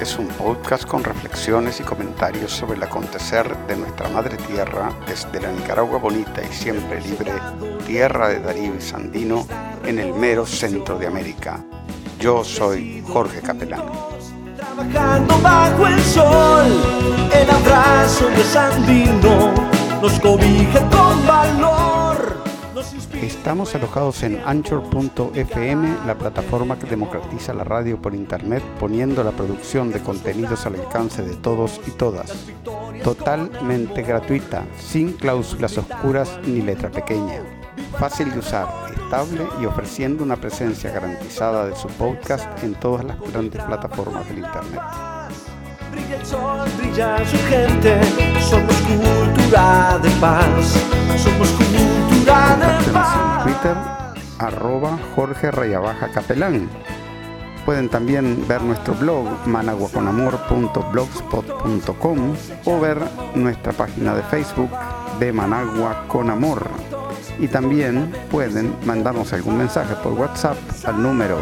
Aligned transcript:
Es 0.00 0.16
un 0.16 0.28
podcast 0.28 0.84
con 0.86 1.02
reflexiones 1.02 1.80
y 1.80 1.82
comentarios 1.82 2.52
sobre 2.52 2.76
el 2.76 2.82
acontecer 2.84 3.56
de 3.66 3.76
nuestra 3.76 4.08
madre 4.08 4.36
tierra 4.36 4.92
desde 5.08 5.40
la 5.40 5.50
Nicaragua 5.50 5.98
bonita 5.98 6.40
y 6.40 6.52
siempre 6.52 7.00
libre, 7.00 7.32
tierra 7.84 8.28
de 8.28 8.38
Darío 8.38 8.76
y 8.76 8.80
Sandino, 8.80 9.44
en 9.84 9.98
el 9.98 10.14
mero 10.14 10.46
centro 10.46 10.96
de 10.98 11.08
América. 11.08 11.64
Yo 12.20 12.44
soy 12.44 13.02
Jorge 13.08 13.40
Capelán. 13.40 13.86
Trabajando 14.56 15.36
bajo 15.40 15.88
el 15.88 16.00
sol, 16.00 16.66
el 17.34 17.50
abrazo 17.50 18.28
de 18.28 18.44
Sandino 18.44 19.52
nos 20.00 20.20
cobija 20.20 20.78
con 20.90 21.26
valor. 21.26 21.57
Estamos 23.22 23.74
alojados 23.74 24.22
en 24.22 24.40
Anchor.fm, 24.46 26.06
la 26.06 26.16
plataforma 26.16 26.78
que 26.78 26.86
democratiza 26.86 27.52
la 27.52 27.64
radio 27.64 28.00
por 28.00 28.14
internet, 28.14 28.62
poniendo 28.78 29.24
la 29.24 29.32
producción 29.32 29.90
de 29.90 30.00
contenidos 30.00 30.64
al 30.66 30.76
alcance 30.76 31.22
de 31.22 31.34
todos 31.34 31.80
y 31.86 31.90
todas. 31.90 32.32
Totalmente 33.02 34.02
gratuita, 34.02 34.64
sin 34.78 35.12
cláusulas 35.14 35.76
oscuras 35.76 36.38
ni 36.46 36.62
letra 36.62 36.90
pequeña. 36.90 37.42
Fácil 37.98 38.30
de 38.30 38.38
usar, 38.38 38.68
estable 38.94 39.46
y 39.60 39.66
ofreciendo 39.66 40.22
una 40.22 40.36
presencia 40.36 40.92
garantizada 40.92 41.66
de 41.66 41.74
su 41.74 41.88
podcast 41.88 42.62
en 42.62 42.74
todas 42.74 43.04
las 43.04 43.20
grandes 43.20 43.62
plataformas 43.64 44.28
del 44.28 44.38
internet. 44.38 45.17
Brilla 45.98 46.16
el 46.16 46.26
sol, 46.26 46.68
brilla 46.78 47.18
su 47.26 47.36
gente, 47.48 48.00
somos 48.40 48.76
cultura 48.76 49.98
de 50.00 50.08
paz, 50.20 50.78
somos 51.16 51.48
cultura 51.50 52.56
de 52.56 52.84
en 52.84 52.92
paz. 52.92 53.42
Twitter, 53.42 53.76
arroba 54.38 54.96
Jorge 55.16 55.50
Rayabaja 55.50 56.12
Capelán. 56.12 56.70
Pueden 57.66 57.88
también 57.88 58.46
ver 58.46 58.62
nuestro 58.62 58.94
blog 58.94 59.26
managuaconamor.blogspot.com 59.46 62.34
o 62.64 62.80
ver 62.80 63.02
nuestra 63.34 63.72
página 63.72 64.14
de 64.14 64.22
Facebook 64.22 64.70
de 65.18 65.32
Managua 65.32 66.04
con 66.06 66.30
Amor. 66.30 66.68
Y 67.40 67.48
también 67.48 68.12
pueden 68.30 68.76
mandarnos 68.86 69.32
algún 69.32 69.58
mensaje 69.58 69.96
por 69.96 70.12
WhatsApp 70.12 70.58
al 70.84 71.02
número 71.02 71.40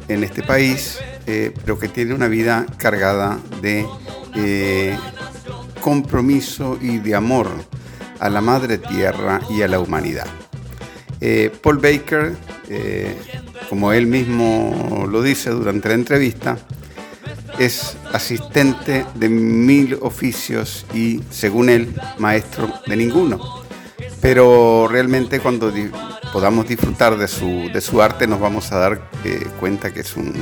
en 0.09 0.25
este 0.25 0.43
país, 0.43 0.99
eh, 1.29 1.55
pero 1.61 1.79
que 1.79 1.87
tiene 1.87 2.13
una 2.13 2.27
vida 2.27 2.67
cargada 2.77 3.39
de 3.63 3.87
eh, 4.35 4.99
compromiso 5.81 6.77
y 6.83 6.99
de 6.99 7.15
amor 7.15 7.53
a 8.21 8.29
la 8.29 8.41
madre 8.41 8.79
tierra 8.79 9.41
y 9.51 9.63
a 9.63 9.69
la 9.69 9.81
humanidad. 9.81 10.27
Eh, 11.21 11.51
Paul 11.63 11.79
Baker, 11.79 12.37
eh, 12.69 13.17
como 13.69 13.93
él 13.93 14.07
mismo 14.07 15.07
lo 15.11 15.23
dice 15.23 15.51
durante 15.51 15.89
la 15.89 15.95
entrevista, 15.95 16.59
es 17.59 17.97
asistente 18.13 19.05
de 19.15 19.29
mil 19.29 19.99
oficios 20.01 20.87
y, 20.95 21.21
según 21.31 21.69
él, 21.69 21.95
maestro 22.19 22.73
de 22.87 22.97
ninguno. 22.97 23.39
Pero 24.21 24.89
realmente 24.89 25.41
cuando 25.41 25.73
podamos 26.33 26.69
disfrutar 26.69 27.17
de 27.17 27.29
su, 27.29 27.71
de 27.73 27.81
su 27.81 28.01
arte 28.01 28.27
nos 28.27 28.41
vamos 28.41 28.71
a 28.73 28.79
dar 28.79 29.11
eh, 29.25 29.47
cuenta 29.59 29.93
que 29.93 30.01
es 30.01 30.17
un, 30.17 30.35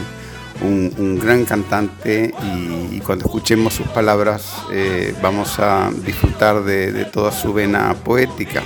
un- 0.63 1.19
gran 1.19 1.45
cantante 1.45 2.33
y, 2.43 3.01
cuando 3.01 3.25
escuchemos 3.25 3.75
sus 3.75 3.87
palabras 3.89 4.55
eh, 4.73 5.15
vamos 5.23 5.59
a 5.59 5.91
disfrutar 6.05 6.63
de, 6.65 7.05
toda 7.07 7.33
su 7.33 7.53
vena 7.53 7.95
poética. 7.95 8.63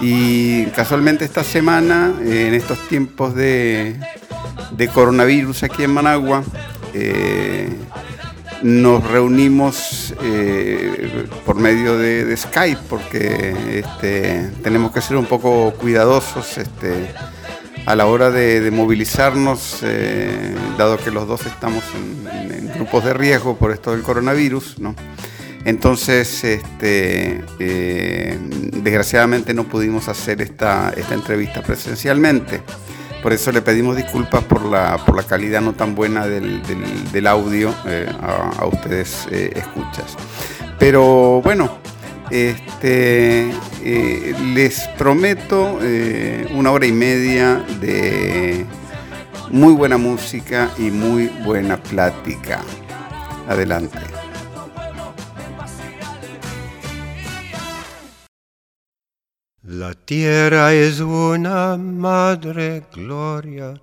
Y 0.00 0.64
casualmente 0.66 1.24
esta 1.24 1.44
semana, 1.44 2.14
eh, 2.24 2.48
en 2.48 2.54
estos 2.54 2.88
tiempos 2.88 3.34
de, 3.34 3.96
coronavirus 4.94 5.62
aquí 5.64 5.84
en 5.84 5.92
Managua, 5.92 6.42
eh, 6.94 7.68
nos 8.62 9.04
reunimos 9.08 10.14
eh, 10.22 11.26
por 11.44 11.56
medio 11.56 11.98
de, 11.98 12.24
de 12.24 12.36
Skype 12.36 12.80
porque 12.88 13.80
este, 13.84 14.50
tenemos 14.62 14.92
que 14.92 15.00
ser 15.00 15.16
un 15.16 15.26
poco 15.26 15.72
cuidadosos 15.72 16.58
este, 16.58 17.12
a 17.86 17.94
la 17.96 18.06
hora 18.06 18.30
de, 18.30 18.60
de 18.60 18.70
movilizarnos, 18.70 19.80
eh, 19.82 20.54
dado 20.78 20.98
que 20.98 21.10
los 21.10 21.26
dos 21.26 21.46
estamos 21.46 21.82
en, 21.94 22.52
en 22.52 22.68
grupos 22.74 23.04
de 23.04 23.12
riesgo 23.14 23.56
por 23.56 23.72
esto 23.72 23.92
del 23.92 24.02
coronavirus, 24.02 24.78
¿no? 24.78 24.94
Entonces, 25.64 26.42
este, 26.42 27.44
eh, 27.60 28.38
desgraciadamente 28.82 29.54
no 29.54 29.64
pudimos 29.64 30.08
hacer 30.08 30.42
esta, 30.42 30.92
esta 30.96 31.14
entrevista 31.14 31.62
presencialmente. 31.62 32.62
Por 33.22 33.32
eso 33.32 33.52
le 33.52 33.62
pedimos 33.62 33.94
disculpas 33.96 34.42
por 34.42 34.64
la, 34.64 34.96
por 35.06 35.14
la 35.14 35.22
calidad 35.22 35.60
no 35.60 35.74
tan 35.74 35.94
buena 35.94 36.26
del, 36.26 36.60
del- 36.64 37.12
del 37.12 37.26
audio 37.28 37.72
eh, 37.86 38.08
a, 38.20 38.62
a 38.62 38.66
ustedes 38.66 39.28
eh, 39.30 39.52
escuchas. 39.54 40.16
Pero 40.80 41.40
bueno, 41.44 41.78
este, 42.32 43.50
eh, 43.84 44.34
les 44.54 44.88
prometo 44.96 45.78
eh, 45.82 46.48
una 46.54 46.72
hora 46.72 46.86
y 46.86 46.92
media 46.92 47.62
de 47.78 48.64
muy 49.50 49.74
buena 49.74 49.98
música 49.98 50.70
y 50.78 50.90
muy 50.90 51.26
buena 51.44 51.76
plática. 51.76 52.62
Adelante. 53.46 53.98
La 59.62 59.92
tierra 59.92 60.72
es 60.72 61.00
una 61.00 61.76
madre 61.76 62.84
gloria, 62.94 63.74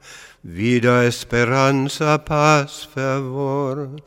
vida, 0.42 1.06
esperanza, 1.06 2.26
paz, 2.26 2.90
fervor, 2.92 4.02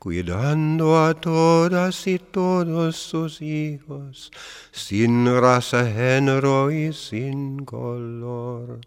cuidando 0.00 0.98
a 0.98 1.12
todas 1.12 2.06
y 2.06 2.18
todos 2.18 2.96
sus 2.96 3.42
hijos, 3.42 4.32
sin 4.72 5.26
raza, 5.26 5.84
género 5.84 6.70
y 6.70 6.90
sin 6.94 7.66
color. 7.66 8.80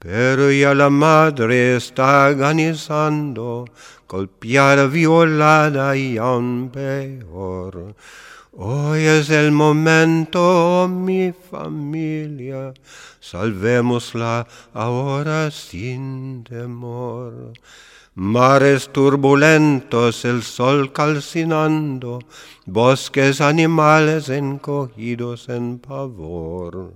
Pero 0.00 0.50
ya 0.50 0.74
la 0.74 0.90
madre 0.90 1.76
está 1.76 2.26
agonizando, 2.26 3.64
golpeada, 4.08 4.86
violada 4.88 5.96
y 5.96 6.18
aún 6.18 6.68
peor. 6.72 7.94
Hoy 8.50 9.02
es 9.02 9.30
el 9.30 9.52
momento, 9.52 10.82
oh, 10.82 10.88
mi 10.88 11.32
familia, 11.32 12.74
salvémosla 13.20 14.48
ahora 14.74 15.52
sin 15.52 16.42
temor. 16.42 17.52
Mares 18.22 18.90
turbulentos, 18.92 20.26
el 20.26 20.42
sol 20.42 20.92
calcinando, 20.92 22.18
bosques, 22.66 23.40
animales 23.40 24.28
encogidos 24.28 25.48
en 25.48 25.78
pavor. 25.78 26.92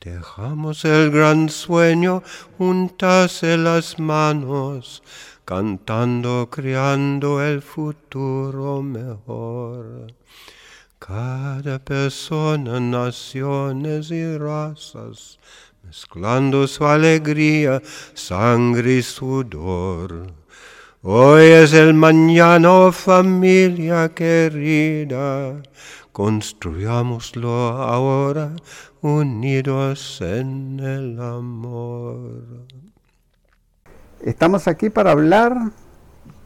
Dejamos 0.00 0.84
el 0.84 1.10
gran 1.10 1.48
sueño 1.48 2.22
juntas 2.56 3.42
en 3.42 3.64
las 3.64 3.98
manos, 3.98 5.02
cantando, 5.44 6.48
creando 6.48 7.42
el 7.42 7.60
futuro 7.60 8.80
mejor. 8.80 10.14
Cada 11.00 11.80
persona, 11.80 12.78
naciones 12.78 14.12
y 14.12 14.38
razas, 14.38 15.40
mezclando 15.88 16.66
su 16.66 16.84
alegría, 16.84 17.80
sangre 18.12 18.96
y 18.96 19.02
sudor. 19.02 20.26
Hoy 21.00 21.44
es 21.44 21.72
el 21.72 21.94
mañana, 21.94 22.70
oh 22.70 22.92
familia 22.92 24.10
querida, 24.10 25.62
construyámoslo 26.12 27.68
ahora 27.68 28.52
unidos 29.00 30.20
en 30.20 30.78
el 30.78 31.18
amor. 31.18 32.42
Estamos 34.20 34.68
aquí 34.68 34.90
para 34.90 35.12
hablar 35.12 35.56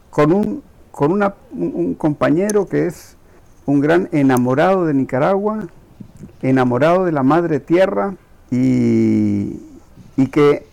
con 0.09 0.31
un, 0.31 0.63
con 0.89 1.21
un 1.51 1.95
compañero 1.95 2.65
que 2.65 2.85
es 2.85 3.17
un 3.65 3.81
gran 3.81 4.07
enamorado 4.13 4.85
de 4.85 4.93
Nicaragua, 4.93 5.67
enamorado 6.41 7.03
de 7.03 7.11
la 7.11 7.23
madre 7.23 7.59
tierra 7.59 8.15
y, 8.53 9.59
y 10.15 10.27
que 10.27 10.67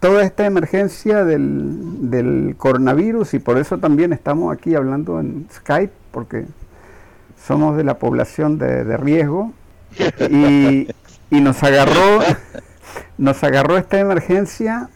toda 0.00 0.22
esta 0.22 0.46
emergencia 0.46 1.24
del, 1.24 2.10
del 2.10 2.54
coronavirus 2.56 3.34
y 3.34 3.38
por 3.40 3.58
eso 3.58 3.76
también 3.76 4.14
estamos 4.14 4.56
aquí 4.56 4.74
hablando 4.74 5.20
en 5.20 5.46
Skype 5.52 5.92
porque 6.12 6.46
somos 7.46 7.76
de 7.76 7.84
la 7.84 7.98
población 7.98 8.58
de, 8.58 8.84
de 8.84 8.96
riesgo 8.96 9.52
y, 10.30 10.88
y 11.30 11.40
nos 11.40 11.62
agarró 11.62 12.20
nos 13.18 13.44
agarró 13.44 13.76
esta 13.76 13.98
emergencia 13.98 14.88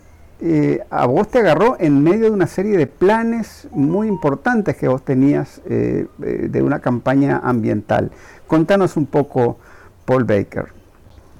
eh, 0.43 0.81
a 0.89 1.05
vos 1.05 1.29
te 1.29 1.41
agarró 1.41 1.77
en 1.79 2.03
medio 2.03 2.25
de 2.25 2.31
una 2.31 2.47
serie 2.47 2.79
de 2.79 2.87
planes 2.87 3.69
muy 3.73 4.09
importantes 4.09 4.75
que 4.77 4.89
vos 4.89 5.05
tenías 5.05 5.61
eh, 5.67 6.07
eh, 6.23 6.49
de 6.51 6.63
una 6.63 6.79
campaña 6.79 7.43
ambiental. 7.45 8.11
Contanos 8.47 8.97
un 8.97 9.05
poco, 9.05 9.59
Paul 10.07 10.25
Baker. 10.25 10.80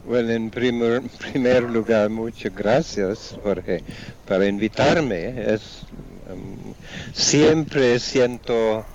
Bueno, 0.03 0.31
en 0.33 0.51
primer, 0.51 1.03
primer 1.19 1.63
lugar, 1.65 2.09
muchas 2.11 2.53
gracias 2.55 3.39
Jorge 3.43 3.85
para 4.25 4.47
invitarme. 4.47 5.53
Es, 5.55 5.87
um, 6.31 6.75
siempre 7.13 7.99
siento 7.99 8.87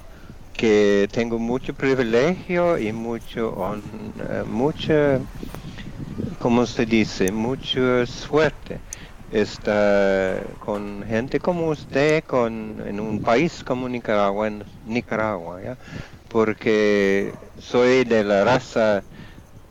que 0.54 1.08
tengo 1.12 1.40
mucho 1.40 1.74
privilegio 1.76 2.78
y 2.80 2.94
mucho, 2.94 3.54
hon- 3.56 4.14
eh, 4.20 4.44
mucha, 4.46 5.22
¿cómo 6.40 6.66
se 6.66 6.86
dice? 6.86 7.32
Mucha 7.32 8.06
suerte 8.06 8.84
estar 9.30 10.58
con 10.60 11.04
gente 11.08 11.40
como 11.40 11.70
usted, 11.70 12.24
con, 12.26 12.82
en 12.86 13.00
un 13.00 13.20
país 13.20 13.64
como 13.64 13.90
Nicaragua, 13.90 14.50
Nicaragua, 14.84 15.78
porque 16.28 17.40
soy 17.58 18.04
de 18.06 18.24
la 18.24 18.44
raza 18.44 19.06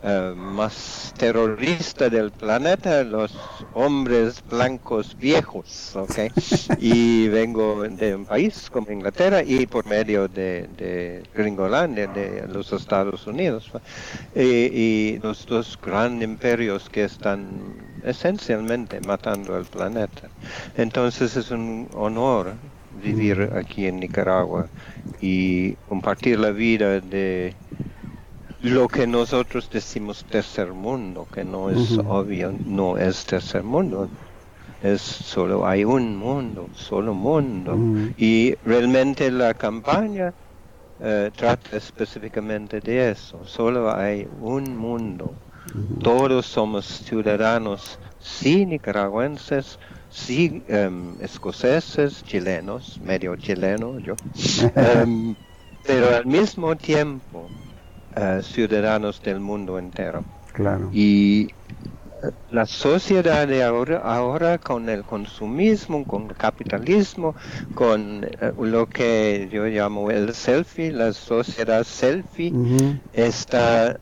eh, 0.06 0.34
más 0.36 1.14
terrorista 1.16 2.10
del 2.10 2.30
planeta, 2.30 3.02
los 3.04 3.34
hombres 3.72 4.44
blancos 4.50 5.16
viejos, 5.16 5.96
¿ok? 5.96 6.30
y 6.78 7.28
vengo 7.28 7.84
de 7.84 8.14
un 8.14 8.26
país 8.26 8.68
como 8.70 8.92
Inglaterra 8.92 9.42
y 9.42 9.64
por 9.66 9.86
medio 9.86 10.28
de, 10.28 10.68
de 10.76 11.22
Gringolandia, 11.34 12.06
de 12.08 12.46
los 12.48 12.70
Estados 12.74 13.26
Unidos, 13.26 13.70
y, 14.34 14.42
y 14.42 15.18
los 15.22 15.46
dos 15.46 15.78
grandes 15.82 16.28
imperios 16.28 16.90
que 16.90 17.04
están 17.04 17.48
esencialmente 18.04 19.00
matando 19.00 19.56
al 19.56 19.64
planeta. 19.64 20.28
Entonces 20.76 21.34
es 21.34 21.50
un 21.50 21.88
honor 21.94 22.52
vivir 23.02 23.50
aquí 23.56 23.86
en 23.86 24.00
Nicaragua 24.00 24.68
y 25.22 25.72
compartir 25.88 26.38
la 26.38 26.50
vida 26.50 27.00
de 27.00 27.54
lo 28.64 28.88
que 28.88 29.06
nosotros 29.06 29.68
decimos 29.70 30.24
tercer 30.24 30.72
mundo, 30.72 31.26
que 31.32 31.44
no 31.44 31.68
es 31.68 31.98
obvio, 31.98 32.54
no 32.64 32.96
es 32.96 33.24
tercer 33.26 33.62
mundo. 33.62 34.08
Es 34.82 35.00
solo 35.02 35.66
hay 35.66 35.84
un 35.84 36.16
mundo, 36.16 36.68
solo 36.74 37.14
mundo. 37.14 37.76
Y 38.16 38.54
realmente 38.64 39.30
la 39.30 39.52
campaña 39.54 40.32
eh, 41.00 41.30
trata 41.36 41.76
específicamente 41.76 42.80
de 42.80 43.10
eso. 43.10 43.40
Solo 43.44 43.94
hay 43.94 44.26
un 44.40 44.76
mundo. 44.76 45.34
Todos 46.02 46.46
somos 46.46 46.86
ciudadanos, 46.86 47.98
sí 48.18 48.64
nicaragüenses, 48.64 49.78
sí 50.10 50.62
em, 50.68 51.14
escoceses, 51.20 52.22
chilenos, 52.24 53.00
medio 53.02 53.34
chileno 53.36 53.98
yo, 53.98 54.14
em, 54.76 55.34
pero 55.86 56.14
al 56.16 56.26
mismo 56.26 56.76
tiempo 56.76 57.48
eh, 58.16 58.40
ciudadanos 58.42 59.20
del 59.22 59.40
mundo 59.40 59.78
entero. 59.78 60.22
Claro. 60.52 60.88
Y 60.92 61.48
eh, 62.22 62.30
la 62.52 62.64
sociedad 62.64 63.48
de 63.48 63.64
ahora, 63.64 63.98
ahora 63.98 64.58
con 64.58 64.88
el 64.88 65.02
consumismo, 65.02 66.04
con 66.04 66.30
el 66.30 66.36
capitalismo, 66.36 67.34
con 67.74 68.22
eh, 68.22 68.52
lo 68.60 68.86
que 68.86 69.48
yo 69.52 69.64
llamo 69.66 70.12
el 70.12 70.32
selfie, 70.32 70.92
la 70.92 71.12
sociedad 71.12 71.82
selfie, 71.82 72.52
está 73.12 73.98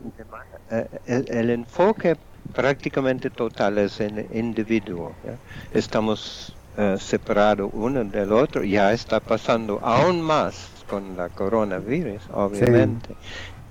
el, 1.06 1.24
el 1.28 1.50
enfoque 1.50 2.16
prácticamente 2.54 3.30
total 3.30 3.78
es 3.78 3.98
el 4.00 4.26
individuo. 4.34 5.12
¿ya? 5.24 5.36
Estamos 5.72 6.54
separados 6.98 7.70
uno 7.74 8.02
del 8.02 8.32
otro, 8.32 8.64
ya 8.64 8.94
está 8.94 9.20
pasando 9.20 9.78
aún 9.82 10.22
más 10.22 10.72
con 10.92 11.16
la 11.16 11.30
coronavirus, 11.30 12.22
obviamente. 12.34 13.14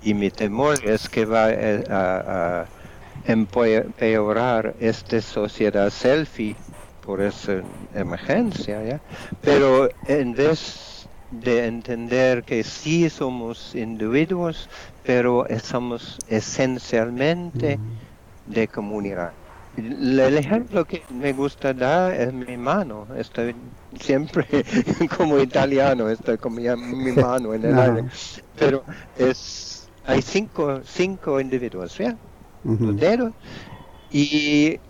Y 0.02 0.14
mi 0.14 0.30
temor 0.30 0.80
es 0.84 1.08
que 1.08 1.24
va 1.24 1.50
eh, 1.50 1.84
a, 1.88 2.62
a 2.62 2.68
empeorar 3.24 4.74
esta 4.80 5.20
sociedad 5.20 5.90
selfie 5.90 6.56
por 7.00 7.20
esa 7.20 7.62
emergencia, 7.94 8.82
¿ya? 8.84 9.00
Pero 9.40 9.88
en 10.06 10.32
vez 10.34 11.08
de 11.30 11.66
entender 11.66 12.44
que 12.44 12.62
sí 12.62 13.08
somos 13.08 13.74
individuos, 13.74 14.68
pero 15.02 15.46
somos 15.62 16.18
esencialmente 16.28 17.78
de 18.46 18.68
comunidad. 18.68 19.34
El 19.76 20.36
ejemplo 20.36 20.84
que 20.84 21.06
me 21.08 21.32
gusta 21.32 21.72
dar 21.72 22.12
es 22.12 22.32
mi 22.32 22.58
mano. 22.58 23.08
Estoy 23.16 23.56
siempre 23.98 24.44
como 25.16 25.38
italiano, 25.38 26.10
estoy 26.10 26.36
con 26.36 26.54
mi, 26.54 26.64
mano 27.12 27.54
en 27.54 27.64
el 27.64 27.72
Ajá. 27.72 27.96
aire. 27.96 28.04
Pero 28.54 28.84
es, 29.16 29.81
hay 30.04 30.22
cinco, 30.22 30.82
cinco 30.84 31.40
individuos, 31.40 31.96
¿ya? 31.98 32.18
Los 32.78 32.96
dedos 32.96 33.34
y 34.10 34.80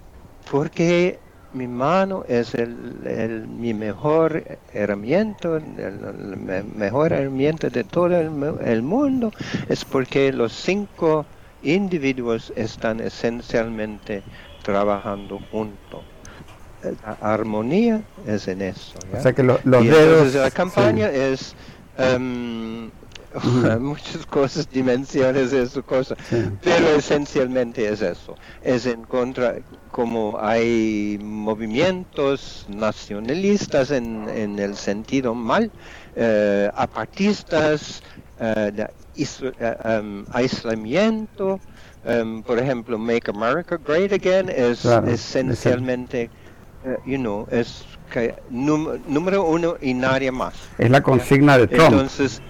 porque 0.51 1.23
mi 1.53 1.69
mano 1.69 2.25
es 2.29 2.55
el, 2.55 3.07
el- 3.07 3.49
mi 3.49 3.75
mejor 3.75 4.45
herramienta, 4.69 5.57
el, 5.59 5.79
el 5.81 6.37
me- 6.39 6.63
mejor 6.65 7.13
herramienta 7.13 7.71
de 7.71 7.85
todo 7.85 8.17
el, 8.19 8.31
mu- 8.31 8.59
el 8.61 8.83
mundo, 8.83 9.35
es 9.69 9.85
porque 9.85 10.33
los 10.33 10.53
cinco 10.55 11.29
individuos 11.61 12.53
están 12.57 13.01
esencialmente 13.01 14.25
trabajando 14.63 15.41
juntos. 15.41 16.07
La 16.81 17.13
armonía 17.21 18.09
es 18.25 18.49
en 18.49 18.61
eso. 18.63 19.05
¿ya? 19.07 19.19
O 19.19 19.21
sea 19.23 19.33
que 19.35 19.43
lo- 19.43 19.61
los 19.65 19.83
Y 19.83 19.89
dedos... 19.89 20.29
entonces 20.29 20.35
la 20.35 20.51
sí. 20.51 20.51
campaña 20.51 21.09
es 21.11 21.57
em, 21.95 22.93
muchas 23.81 24.27
cosas, 24.27 24.69
dimensiones 24.71 25.51
de 25.51 25.67
su 25.69 25.83
cosa, 25.83 26.15
Sí. 26.29 26.37
pero 26.63 26.89
esencialmente 26.89 27.89
es 27.89 28.03
eso. 28.03 28.35
Es 28.63 28.87
en 28.87 29.05
contra, 29.05 29.57
como 29.91 30.39
hay 30.41 31.19
movimientos 31.23 32.67
nacionalistas 32.69 33.91
en, 33.91 34.29
en 34.29 34.59
el 34.59 34.77
sentido 34.77 35.35
mal, 35.35 35.71
eh, 36.17 36.71
apartistas, 36.75 38.03
eh, 38.41 38.71
de 38.75 38.89
eh, 39.15 39.77
em, 39.85 40.25
aislamiento, 40.33 41.61
em, 42.05 42.43
por 42.43 42.59
ejemplo, 42.59 42.99
Make 42.99 43.31
America 43.31 43.79
Great 43.87 44.13
Again 44.13 44.49
es 44.49 44.81
Claro, 44.81 45.07
esencialmente, 45.09 46.31
eh, 46.85 46.97
you 47.07 47.19
know, 47.19 47.47
es 47.51 47.85
que 48.11 48.35
número 48.51 49.45
uno 49.45 49.77
y 49.81 49.95
nadie 49.95 50.31
más. 50.31 50.55
Es 50.79 50.91
la 50.91 51.03
consigna 51.03 51.57
de 51.59 51.67
Trump. 51.67 51.93
Entonces, 51.93 52.43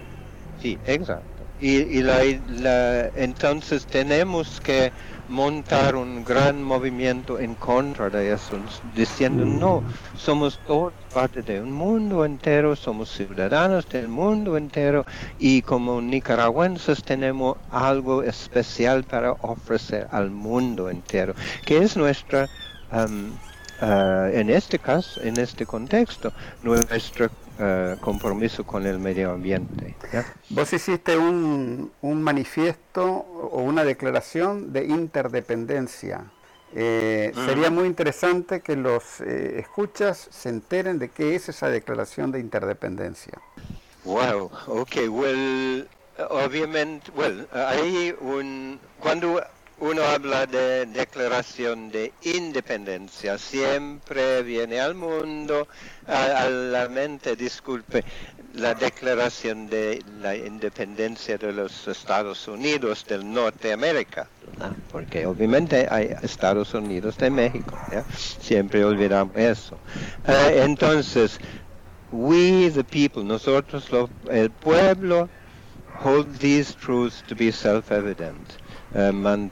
sí, 0.63 0.79
exacto. 0.85 1.49
Y, 1.57 1.99
y 1.99 2.03
la, 2.03 2.21
la- 2.47 3.09
entonces 3.15 3.87
tenemos 3.87 4.61
que 4.61 4.93
montar 5.27 5.97
un 5.97 6.25
gran 6.25 6.63
movimiento 6.63 7.39
en 7.41 7.57
contra 7.57 8.11
de 8.11 8.33
eso, 8.33 8.61
diciendo 8.83 9.45
no, 9.47 9.85
somos 10.15 10.61
todos 10.63 10.95
parte 11.11 11.43
de 11.43 11.61
un 11.61 11.73
mundo 11.73 12.25
entero, 12.25 12.77
somos 12.77 13.11
ciudadanos 13.11 13.87
del 13.89 14.09
mundo 14.09 14.57
entero 14.57 15.05
y 15.37 15.63
como 15.63 16.01
nicaragüenses 16.01 17.03
tenemos 17.03 17.57
algo 17.69 18.23
especial 18.23 19.05
para 19.05 19.33
ofrecer 19.41 20.07
al 20.11 20.31
mundo 20.31 20.91
entero, 20.91 21.35
que 21.65 21.79
es 21.79 21.97
nuestra 21.97 22.51
um, 22.91 23.39
uh, 23.83 24.27
en 24.33 24.49
este 24.49 24.79
caso, 24.79 25.21
en 25.23 25.39
este 25.39 25.67
contexto, 25.67 26.33
nuestro 26.63 27.27
uh, 27.27 27.99
compromiso 28.01 28.65
con 28.65 28.87
el 28.87 28.99
medio 28.99 29.33
ambiente. 29.33 29.95
¿ya? 30.13 30.25
Vos 30.49 30.73
hiciste 30.73 31.17
un, 31.17 31.91
un 32.01 32.23
manifiesto 32.23 33.05
o 33.05 33.63
una 33.63 33.85
declaración 33.85 34.73
de 34.73 34.87
interdependencia. 34.87 36.25
Eh, 36.75 37.33
Sería 37.35 37.71
muy 37.71 37.87
interesante 37.87 38.61
que 38.63 38.77
los 38.77 39.21
eh, 39.21 39.59
escuchas 39.59 40.29
se 40.31 40.49
enteren 40.49 40.99
de 40.99 41.11
qué 41.11 41.35
es 41.35 41.51
esa 41.51 41.69
declaración 41.69 42.33
de 42.33 42.41
interdependencia. 42.41 43.35
Wow, 44.05 44.51
ok, 44.67 44.97
well, 45.11 45.87
obviamente, 46.31 47.11
well, 47.15 47.47
hay 47.53 48.15
un, 48.21 48.81
cuando 48.99 49.43
uno 49.83 50.05
habla 50.05 50.47
de 50.47 50.87
declaración 50.87 51.91
de 51.91 52.13
independencia, 52.23 53.37
siempre 53.37 54.45
viene 54.45 54.79
al 54.79 54.95
mundo, 54.95 55.67
a, 56.07 56.49
la 56.49 56.89
mente, 56.89 57.35
disculpe, 57.35 58.05
la 58.55 58.75
declaración 58.75 59.69
de 59.69 60.01
la 60.21 60.37
independencia 60.37 61.37
de 61.37 61.53
los 61.53 61.89
Estados 61.89 62.47
Unidos 62.47 63.05
del 63.09 63.29
Norteamérica, 63.29 64.29
¿no? 64.61 64.73
porque 64.93 65.27
obviamente 65.27 65.89
hay 65.91 66.15
Estados 66.23 66.75
Unidos 66.75 67.19
de 67.19 67.31
México, 67.31 67.77
siempre 68.17 68.85
olvidamos 68.85 69.37
eso. 69.37 69.77
Eh, 70.29 70.63
entonces, 70.63 71.41
we 72.13 72.71
the 72.71 72.85
people, 72.85 73.25
nosotros 73.25 73.91
el 74.31 74.49
pueblo, 74.51 75.29
hold 76.05 76.39
these 76.39 76.73
truths 76.73 77.25
to 77.27 77.35
be 77.35 77.51
self-evident. 77.51 78.62
Eh, 78.95 79.13
man- 79.13 79.51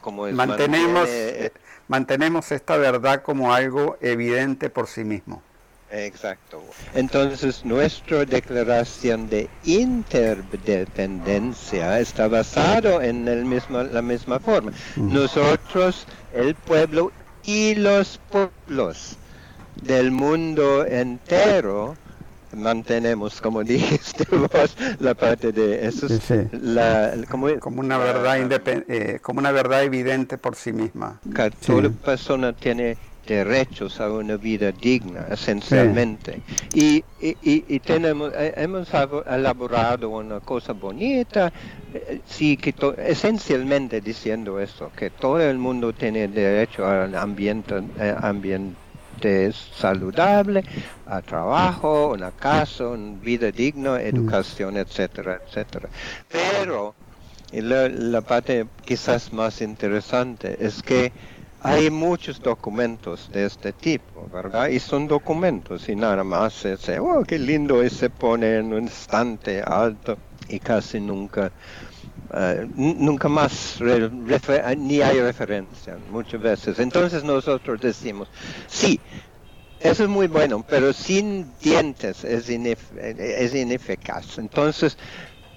como 0.00 0.26
es, 0.26 0.34
Mantenemos, 0.34 1.08
mantiene- 1.08 1.46
eh, 1.46 1.52
mantenemos 1.88 2.52
esta 2.52 2.76
verdad 2.76 3.22
como 3.22 3.54
algo 3.54 3.96
evidente 4.00 4.68
por 4.70 4.86
sí 4.86 5.04
mismo. 5.04 5.42
Exacto. 5.90 6.62
Entonces, 6.94 7.64
nuestra 7.66 8.24
declaración 8.24 9.28
de 9.28 9.50
interdependencia 9.62 12.00
está 12.00 12.28
basado 12.28 13.02
en 13.02 13.28
el 13.28 13.44
mismo, 13.44 13.82
la 13.82 14.00
misma 14.00 14.40
forma. 14.40 14.72
Nosotros, 14.96 16.06
el 16.32 16.54
pueblo 16.54 17.12
y 17.44 17.74
los 17.74 18.18
pueblos 18.30 19.18
del 19.82 20.10
mundo 20.10 20.86
entero, 20.86 21.94
mantenemos, 22.56 23.40
como 23.40 23.62
dijiste 23.64 24.24
vos, 24.36 24.76
la 24.98 25.14
parte 25.14 25.52
de 25.52 25.86
eso. 25.86 26.06
es 26.06 26.12
Sí, 26.24 26.34
sí. 26.34 26.48
La, 26.52 27.14
como, 27.30 27.58
Como 27.60 27.80
una 27.80 27.98
verdad, 27.98 28.22
la- 28.24 28.38
indepen- 28.38 28.84
eh, 28.88 29.18
como 29.22 29.40
una 29.40 29.52
verdad 29.52 29.82
evidente 29.84 30.38
por 30.38 30.54
sí 30.56 30.72
misma. 30.72 31.20
que 31.34 31.50
toda 31.50 31.90
persona 31.90 32.52
tiene 32.52 32.98
derechos 33.24 34.00
a 34.00 34.10
una 34.10 34.36
vida 34.36 34.72
digna, 34.72 35.26
esencialmente. 35.30 36.42
Y, 36.72 37.04
y, 37.18 37.30
y- 37.40 37.64
y 37.76 37.80
tenemos, 37.80 38.32
hemos 38.36 38.92
abo- 38.94 39.24
elaborado 39.26 40.10
una 40.10 40.40
cosa 40.40 40.72
bonita, 40.72 41.52
eh, 41.92 42.20
sí, 42.24 42.56
que 42.56 42.72
to- 42.72 42.96
esencialmente 42.96 44.00
diciendo 44.00 44.58
eso, 44.60 44.90
que 44.90 45.10
todo 45.10 45.40
el 45.40 45.58
mundo 45.58 45.92
tiene 45.92 46.26
derecho 46.28 46.84
a 46.84 47.04
un 47.06 47.14
ambiente, 47.14 47.76
eh, 47.96 48.14
ambiente 48.18 48.81
saludable, 49.52 50.64
a 51.06 51.20
trabajo, 51.22 52.12
una 52.12 52.30
casa, 52.30 52.88
una 52.88 53.18
vida 53.20 53.50
digna, 53.50 54.00
educación, 54.00 54.76
etcétera, 54.76 55.40
etcétera. 55.46 55.88
Pero 56.30 56.94
la, 57.52 57.88
la 57.88 58.20
parte 58.20 58.66
quizás 58.84 59.32
más 59.32 59.60
interesante 59.60 60.56
es 60.58 60.82
que 60.82 61.12
hay 61.64 61.90
muchos 61.90 62.40
documentos 62.40 63.30
de 63.32 63.46
este 63.46 63.72
tipo, 63.72 64.28
¿verdad? 64.32 64.68
Y 64.68 64.80
son 64.80 65.06
documentos 65.06 65.88
y 65.88 65.94
nada 65.94 66.24
más 66.24 66.54
se 66.54 66.72
dice, 66.72 66.98
oh, 66.98 67.22
qué 67.22 67.38
lindo, 67.38 67.84
y 67.84 67.90
se 67.90 68.10
pone 68.10 68.56
en 68.56 68.72
un 68.72 68.88
estante 68.88 69.62
alto 69.62 70.18
y 70.48 70.58
casi 70.58 71.00
nunca, 71.00 71.52
eh, 72.34 72.66
nunca 72.74 73.28
más 73.28 73.78
refer- 73.80 74.76
ni 74.76 75.00
hay 75.02 75.20
referencia 75.20 75.98
muchas 76.08 76.40
veces. 76.40 76.78
Entonces 76.78 77.24
nosotros 77.24 77.80
decimos, 77.80 78.28
sí, 78.68 79.00
eso 79.78 80.04
es 80.04 80.08
muy 80.08 80.28
bueno, 80.28 80.64
pero 80.68 80.92
sin 80.92 81.56
dientes 81.58 82.24
es, 82.24 82.48
inef- 82.48 82.96
es 82.96 83.54
ineficaz. 83.54 84.38
Entonces 84.38 84.96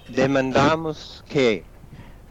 demandamos 0.08 1.22
que 1.26 1.64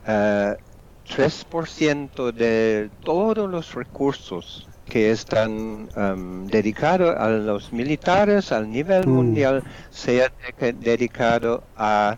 eh, 0.05 0.55
3% 1.03 2.31
de 2.31 2.89
todos 3.01 3.49
los 3.49 3.73
recursos 3.73 4.67
que 4.85 5.11
están 5.11 5.89
em, 5.95 6.45
dedicados 6.47 7.15
a 7.17 7.29
los 7.29 7.71
militares 7.73 8.51
al 8.51 8.69
nivel 8.69 9.07
Mm. 9.07 9.11
mundial 9.11 9.63
sea 9.89 10.31
de- 10.59 10.73
dedicado 10.73 11.67
a 11.75 12.17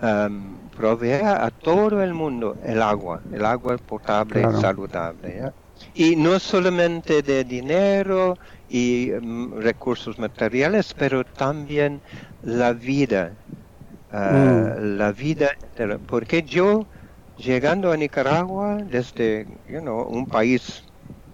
em, 0.00 0.67
proveer 0.78 1.24
a 1.24 1.50
todo 1.50 2.02
el 2.02 2.14
mundo 2.14 2.56
el 2.62 2.80
agua, 2.82 3.16
el 3.30 3.44
agua 3.44 3.78
potable 3.78 4.40
Claro. 4.40 4.50
y 4.50 4.60
saludable. 4.60 5.36
¿ya? 5.38 5.54
Y 5.92 6.16
no 6.16 6.38
solamente 6.40 7.22
de 7.22 7.44
dinero 7.44 8.38
y 8.66 9.10
em, 9.12 9.52
recursos 9.60 10.18
materiales, 10.18 10.94
pero 10.94 11.24
también 11.24 12.02
la 12.40 12.72
vida, 12.72 13.22
ah, 14.10 14.76
la 14.80 15.12
vida, 15.12 15.50
porque 16.06 16.42
yo 16.42 16.88
llegando 17.36 17.92
a 17.92 17.96
Nicaragua 17.96 18.78
desde 18.84 19.46
you 19.66 19.80
know, 19.80 20.02
un 20.08 20.26
país 20.26 20.84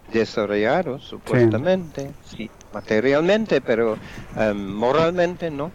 desarrollado 0.06 0.98
supuestamente, 0.98 2.16
sí, 2.20 2.50
materialmente, 2.70 3.60
pero 3.62 3.98
em, 4.34 4.56
moralmente 4.74 5.50
no. 5.50 5.74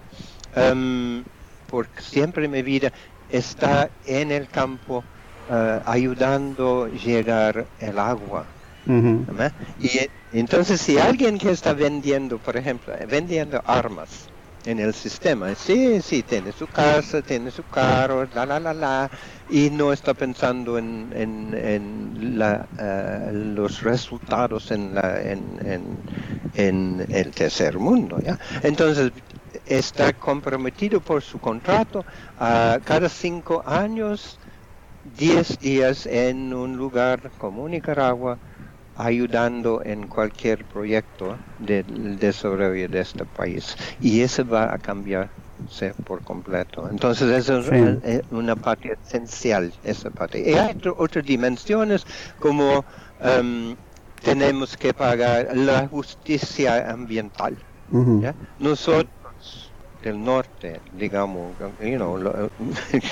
Em, 0.51 1.23
porque 1.67 2.01
siempre 2.01 2.47
mi 2.47 2.61
vida 2.63 2.91
está 3.29 3.91
en 4.03 4.31
el 4.31 4.49
campo 4.49 5.07
eh, 5.47 5.81
ayudando 5.85 6.85
a 6.85 6.89
llegar 6.89 7.69
el 7.77 7.99
agua. 7.99 8.55
Y 9.77 9.89
entonces 10.31 10.81
si 10.81 10.97
alguien 10.97 11.37
que 11.37 11.51
está 11.51 11.73
vendiendo, 11.73 12.39
por 12.39 12.57
ejemplo, 12.57 12.93
eh, 12.95 13.05
vendiendo 13.07 13.61
armas 13.65 14.31
en 14.65 14.79
el 14.79 14.93
sistema, 14.93 15.55
sí, 15.55 16.01
sí, 16.01 16.23
tiene 16.23 16.51
su 16.51 16.67
casa, 16.67 17.21
tiene 17.23 17.51
su 17.51 17.63
carro, 17.65 18.25
la, 18.27 18.45
la, 18.45 18.59
la, 18.59 18.73
la, 18.73 19.09
y 19.47 19.69
no 19.71 19.93
está 19.93 20.13
pensando 20.13 20.77
en, 20.77 21.11
en, 21.15 21.53
en 21.55 22.37
la, 22.37 22.67
eh, 22.77 23.31
los 23.33 23.81
resultados 23.81 24.71
en, 24.71 24.93
la, 24.95 25.21
en, 25.21 25.59
en, 25.65 26.03
en 26.53 27.05
el 27.09 27.33
tercer 27.33 27.79
mundo. 27.79 28.19
¿ya? 28.21 28.37
Entonces, 28.63 29.11
está 29.69 30.11
comprometido 30.13 30.99
por 31.01 31.21
su 31.21 31.39
contrato 31.39 32.05
a 32.35 32.79
cada 32.83 33.07
cinco 33.09 33.63
años, 33.65 34.39
diez 35.03 35.57
días 35.59 36.05
en 36.05 36.53
un 36.53 36.75
lugar 36.77 37.31
como 37.37 37.67
Nicaragua, 37.69 38.39
ayudando 38.95 39.81
en 39.85 40.07
cualquier 40.07 40.65
proyecto 40.65 41.39
del 41.57 42.17
desarrollo 42.17 42.87
de 42.89 42.99
este 42.99 43.25
país. 43.25 43.75
Y 43.99 44.21
eso 44.21 44.45
va 44.45 44.73
a 44.73 44.77
cambiarse 44.79 45.93
por 46.03 46.21
completo. 46.23 46.89
Entonces, 46.89 47.29
eso 47.29 47.59
es 47.59 47.65
Sí. 47.67 47.71
una, 47.75 47.99
eh, 48.03 48.21
una 48.31 48.55
parte 48.55 48.97
esencial, 49.01 49.73
esa 49.83 50.09
parte. 50.11 50.39
Y 50.41 50.55
hay 50.55 50.75
otro- 50.75 50.95
otras 50.97 51.23
dimensiones 51.25 52.03
como 52.39 52.85
em, 53.21 53.75
tenemos 54.21 54.75
que 54.77 54.93
pagar 54.93 55.55
la 55.55 55.87
justicia 55.87 56.89
ambiental. 56.89 57.57
Nosotros 58.57 59.11
del 60.01 60.23
norte, 60.23 60.81
digamos, 60.93 61.55
you 61.81 61.95
know, 61.97 62.17
lo- 62.17 62.49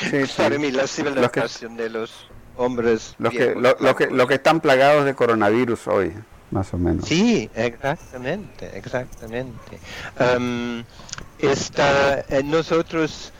sí. 0.10 0.24
para 0.38 0.58
mí 0.58 0.72
la 0.72 0.88
civilización 0.88 1.76
de 1.78 1.90
los 1.90 2.12
hombres 2.56 3.16
Los 3.20 3.34
que, 3.34 3.54
lo, 3.56 3.62
lo 3.62 3.76
que, 3.96 4.06
blancos. 4.06 4.12
lo 4.18 4.28
que 4.28 4.34
están 4.36 4.60
plagados 4.62 5.06
de 5.06 5.14
coronavirus 5.16 5.88
hoy, 5.88 6.14
más 6.52 6.74
o 6.74 6.78
menos. 6.78 7.06
Sí, 7.06 7.50
exactamente, 7.54 8.78
exactamente. 8.78 9.80
Am, 10.18 10.84
esta, 11.40 12.20
eh, 12.22 12.42
nosotros 12.44 13.32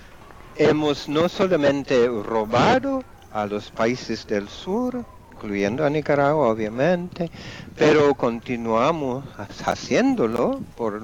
hemos 0.56 1.08
no 1.08 1.30
solamente 1.30 2.08
robado 2.08 3.04
a 3.32 3.46
los 3.46 3.72
países 3.72 4.26
del 4.28 4.48
sur 4.50 5.06
incluyendo 5.38 5.86
a 5.86 5.90
Nicaragua, 5.90 6.50
obviamente, 6.50 7.30
pero 7.76 8.16
continuamos 8.16 9.24
ha- 9.38 9.48
haciéndolo 9.72 10.66
por 10.76 11.02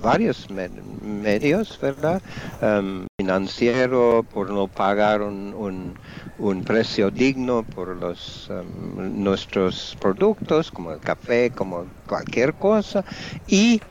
varios 0.00 0.48
me- 0.50 0.70
medios, 0.70 1.78
¿verdad? 1.80 2.22
Em, 2.60 3.06
financiero, 3.18 4.24
por 4.32 4.50
no 4.50 4.68
pagar 4.68 5.20
un, 5.22 5.52
un- 5.54 5.94
un 6.38 6.62
precio 6.64 7.10
digno 7.10 7.64
por 7.64 7.88
los 7.96 8.46
em, 8.50 9.22
nuestros 9.22 9.94
productos, 10.00 10.70
como 10.72 10.92
el 10.92 11.00
café, 11.00 11.50
como 11.50 11.90
cualquier 12.06 12.54
cosa, 12.54 13.04
y 13.46 13.82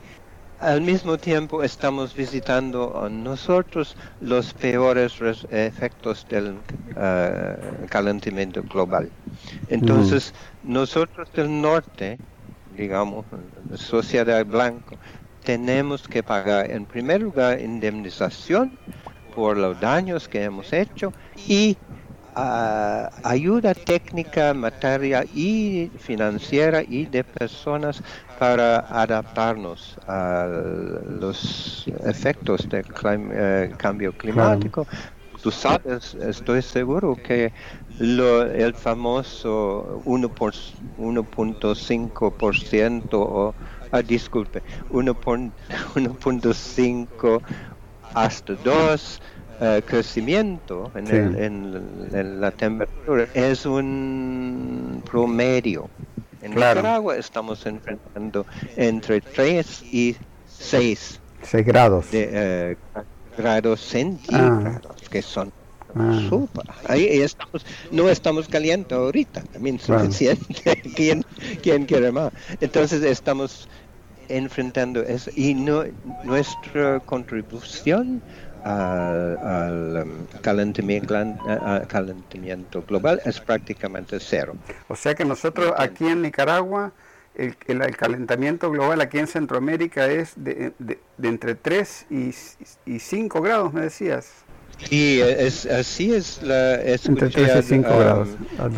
al 0.58 0.82
mismo 0.82 1.18
tiempo 1.18 1.64
estamos 1.64 2.14
visitando 2.16 2.98
a 3.04 3.10
nosotros 3.10 3.96
los 4.20 4.54
peores 4.54 5.18
res- 5.20 5.46
efectos 5.50 6.26
del 6.28 6.64
eh, 6.96 7.86
calentamiento 7.90 8.64
global. 8.64 9.14
Entonces, 9.68 10.34
nosotros 10.62 11.30
del 11.34 11.62
norte, 11.62 12.22
digamos, 12.66 13.28
la 13.32 13.78
sociedad 13.78 14.46
blanca, 14.46 14.98
tenemos 15.44 16.08
que 16.08 16.24
pagar 16.24 16.72
en 16.72 16.86
primer 16.88 17.22
lugar 17.22 17.60
indemnización 17.62 18.80
por 19.30 19.58
los 19.58 19.80
daños 19.80 20.28
que 20.30 20.44
hemos 20.44 20.74
hecho 20.74 21.14
y 21.46 21.80
ah, 22.36 23.10
ayuda 23.24 23.74
técnica, 23.74 24.54
material 24.54 25.28
y 25.32 25.92
financiera 25.98 26.82
y 26.86 27.06
de 27.08 27.24
personas 27.24 28.02
para 28.38 28.80
adaptarnos 28.80 29.96
a 30.08 30.48
los 31.06 31.86
efectos 32.04 32.68
del 32.70 32.86
clim- 32.86 33.32
eh, 33.34 33.72
cambio 33.78 34.14
climático. 34.14 34.86
Tú 35.42 35.52
sabes, 35.52 36.14
estoy 36.16 36.62
seguro 36.62 37.16
que 37.22 37.54
lo- 37.98 38.44
el 38.44 38.74
famoso 38.76 40.02
1 40.06 40.30
por- 40.30 40.54
1.5% 40.98 43.22
o, 43.22 43.56
ah, 43.92 44.02
disculpe, 44.02 44.64
1 44.90 45.14
por- 45.16 45.40
1.5 45.96 47.42
hasta 48.14 48.56
2 48.56 49.20
eh, 49.62 49.82
crecimiento 49.86 50.92
en, 50.96 51.08
Sí. 51.08 51.16
el- 51.16 51.36
en- 51.38 52.10
en 52.14 52.42
la 52.42 52.52
temperatura 52.52 53.28
es 53.34 53.66
un 53.66 55.02
promedio. 55.10 55.90
En 56.42 56.54
Claro. 56.54 56.82
Nicaragua 56.82 57.18
estamos 57.18 57.66
enfrentando 57.66 58.46
entre 58.76 59.22
3 59.22 59.82
y 59.92 60.16
6 60.48 61.20
6 61.42 61.66
grados. 61.66 62.12
de, 62.12 62.30
eh, 62.32 62.78
grados 63.38 63.82
centígrados, 63.82 65.02
que 65.10 65.22
son 65.22 65.52
Ah. 65.98 66.20
súper. 66.30 66.66
Ahí 66.90 67.06
estamos, 67.22 67.66
no 67.92 68.10
estamos 68.10 68.48
calientes 68.50 68.98
ahorita, 68.98 69.42
también 69.44 69.80
suficiente. 69.80 70.42
¿Quién, 70.96 71.24
¿Quién 71.64 71.86
quiere 71.86 72.12
más? 72.12 72.32
Entonces 72.60 73.02
estamos 73.04 73.68
enfrentando 74.28 75.02
eso 75.02 75.32
y 75.36 75.54
no, 75.54 75.84
nuestra 76.24 77.00
contribución 77.00 78.22
al, 78.66 79.38
al, 79.38 80.04
um, 80.04 80.26
calentamiento, 81.88 82.84
global 82.88 83.22
es 83.26 83.40
prácticamente 83.40 84.20
cero. 84.20 84.56
O 84.88 84.96
sea 84.96 85.14
que 85.16 85.24
nosotros 85.24 85.72
aquí 85.78 86.08
en 86.08 86.22
Nicaragua, 86.24 86.92
el, 87.36 87.56
el- 87.68 87.82
el 87.82 87.96
calentamiento 87.96 88.72
global 88.72 89.02
aquí 89.02 89.20
en 89.20 89.28
Centroamérica 89.28 90.08
es 90.08 90.34
de, 90.36 90.74
de- 90.80 91.00
de 91.18 91.28
entre 91.28 91.54
3 91.56 92.08
y, 92.10 92.34
y 92.86 93.00
5 93.00 93.42
grados, 93.42 93.72
me 93.74 93.82
decías. 93.82 94.32
Y 94.90 95.20
es, 95.22 95.66
así 95.68 96.14
es 96.14 96.42
la 96.44 96.74
Entre 96.76 96.94
escuché 96.96 97.30
3 97.30 97.48
y 97.48 97.52
a- 97.52 97.62
5 97.62 97.88
a- 97.90 97.98
grados. 98.00 98.30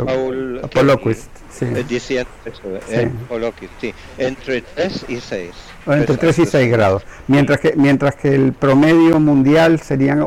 Paul- 0.05 0.59
a 0.63 0.67
Poloquist, 0.67 1.29
sí. 1.49 1.65
eh, 1.65 1.85
diciendo 1.87 2.29
eso, 2.45 2.61
Sí. 2.87 2.93
eh, 2.95 3.11
Poloquist, 3.29 3.71
sí, 3.81 3.93
entre 4.17 4.61
3 4.61 5.05
y 5.07 5.17
6. 5.19 5.51
Entre 5.87 6.17
3 6.17 6.39
y 6.39 6.45
6 6.45 6.71
grados. 6.71 7.03
Mientras 7.27 7.59
que, 7.59 7.73
mientras 7.75 8.15
que 8.15 8.33
el 8.35 8.53
promedio 8.53 9.19
mundial 9.19 9.79
serían 9.79 10.21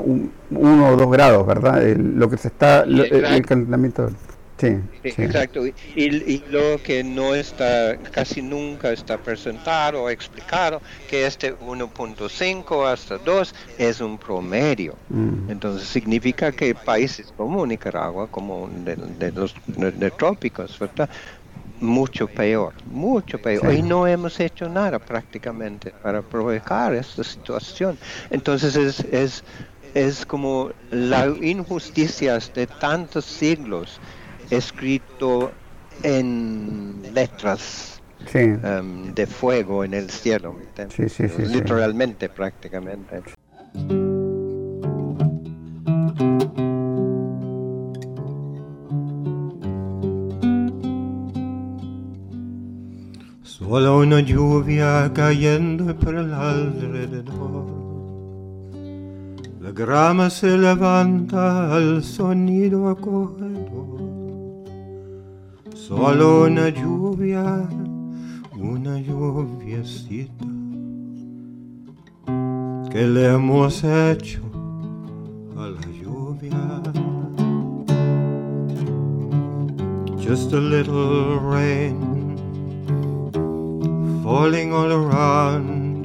1 0.51 0.89
o 0.89 0.97
2 0.97 1.11
grados, 1.11 1.47
¿verdad? 1.47 1.83
El- 1.87 2.17
lo 2.19 2.29
que 2.31 2.37
se 2.37 2.49
está, 2.49 2.85
lo- 2.87 3.05
el, 3.05 3.45
calentamiento. 3.47 4.11
Sí, 4.59 4.77
Sí, 5.03 5.11
sí. 5.13 5.23
Exacto, 5.23 5.67
y, 5.67 5.73
y 5.97 6.45
lo 6.51 6.83
que 6.83 7.03
no 7.03 7.35
está, 7.35 7.97
casi 8.13 8.43
nunca 8.43 8.93
está 8.93 9.17
presentado 9.17 10.03
o 10.03 10.11
explicado, 10.11 10.83
que 11.09 11.25
este 11.27 11.55
1.5 11.55 12.87
hasta 12.87 13.17
2 13.17 13.55
es 13.79 14.03
un 14.03 14.19
promedio. 14.19 14.97
Mm. 15.09 15.51
Entonces 15.51 15.89
significa 15.89 16.53
que 16.53 16.75
países 16.75 17.33
como 17.39 17.65
Nicaragua, 17.67 18.27
como 18.31 18.69
de, 18.85 18.97
de 18.97 19.33
los 19.33 19.55
de- 19.67 19.93
de 19.93 20.11
trópicos, 20.11 20.79
¿verdad? 20.79 21.09
Mucho 21.81 22.27
peor, 22.27 22.75
mucho 22.87 23.41
peor. 23.41 23.71
Sí. 23.71 23.79
Y 23.79 23.83
no 23.83 24.07
hemos 24.07 24.39
hecho 24.39 24.69
nada 24.69 24.99
prácticamente 24.99 25.93
para 26.03 26.23
provocar 26.23 26.95
esta 26.95 27.25
situación. 27.25 27.99
Entonces 28.31 28.77
es, 28.77 29.01
es, 29.13 29.45
es 29.95 30.27
como 30.27 30.71
las 30.91 31.37
injusticias 31.41 32.53
de 32.55 32.67
tantos 32.67 33.25
siglos 33.25 33.99
escrito 34.51 35.53
en 36.03 37.03
letras 37.15 38.01
Sí, 38.27 38.39
em, 38.39 39.15
de 39.15 39.27
fuego 39.27 39.85
en 39.85 39.95
el 39.95 40.11
cielo. 40.11 40.57
Literalmente, 41.39 42.29
prácticamente. 42.29 43.23
Solo 53.61 53.99
una 53.99 54.21
lluvia 54.21 55.13
cayendo 55.13 55.95
por 55.95 56.15
el 56.15 56.33
alrededor. 56.33 57.67
La 59.61 59.71
grama 59.71 60.31
se 60.31 60.57
levanta 60.57 61.77
al 61.77 62.03
sonido 62.03 62.89
acogedor. 62.89 64.01
Solo 65.75 66.45
una 66.47 66.71
lluvia, 66.71 67.69
una 68.59 68.99
lluviecita 68.99 70.47
que 72.91 73.07
le 73.07 73.35
hemos 73.35 73.85
hecho 73.85 74.41
a 75.59 75.67
la 75.69 75.87
lluvia. 76.03 76.83
Just 80.19 80.55
a 80.55 80.61
little 80.61 81.39
rain 81.41 82.20
falling 84.31 84.73
all 84.73 84.93
around. 84.93 86.05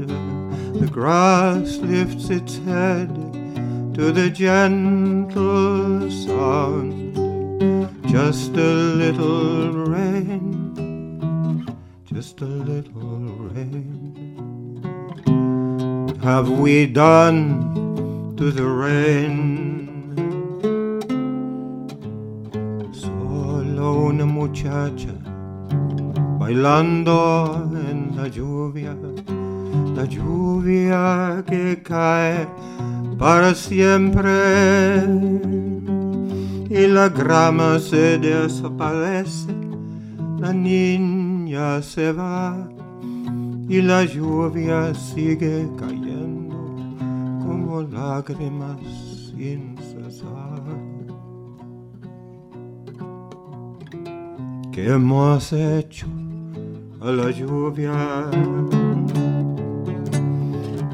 The 0.82 0.88
grass 0.88 1.78
lifts 1.78 2.32
its 2.32 2.58
head 2.70 3.14
to 3.94 4.12
the 4.12 4.32
gentle 4.32 6.10
sound. 6.10 7.14
Just 8.08 8.58
a 8.58 8.74
little 9.04 9.74
rain, 9.94 11.68
just 12.06 12.42
a 12.42 12.46
little 12.72 13.20
rain. 13.54 14.82
What 16.08 16.18
have 16.24 16.50
we 16.50 16.88
done 16.88 18.36
to 18.38 18.50
the 18.50 18.66
rain? 18.66 19.38
Solo 22.92 24.08
una 24.10 24.26
muchacha 24.26 25.16
bailando 26.46 27.72
en 27.90 28.16
la 28.16 28.28
lluvia, 28.28 28.96
la 29.96 30.06
lluvia 30.06 31.44
que 31.48 31.82
cae 31.82 32.48
para 33.18 33.56
siempre 33.56 34.30
y 36.70 36.86
la 36.86 37.10
grama 37.10 37.80
se 37.80 38.20
desaparece, 38.20 39.56
la 40.38 40.54
niña 40.54 41.82
se 41.82 42.12
va 42.12 42.70
y 43.68 43.82
la 43.82 44.06
lluvia 44.06 44.94
sigue 44.94 45.68
cayendo 45.80 46.58
como 47.44 47.82
lágrimas 47.82 48.78
sin 49.32 49.76
cesar. 49.80 50.62
¿Qué 54.72 54.92
hemos 54.92 55.52
hecho 55.54 56.06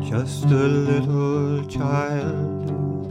Just 0.03 0.43
a 0.43 0.67
little 0.67 1.65
child 1.67 3.07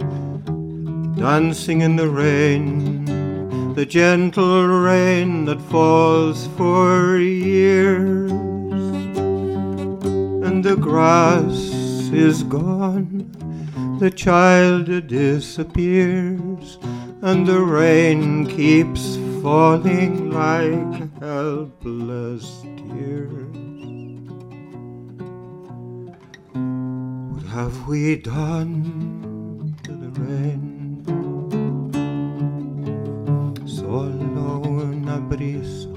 dancing 1.17 1.81
in 1.81 1.97
the 1.97 2.11
rain, 2.11 3.75
the 3.75 3.87
gentle 3.87 4.67
rain 4.67 5.47
that 5.47 5.63
falls 5.63 6.47
for 6.59 7.17
years, 7.17 8.31
and 10.45 10.63
the 10.63 10.77
grass 10.77 11.55
is 12.13 12.43
gone, 12.43 13.31
the 13.99 14.11
child 14.11 15.07
disappears, 15.07 16.79
and 17.23 17.47
the 17.47 17.61
rain 17.61 18.47
keeps 18.47 19.17
falling 19.41 20.31
like 20.31 21.19
helpless 21.19 22.63
tears. 22.91 23.57
What 27.31 27.45
have 27.55 27.89
we 27.89 28.17
done 28.17 29.75
to 29.85 29.93
the 29.93 30.11
rain? 30.21 31.03
Solo 33.67 34.61
una 34.61 35.19
brisa 35.19 35.91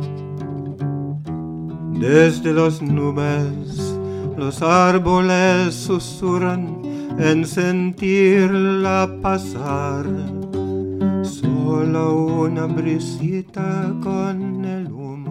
desde 2.03 2.51
las 2.51 2.81
nubes, 2.81 3.97
los 4.35 4.61
árboles 4.61 5.73
susurran 5.73 6.81
en 7.17 7.45
sentirla 7.45 9.09
pasar. 9.21 10.05
Solo 11.21 12.25
una 12.43 12.65
brisita 12.65 13.93
con 14.01 14.65
el 14.65 14.91
humo 14.91 15.22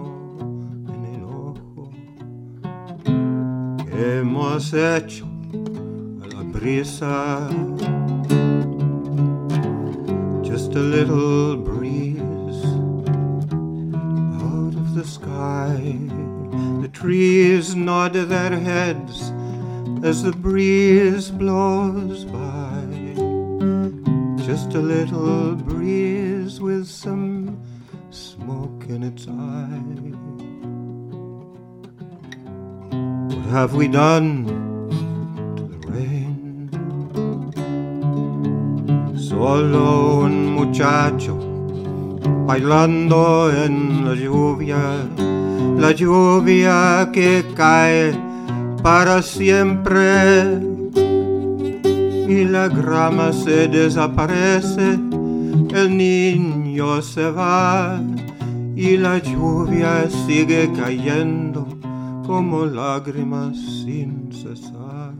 hemos 3.92 4.72
hecho 4.72 5.26
a 6.22 6.26
la 6.34 6.42
brisa? 6.42 7.48
Just 10.42 10.74
a 10.74 10.80
little 10.80 11.56
breeze 11.56 12.64
out 14.42 14.74
of 14.74 14.94
the 14.94 15.04
sky. 15.04 15.96
The 16.82 16.90
trees 16.92 17.74
nod 17.76 18.14
their 18.14 18.58
heads 18.58 19.32
as 20.02 20.22
the 20.22 20.32
breeze 20.32 21.30
blows 21.30 22.24
by. 22.24 22.82
Just 24.44 24.74
a 24.74 24.80
little 24.80 25.54
breeze 25.54 26.60
with 26.60 26.86
some 26.86 27.58
smoke 28.10 28.86
in 28.88 29.02
its 29.02 29.28
eye. 29.28 30.21
What 33.28 33.46
have 33.50 33.74
we 33.74 33.88
done 33.88 34.46
to 35.56 35.62
the 35.72 35.78
rain? 35.88 36.70
Solo 39.16 40.20
un 40.24 40.54
muchacho 40.54 41.52
bailando 42.46 43.50
en 43.50 44.04
la 44.04 44.14
lluvia, 44.14 45.06
la 45.78 45.92
lluvia 45.92 47.10
que 47.12 47.44
cae 47.54 48.12
para 48.82 49.22
siempre 49.22 50.58
y 52.28 52.44
la 52.44 52.68
grama 52.68 53.32
se 53.32 53.68
desaparece, 53.68 54.98
el 55.74 55.96
niño 55.96 57.00
se 57.02 57.30
va 57.30 58.00
y 58.74 58.96
la 58.96 59.18
lluvia 59.18 60.08
sigue 60.26 60.70
cayendo 60.76 61.61
como 62.26 62.64
lágrimas 62.64 63.56
sin 63.56 64.30
cesar. 64.32 65.14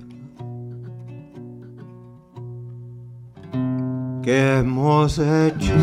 ¿Qué 4.23 4.59
hemos 4.59 5.19
hecho? 5.19 5.75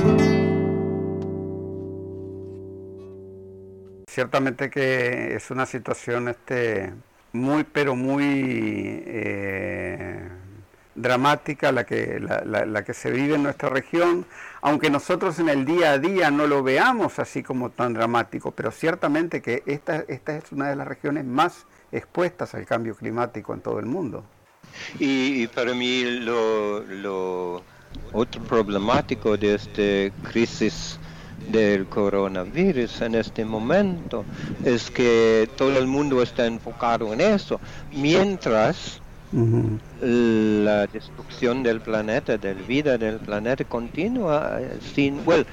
Ciertamente 4.07 4.69
que 4.69 5.35
es 5.35 5.51
una 5.51 5.65
situación 5.65 6.29
este, 6.29 6.93
muy, 7.33 7.63
pero 7.65 7.95
muy 7.95 8.23
eh, 9.05 10.29
dramática 11.01 11.71
la 11.71 11.85
que, 11.85 12.19
la, 12.19 12.83
que 12.83 12.93
se 12.93 13.11
vive 13.11 13.35
en 13.35 13.43
nuestra 13.43 13.69
región, 13.69 14.25
aunque 14.61 14.89
nosotros 14.89 15.39
en 15.39 15.49
el 15.49 15.65
día 15.65 15.93
a 15.93 15.97
día 15.97 16.31
no 16.31 16.47
lo 16.47 16.63
veamos 16.63 17.19
así 17.19 17.43
como 17.43 17.69
tan 17.69 17.93
dramático, 17.93 18.51
pero 18.51 18.71
ciertamente 18.71 19.41
que 19.41 19.63
esta, 19.65 20.03
esta 20.07 20.35
es 20.35 20.51
una 20.51 20.69
de 20.69 20.75
las 20.75 20.87
regiones 20.87 21.25
más 21.25 21.65
expuestas 21.91 22.53
al 22.55 22.65
cambio 22.65 22.95
climático 22.95 23.53
en 23.53 23.61
todo 23.61 23.79
el 23.79 23.85
mundo. 23.85 24.23
Y, 24.99 25.43
y 25.43 25.47
para 25.47 25.73
mí 25.73 26.03
lo, 26.03 26.81
lo 26.81 27.63
otro 28.13 28.43
problemático 28.43 29.37
de 29.37 29.55
esta 29.55 30.29
crisis 30.29 30.99
del 31.51 31.85
coronavirus 31.87 33.01
en 33.01 33.15
este 33.15 33.45
momento 33.45 34.25
es 34.63 34.91
que 34.91 35.49
todo 35.55 35.77
el 35.77 35.87
mundo 35.87 36.21
está 36.21 36.45
enfocado 36.45 37.13
en 37.13 37.21
eso, 37.21 37.59
mientras 37.91 38.98
la 39.31 40.87
destrucción 40.87 41.63
del 41.63 41.81
planeta, 41.81 42.37
de 42.37 42.55
la 42.55 42.63
vida 42.63 42.97
del 42.97 43.21
planeta 43.21 43.65
continúa 43.65 44.59
eh, 44.61 44.79
sin, 44.81 45.21
well, 45.25 45.45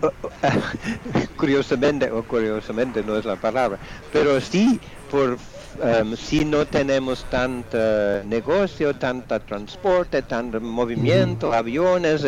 curiosamente, 1.36 2.10
o 2.10 2.26
curiosamente 2.26 3.02
no 3.04 3.16
es 3.16 3.24
la 3.24 3.36
palabra, 3.36 3.78
pero 4.10 4.40
sí, 4.40 4.80
por, 5.08 5.40
em, 5.80 6.16
si 6.16 6.44
no 6.44 6.66
tenemos 6.68 7.28
tanto 7.28 7.78
negocio, 8.24 8.96
tanta 8.96 9.40
transporte, 9.44 10.22
tanto 10.22 10.60
movimiento, 10.60 11.52
aviones, 11.52 12.24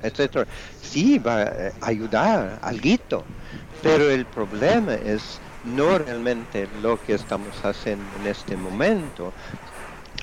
etcétera, 0.00 0.46
sí 0.80 1.18
va 1.18 1.42
a 1.42 1.72
ayudar 1.80 2.58
algo, 2.62 3.28
pero 3.80 4.10
el 4.10 4.26
problema 4.28 4.94
es 4.94 5.40
no 5.62 5.98
realmente 5.98 6.66
lo 6.68 7.00
que 7.00 7.14
estamos 7.14 7.64
haciendo 7.64 8.16
en 8.16 8.26
este 8.26 8.56
momento, 8.56 9.34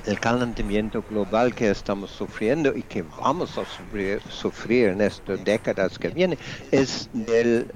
el 0.05 0.19
calentamiento 0.19 1.01
global 1.03 1.53
que 1.53 1.69
estamos 1.69 2.11
sufriendo 2.11 2.73
y 2.75 2.83
que 2.83 3.03
vamos 3.03 3.57
a 3.57 3.65
sufrir, 3.65 4.21
sufrir 4.29 4.89
en 4.89 5.01
estas 5.01 5.43
décadas 5.43 5.97
que 5.99 6.09
vienen 6.09 6.37
es 6.71 7.09
de 7.13 7.67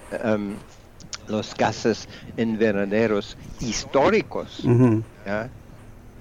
los 1.28 1.54
gases 1.56 2.08
invernaderos 2.38 3.38
históricos 3.60 4.62
¿ya? 5.26 5.52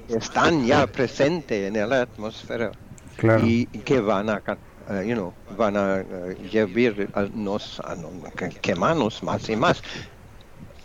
que 0.06 0.14
están 0.16 0.64
ya 0.64 0.86
presentes 0.86 1.74
en 1.74 1.88
la 1.88 2.02
atmósfera 2.02 2.72
Claro. 3.16 3.46
y 3.46 3.66
que 3.66 4.00
van 4.00 4.28
a 4.28 4.42
eh, 4.90 5.06
you 5.06 5.14
know, 5.14 5.34
van 5.56 5.76
a 5.76 6.00
eh, 6.00 6.48
llevar 6.50 7.08
a 7.14 7.22
nos 7.32 7.80
a 7.80 7.94
no- 7.94 8.22
que- 8.36 8.48
quemarnos 8.60 9.22
más 9.22 9.48
y 9.48 9.56
más 9.56 9.82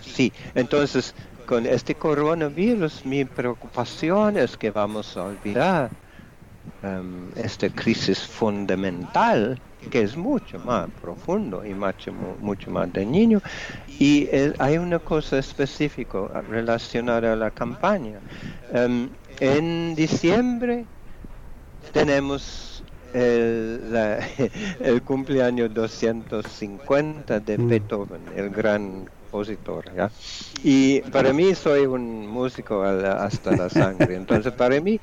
Sí, 0.01 0.31
entonces 0.55 1.13
con 1.49 1.65
este 1.65 1.93
coronavirus 1.95 3.05
mi 3.05 3.25
preocupación 3.25 4.37
es 4.37 4.55
que 4.57 4.71
vamos 4.71 5.17
a 5.17 5.23
olvidar 5.25 5.91
em, 6.81 7.31
esta 7.35 7.69
crisis 7.69 8.19
fundamental 8.39 9.39
que 9.91 10.01
es 10.01 10.15
mucho 10.15 10.59
más 10.59 10.89
profundo 11.01 11.63
y 11.65 11.73
mucho, 11.73 12.13
mu- 12.13 12.37
mucho 12.39 12.69
más 12.71 12.87
dañino 12.93 13.39
y 13.87 14.27
eh, 14.31 14.53
hay 14.59 14.77
una 14.77 14.99
cosa 14.99 15.39
específica 15.39 16.19
relacionada 16.43 17.33
a 17.33 17.35
la 17.35 17.51
campaña. 17.51 18.21
Em, 18.69 19.09
en 19.39 19.95
diciembre 19.95 20.89
tenemos 21.91 22.83
el, 23.13 23.91
la- 23.91 24.19
el 24.79 25.03
cumpleaños 25.03 25.73
250 25.73 27.39
de 27.39 27.57
Beethoven, 27.57 28.31
el 28.31 28.49
gran 28.51 29.05
compositor. 29.29 29.85
¿ya? 29.95 30.11
Y 30.63 31.01
para 31.11 31.33
mí 31.33 31.53
soy 31.55 31.85
un 31.85 32.27
músico 32.27 32.81
hasta 32.83 33.55
la 33.55 33.69
sangre, 33.69 34.15
entonces 34.15 34.51
para 34.53 34.79
mí, 34.81 34.99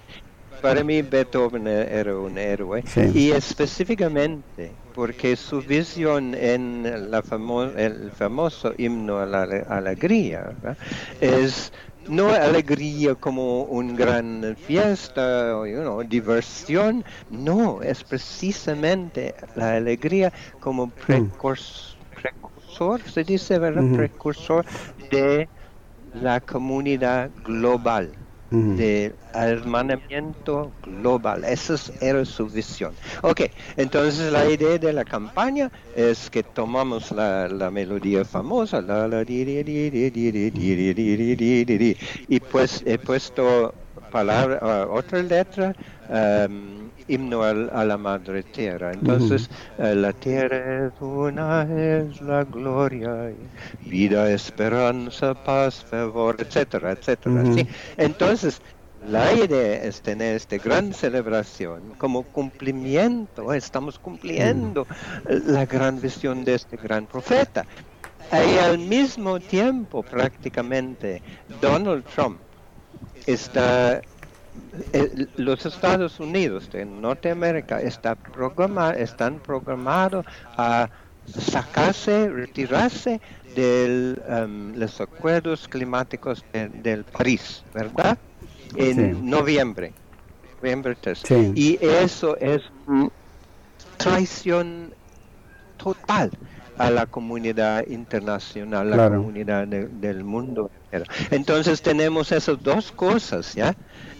para 0.60 0.82
mí 0.84 1.02
Beethoven 1.02 1.66
e- 1.66 1.98
era 1.98 2.16
un 2.18 2.38
héroe 2.38 2.82
Sí. 2.86 3.10
y 3.14 3.30
específicamente 3.32 4.78
porque 4.94 5.36
su 5.36 5.60
visión 5.60 6.34
en 6.34 7.10
la 7.10 7.22
famo- 7.22 7.76
el 7.76 8.10
famoso 8.12 8.72
himno 8.78 9.18
a 9.18 9.26
la 9.26 9.42
ale- 9.42 9.64
alegría 9.68 10.42
¿verdad? 10.42 10.78
es 11.20 11.72
no 12.08 12.28
alegría 12.32 13.16
como 13.16 13.64
una 13.64 13.92
gran 13.94 14.56
fiesta 14.56 15.56
o 15.58 15.66
you 15.66 15.80
know, 15.80 16.02
diversión, 16.04 17.02
no, 17.28 17.82
es 17.82 18.04
precisamente 18.04 19.34
la 19.56 19.74
alegría 19.74 20.32
como 20.60 20.86
precurs- 20.94 21.95
se 23.06 23.24
dice, 23.24 23.58
¿verdad? 23.58 23.84
Precursor 23.94 24.64
de 25.10 25.48
la 26.12 26.40
comunidad 26.40 27.30
global, 27.44 28.12
uh 28.50 28.56
-huh. 28.56 29.12
hermanamiento 29.34 30.72
global. 30.82 31.44
Esa 31.44 31.74
era 32.00 32.24
su 32.24 32.46
visión. 32.46 32.92
Ok, 33.22 33.42
entonces 33.76 34.32
la 34.32 34.48
idea 34.48 34.78
de 34.78 34.92
la 34.92 35.04
campaña 35.04 35.70
es 35.94 36.30
que 36.30 36.42
tomamos 36.42 37.10
la, 37.12 37.48
la 37.48 37.70
melodía 37.70 38.24
famosa, 38.24 38.80
la, 38.80 39.08
la, 39.08 39.24
y 42.28 42.40
pues 42.40 42.82
he 42.86 42.98
puesto 42.98 43.74
palabra, 44.10 44.86
otra 44.88 45.22
letra. 45.22 45.74
Um, 46.08 46.86
himno 47.06 47.42
al- 47.42 47.70
a 47.72 47.84
la 47.84 47.96
madre 47.96 48.42
tierra. 48.42 48.92
Entonces, 48.92 49.48
eh, 49.78 49.94
la 49.94 50.12
tierra 50.12 50.86
es 50.86 50.92
una, 51.00 51.62
es 51.62 52.20
la 52.20 52.44
gloria, 52.44 53.32
vida, 53.80 54.30
esperanza, 54.30 55.34
paz, 55.34 55.84
favor, 55.84 56.36
etcétera, 56.38 56.92
etcétera. 56.92 57.44
¿sí? 57.46 57.66
Entonces, 57.96 58.60
la 59.00 59.32
idea 59.32 59.82
es 59.84 60.02
tener 60.02 60.36
esta 60.36 60.56
gran 60.58 60.92
celebración 60.92 61.94
como 61.98 62.24
cumplimiento, 62.24 63.52
estamos 63.52 63.98
cumpliendo 63.98 64.86
la 65.24 65.66
gran 65.66 66.00
visión 66.00 66.44
de 66.44 66.54
este 66.54 66.76
gran 66.76 67.06
profeta. 67.06 67.66
Y 68.32 68.58
al 68.58 68.78
mismo 68.78 69.38
tiempo, 69.40 70.02
prácticamente, 70.02 71.22
Donald 71.60 72.04
Trump 72.04 72.40
está 73.26 74.00
eh, 74.92 75.26
los 75.36 75.64
Estados 75.66 76.20
Unidos 76.20 76.68
de 76.70 76.84
Norteamérica 76.84 77.80
está 77.80 78.14
programa, 78.14 78.90
están 78.92 79.40
programados 79.40 80.24
a 80.56 80.88
sacarse, 81.26 82.28
retirarse 82.28 83.20
de 83.54 84.16
los 84.74 85.00
acuerdos 85.00 85.66
climáticos 85.68 86.44
de- 86.52 86.68
del 86.68 87.04
París, 87.04 87.64
¿verdad? 87.74 88.18
En 88.76 88.94
Sí. 89.14 89.20
noviembre. 89.22 89.94
noviembre 90.62 90.96
3. 91.00 91.22
Sí. 91.24 91.52
Y 91.54 91.78
eso 91.84 92.36
es 92.38 92.62
traición 93.96 94.94
total 95.76 96.30
a 96.78 96.90
la 96.90 97.06
comunidad 97.06 97.86
internacional, 97.86 98.90
la 98.90 98.96
Claro. 98.96 99.16
comunidad 99.18 99.66
de- 99.66 99.88
del 99.88 100.24
mundo. 100.24 100.70
Entonces 101.30 101.80
tenemos 101.82 102.32
esas 102.32 102.62
dos 102.62 102.90
cosas, 102.92 103.54
¿ya? 103.54 103.74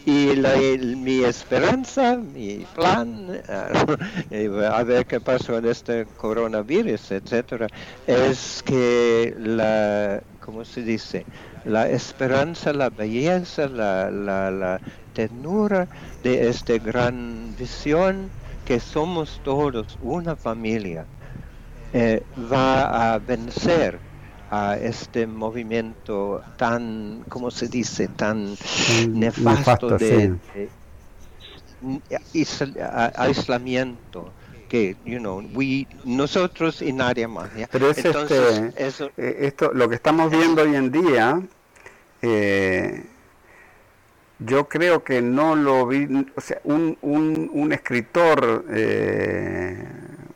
Y 0.09 0.37
la- 0.37 0.57
mi 0.97 1.25
esperanza, 1.25 2.17
mi 2.17 2.65
plan, 2.67 3.43
eh, 4.31 4.49
a 4.71 4.83
ver 4.85 5.05
qué 5.07 5.21
pasó 5.21 5.59
en 5.59 5.65
este 5.67 6.07
coronavirus, 6.15 7.11
etcétera, 7.11 7.67
es 8.07 8.63
que 8.63 9.35
la, 9.37 10.23
¿cómo 10.39 10.65
se 10.65 10.83
dice? 10.83 11.27
La 11.65 11.89
esperanza, 11.91 12.73
la 12.73 12.91
belleza, 12.91 13.69
la, 13.69 14.11
la, 14.13 14.51
la 14.53 14.81
de 16.23 16.49
esta 16.49 16.79
gran 16.79 17.55
visión 17.57 18.33
que 18.65 18.79
somos 18.79 19.41
todos 19.43 19.97
una 20.01 20.37
familia 20.37 21.09
eh, 21.93 22.27
va 22.37 23.15
a 23.15 23.19
vencer 23.19 24.06
a 24.51 24.77
este 24.77 25.27
movimiento 25.27 26.43
tan, 26.57 27.25
¿cómo 27.29 27.51
se 27.51 27.69
dice?, 27.69 28.09
tan 28.09 28.51
nefasto, 29.13 29.51
nefasto, 29.51 29.99
de, 29.99 30.39
sí. 30.55 30.59
de- 30.59 30.71
isla- 32.33 33.13
a- 33.17 33.23
aislamiento 33.25 34.33
que, 34.69 34.97
you 35.05 35.19
know, 35.19 35.43
we, 35.55 35.87
nosotros 36.05 36.83
y 36.83 36.93
nadie 36.93 37.27
más. 37.29 37.55
¿ya? 37.57 37.69
Pero 37.71 37.91
es 37.91 38.05
Entonces, 38.05 38.59
este, 38.59 38.87
eso, 38.87 39.11
eh, 39.17 39.37
esto, 39.41 39.73
lo 39.73 39.89
que 39.89 39.95
estamos 39.95 40.31
viendo 40.31 40.63
hoy 40.63 40.75
en 40.75 40.91
día, 40.91 41.41
eh, 42.23 43.05
yo 44.39 44.69
creo 44.69 45.03
que 45.03 45.23
no 45.23 45.55
lo 45.57 45.87
vi, 45.87 46.07
o 46.37 46.41
sea, 46.41 46.61
un, 46.65 46.99
un, 47.01 47.51
un 47.53 47.73
escritor 47.73 48.65
eh, 48.71 49.89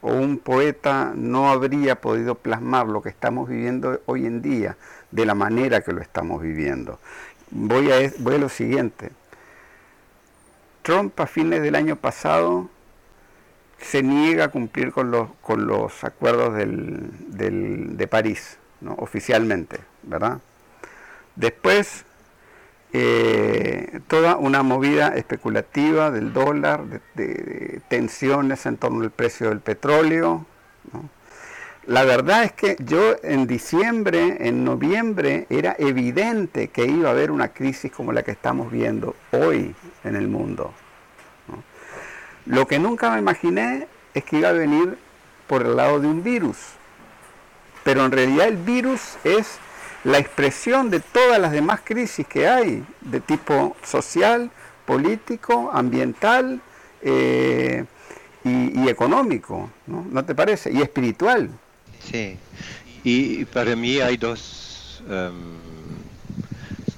o 0.02 0.12
un 0.12 0.38
poeta 0.38 1.12
no 1.14 1.50
habría 1.50 2.00
podido 2.00 2.34
plasmar 2.36 2.86
lo 2.86 3.02
que 3.02 3.10
estamos 3.10 3.48
viviendo 3.48 4.00
hoy 4.06 4.26
en 4.26 4.40
día 4.42 4.76
de 5.10 5.26
la 5.26 5.34
manera 5.34 5.82
que 5.82 5.92
lo 5.92 6.00
estamos 6.00 6.40
viviendo. 6.42 6.98
Voy 7.50 7.90
a, 7.92 8.10
voy 8.18 8.36
a 8.36 8.38
lo 8.38 8.48
siguiente. 8.48 9.10
Trump 10.82 11.18
a 11.20 11.26
fines 11.26 11.62
del 11.62 11.74
año 11.74 11.96
pasado 11.96 12.68
se 13.78 14.02
niega 14.02 14.44
a 14.44 14.48
cumplir 14.48 14.92
con 14.92 15.10
los, 15.10 15.30
con 15.42 15.66
los 15.66 16.04
acuerdos 16.04 16.54
del, 16.54 17.10
del- 17.28 17.96
de 17.96 18.06
París, 18.06 18.58
¿no? 18.80 18.94
oficialmente, 18.98 19.78
¿verdad? 20.02 20.38
Después, 21.36 22.04
eh, 22.92 24.00
toda 24.08 24.36
una 24.36 24.62
movida 24.62 25.14
especulativa 25.14 26.10
del 26.10 26.32
dólar, 26.32 26.84
tensiones 27.88 28.66
en 28.66 28.76
torno 28.76 29.02
al 29.02 29.10
precio 29.10 29.48
del 29.48 29.60
petróleo. 29.60 30.46
La 31.86 32.04
verdad 32.04 32.44
es 32.44 32.52
que 32.52 32.76
yo 32.78 33.16
en 33.22 33.46
diciembre, 33.46 34.36
en 34.40 34.64
noviembre, 34.64 35.46
era 35.50 35.74
evidente 35.78 36.68
que 36.68 36.84
iba 36.84 37.08
a 37.08 37.12
haber 37.12 37.30
una 37.30 37.48
crisis 37.48 37.90
como 37.90 38.12
la 38.12 38.22
que 38.22 38.32
estamos 38.32 38.70
viendo 38.70 39.14
hoy 39.32 39.74
en 40.04 40.16
el 40.16 40.28
mundo. 40.28 40.72
Lo 42.46 42.66
que 42.66 42.78
nunca 42.78 43.10
me 43.10 43.18
imaginé 43.18 43.86
es 44.14 44.24
que 44.24 44.38
iba 44.38 44.48
a 44.48 44.52
venir 44.52 44.98
por 45.46 45.62
el 45.62 45.76
lado 45.76 46.00
de 46.00 46.08
un 46.08 46.22
virus. 46.22 46.56
Pero 47.82 48.04
en 48.04 48.12
realidad 48.12 48.48
el 48.48 48.56
virus 48.56 49.16
es 49.24 49.58
la 50.04 50.18
expresión 50.18 50.90
de 50.90 51.00
todas 51.00 51.38
las 51.40 51.52
demás 51.52 51.80
crisis 51.84 52.26
que 52.26 52.48
hay, 52.48 52.84
de 53.00 53.20
tipo 53.20 53.76
social, 53.84 54.50
político, 54.86 55.70
ambiental 55.72 56.60
eh, 57.02 57.84
y, 58.44 58.88
económico, 58.88 59.70
¿no? 59.86 60.06
¿No 60.10 60.24
te 60.24 60.34
parece? 60.34 60.72
Y 60.72 60.80
espiritual. 60.80 61.50
Sí, 62.10 62.36
y 63.04 63.44
para 63.44 63.76
mí 63.76 64.00
hay 64.00 64.16
dos, 64.16 65.02
em, 65.08 65.58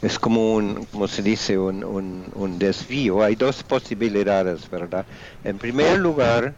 es 0.01 0.19
como 0.19 0.55
un, 0.55 0.87
como 0.87 1.09
se 1.09 1.23
dice, 1.23 1.59
un, 1.59 1.83
un, 1.83 2.25
un 2.35 2.59
desvío, 2.59 3.23
hay 3.23 3.35
dos 3.35 3.65
posibilidades, 3.65 4.71
¿verdad? 4.71 5.05
En 5.43 5.59
primer 5.59 5.99
lugar, 5.99 6.55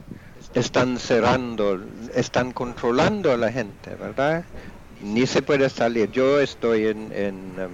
están 0.54 0.98
cerrando, 0.98 1.80
están 2.14 2.52
controlando 2.52 3.33
a 3.33 3.37
la 3.37 3.50
gente, 3.50 3.94
¿verdad? 3.96 4.44
Ni 5.00 5.26
se 5.26 5.42
puede 5.42 5.68
salir. 5.68 6.11
Yo 6.11 6.40
estoy 6.40 6.87
en, 6.87 7.12
en 7.12 7.59
em, 7.59 7.70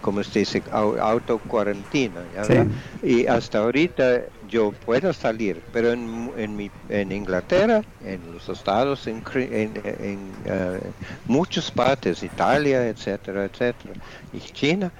como 0.00 0.22
se 0.22 0.40
dice, 0.40 0.62
au- 0.70 0.98
autocuarentina, 1.00 2.24
¿ya 2.32 2.44
Sí. 2.44 2.54
Y 3.02 3.26
hasta 3.26 3.58
ahorita 3.58 4.22
yo 4.48 4.72
puedo 4.72 5.12
salir, 5.12 5.62
pero 5.72 5.92
en, 5.92 6.30
en, 6.36 6.56
mi, 6.56 6.70
en 6.88 7.12
Inglaterra, 7.12 7.82
en 8.00 8.32
los 8.32 8.48
estados, 8.48 9.06
en, 9.06 9.22
en, 9.34 9.72
en, 9.84 10.32
eh, 10.44 10.92
muchas 11.26 11.70
partes, 11.70 12.22
Italia, 12.22 12.88
etcétera, 12.88 13.44
etcétera, 13.44 13.94
y 14.32 14.40
China, 14.40 14.92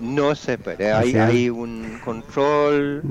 no 0.00 0.34
se 0.34 0.56
puede. 0.58 0.92
Hay, 0.92 1.14
hay 1.16 1.50
un 1.50 1.98
control 2.02 3.02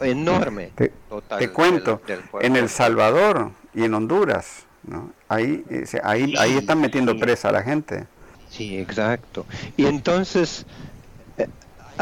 enorme. 0.00 0.72
Te, 0.76 0.88
total 1.08 1.38
te 1.38 1.48
cuento, 1.50 2.00
del 2.06 2.22
en 2.42 2.56
El 2.56 2.68
Salvador 2.68 3.52
y 3.74 3.84
en 3.84 3.94
Honduras, 3.94 4.66
¿no? 4.82 5.12
ahí, 5.28 5.64
eh, 5.70 5.84
ahí, 6.02 6.34
ahí 6.38 6.56
están 6.56 6.80
metiendo 6.80 7.16
presa 7.18 7.48
a 7.48 7.52
la 7.52 7.62
gente. 7.62 8.06
Sí, 8.50 8.78
exacto. 8.78 9.46
Y 9.76 9.86
entonces 9.86 10.66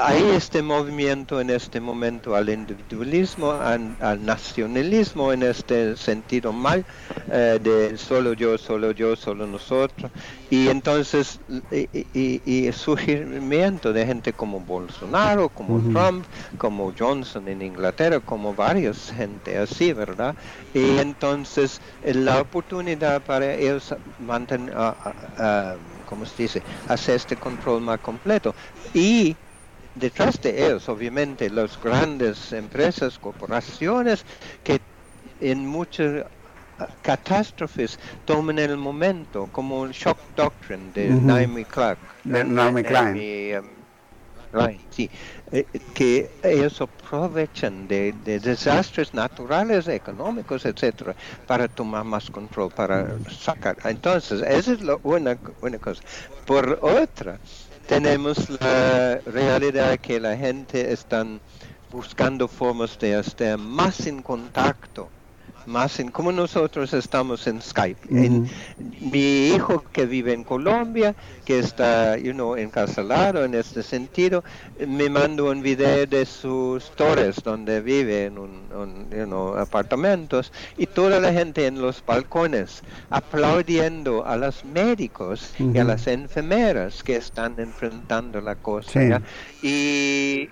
hay 0.03 0.31
este 0.31 0.63
movimiento 0.63 1.41
en 1.41 1.51
este 1.51 1.81
momento 1.81 2.35
al 2.35 2.49
individualismo, 2.49 3.53
al, 3.53 3.97
al 4.01 4.25
nacionalismo 4.25 5.33
en 5.33 5.43
este 5.43 5.97
sentido 5.97 6.53
mal, 6.53 6.87
eh, 7.29 7.59
de 7.61 7.97
solo 7.99 8.33
yo, 8.35 8.59
solo 8.59 8.93
yo, 8.93 9.17
solo 9.17 9.47
nosotros. 9.47 10.11
Y 10.49 10.69
entonces, 10.69 11.41
y, 11.71 11.89
y- 12.13 12.43
y 12.45 12.67
el 12.67 12.75
surgimiento 12.75 13.93
de 13.93 14.07
gente 14.07 14.35
como 14.35 14.61
Bolsonaro, 14.61 15.51
como. 15.51 15.83
Trump, 15.83 16.27
como 16.57 16.93
Johnson 16.97 17.49
en 17.49 17.63
Inglaterra, 17.63 18.21
como 18.21 18.55
varios 18.55 19.11
gente 19.11 19.57
así, 19.59 19.93
¿verdad? 19.93 20.37
Y 20.73 20.99
entonces 20.99 21.81
eh, 22.01 22.15
la 22.15 22.41
oportunidad 22.43 23.23
para 23.23 23.55
ellos 23.55 23.95
mantener, 24.19 24.75
ah, 24.77 24.97
ah, 25.37 25.79
¿cómo 26.05 26.27
se 26.27 26.43
dice? 26.43 26.65
Hacer 26.87 27.17
este 27.17 27.37
control 27.39 27.81
más 27.81 27.99
completo. 28.01 28.55
Y 28.93 29.39
detrás 29.99 30.41
de 30.41 30.67
ellos, 30.67 30.89
obviamente, 30.89 31.51
las 31.51 31.81
grandes 31.81 32.53
empresas, 32.53 33.19
corporaciones 33.19 34.25
que 34.63 34.81
en 35.41 35.67
muchas 35.67 36.25
ah, 36.79 36.89
catástrofes 37.03 37.99
toman 38.25 38.59
el 38.59 38.77
momento, 38.77 39.49
como 39.53 39.85
el 39.85 39.93
shock 39.93 40.19
doctrine 40.35 40.93
de. 40.93 41.09
Naomi 41.11 41.65
Clark. 41.65 41.99
De 42.25 42.45
Naomi 42.45 42.83
Klein. 42.83 43.05
Naomi, 43.05 43.55
um, 43.55 43.79
Klein, 44.51 44.81
sí, 44.91 45.11
eh, 45.53 45.67
que 45.95 46.31
ellos 46.43 46.81
aprovechan 46.81 47.87
de, 47.87 48.13
de 48.25 48.41
desastres 48.41 49.13
naturales, 49.13 49.89
económicos, 49.89 50.65
etcétera, 50.65 51.15
para 51.47 51.69
tomar 51.69 52.05
más 52.05 52.31
control, 52.31 52.71
para 52.71 53.19
sacar. 53.29 53.77
Entonces, 53.85 54.43
esa 54.43 54.73
es 54.73 54.83
la 54.83 54.97
una, 55.03 55.39
una 55.61 55.79
cosa. 55.79 56.03
Por 56.47 56.79
otra, 56.81 57.39
tenemos 57.89 58.51
la 58.61 59.19
realidad 59.25 59.99
que 59.99 60.21
la 60.21 60.37
gente 60.37 60.93
está 60.93 61.25
buscando 61.89 62.47
formas 62.47 62.99
de 62.99 63.19
estar 63.19 63.57
más 63.57 64.07
en 64.07 64.23
contacto 64.23 65.11
más 65.69 66.01
en 66.01 66.11
como 66.11 66.33
nosotros 66.33 66.93
estamos 66.95 67.47
en 67.47 67.61
Skype. 67.63 68.01
En- 68.11 68.49
mi 69.13 69.49
hijo 69.49 69.85
que 69.93 70.07
vive 70.07 70.33
en 70.33 70.43
Colombia, 70.45 71.15
que 71.45 71.59
está 71.59 72.17
you 72.17 72.33
know, 72.33 72.57
encarcelado 72.57 73.45
en 73.45 73.55
este 73.55 73.83
sentido, 73.83 74.43
me 74.87 75.09
mandó 75.11 75.51
un 75.51 75.63
video 75.63 76.07
de 76.07 76.25
sus 76.27 76.91
torres 76.97 77.37
donde 77.45 77.81
vive 77.81 78.25
en 78.27 78.39
un, 78.39 78.51
un, 78.75 79.11
you 79.11 79.25
know, 79.27 79.57
apartamentos 79.57 80.53
y 80.77 80.87
toda 80.87 81.21
la 81.21 81.33
gente 81.33 81.67
en 81.67 81.81
los 81.81 82.05
balcones 82.05 82.83
aplaudiendo 83.11 84.27
a 84.27 84.37
los 84.37 84.65
médicos 84.65 85.53
y 85.59 85.79
a 85.79 85.85
las 85.85 86.07
enfermeras 86.07 87.03
que 87.03 87.17
están 87.17 87.55
enfrentando 87.59 88.41
la 88.41 88.57
cosa. 88.57 89.01
Y 89.63 90.49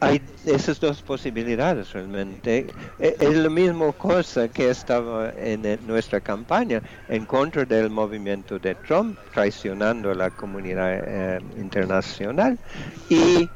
hay 0.00 0.20
esas 0.46 0.78
dos 0.80 1.02
posibilidades 1.02 1.92
realmente. 1.92 2.66
E- 2.98 3.16
Es 3.18 3.36
la 3.36 3.50
misma 3.50 3.92
cosa 3.92 4.48
que 4.48 4.70
estaba 4.70 5.30
en 5.36 5.64
eh, 5.64 5.78
nuestra 5.86 6.20
campaña 6.20 6.80
en 7.08 7.24
contra 7.26 7.64
del 7.64 7.90
movimiento 7.90 8.58
de 8.58 8.74
Trump, 8.86 9.18
traicionando 9.34 10.10
a 10.10 10.14
la 10.14 10.30
comunidad 10.30 11.02
eh, 11.04 11.38
internacional, 11.56 12.58
y 13.08 13.48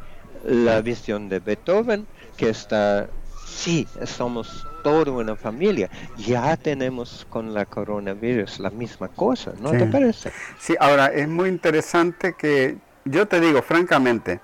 la 0.44 0.80
visión 0.80 1.28
de 1.28 1.38
Beethoven, 1.38 2.06
que 2.36 2.48
está, 2.48 3.08
sí, 3.46 3.86
somos 4.04 4.66
toda 4.82 5.12
una 5.12 5.36
familia, 5.36 5.88
ya 6.16 6.56
tenemos 6.56 7.24
con 7.30 7.54
la 7.54 7.64
coronavirus 7.64 8.58
la 8.58 8.70
misma 8.70 9.06
cosa, 9.08 9.52
¿no 9.60 9.70
Sí. 9.70 9.78
te 9.78 9.86
parece? 9.86 10.32
Sí, 10.58 10.74
ahora 10.80 11.06
es 11.06 11.28
muy 11.28 11.48
interesante 11.48 12.34
que 12.36 12.76
yo 13.04 13.26
te 13.26 13.40
digo 13.40 13.62
francamente, 13.62 14.40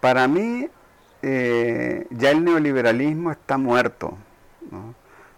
para 0.00 0.28
mí 0.28 0.68
eh, 1.22 2.06
ya 2.10 2.30
el 2.30 2.44
neoliberalismo 2.44 3.30
está 3.32 3.58
muerto. 3.58 4.16
No, 4.70 4.94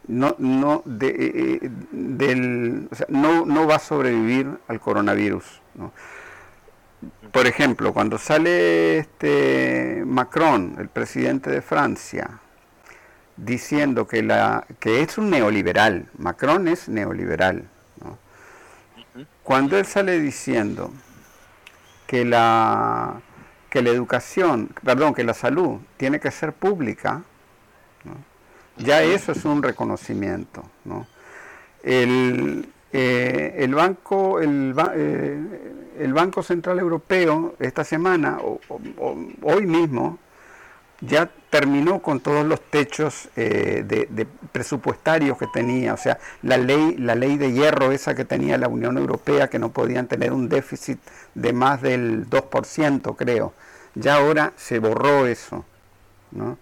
no, 0.06 0.34
no, 0.38 0.82
de- 0.84 1.08
eh, 1.08 1.58
eh, 1.62 1.70
del, 1.92 2.88
o 2.90 2.94
sea, 2.94 3.06
no, 3.10 3.44
no 3.44 3.66
va 3.66 3.76
a 3.76 3.78
sobrevivir 3.78 4.58
al 4.68 4.80
coronavirus. 4.80 5.60
¿no? 5.74 5.92
Por 7.32 7.46
ejemplo, 7.46 7.92
cuando 7.92 8.18
sale 8.18 8.98
este 8.98 10.02
Macron, 10.06 10.76
el 10.78 10.88
presidente 10.88 11.50
de 11.50 11.60
Francia, 11.62 12.40
diciendo 13.36 14.08
que, 14.08 14.22
la, 14.22 14.66
que 14.80 15.02
es 15.02 15.18
un 15.18 15.30
neoliberal, 15.30 16.06
Macron 16.18 16.66
es 16.68 16.88
neoliberal, 16.88 17.68
¿no? 18.02 18.18
cuando 19.42 19.78
él 19.78 19.84
sale 19.86 20.18
diciendo 20.20 20.90
que 22.06 22.24
la, 22.24 23.20
que 23.70 23.82
la 23.82 23.90
educación, 23.90 24.70
perdón, 24.82 25.14
que 25.14 25.24
la 25.24 25.34
salud 25.34 25.78
tiene 25.96 26.20
que 26.20 26.30
ser 26.30 26.52
pública, 26.52 27.22
¿no? 28.04 28.14
ya 28.84 29.02
eso 29.02 29.32
es 29.32 29.44
un 29.44 29.62
reconocimiento. 29.62 30.62
¿no? 30.84 31.06
El, 31.82 32.68
eh, 32.92 33.54
el, 33.58 33.74
banco, 33.74 34.40
el, 34.40 34.74
eh, 34.94 35.72
el 35.98 36.12
Banco 36.12 36.42
Central 36.42 36.78
Europeo 36.78 37.54
esta 37.58 37.84
semana, 37.84 38.38
o- 38.42 38.60
hoy 39.42 39.66
mismo, 39.66 40.18
ya 41.00 41.30
terminó 41.50 42.00
con 42.00 42.20
todos 42.20 42.44
los 42.44 42.60
techos 42.60 43.28
eh, 43.36 43.84
de, 43.86 44.26
presupuestarios 44.52 45.38
que 45.38 45.46
tenía, 45.46 45.94
o 45.94 45.96
sea, 45.96 46.18
la 46.42 46.58
ley, 46.58 46.96
la 46.98 47.14
ley 47.14 47.36
de 47.36 47.52
hierro 47.52 47.92
esa 47.92 48.14
que 48.14 48.24
tenía 48.24 48.58
la 48.58 48.68
Unión 48.68 48.98
Europea, 48.98 49.48
que 49.48 49.58
no 49.58 49.70
podían 49.70 50.06
tener 50.08 50.32
un 50.32 50.48
déficit 50.48 50.98
de 51.34 51.52
más 51.52 51.80
del 51.82 52.28
2%, 52.28 53.16
creo. 53.16 53.52
Ya 53.94 54.16
ahora 54.16 54.52
se 54.56 54.78
borró 54.78 55.26
eso. 55.26 55.64
¿no? 56.32 56.58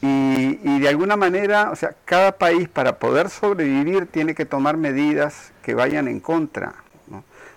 Y, 0.00 0.80
de 0.80 0.88
alguna 0.88 1.16
manera, 1.16 1.70
o 1.70 1.76
sea, 1.76 1.94
cada 2.04 2.32
país 2.32 2.68
para 2.68 2.98
poder 2.98 3.30
sobrevivir 3.30 4.06
tiene 4.06 4.34
que 4.34 4.44
tomar 4.44 4.76
medidas 4.76 5.52
que 5.62 5.74
vayan 5.74 6.08
en 6.08 6.20
contra 6.20 6.74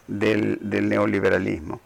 del 0.07 0.59
neoliberalismo. 0.61 1.79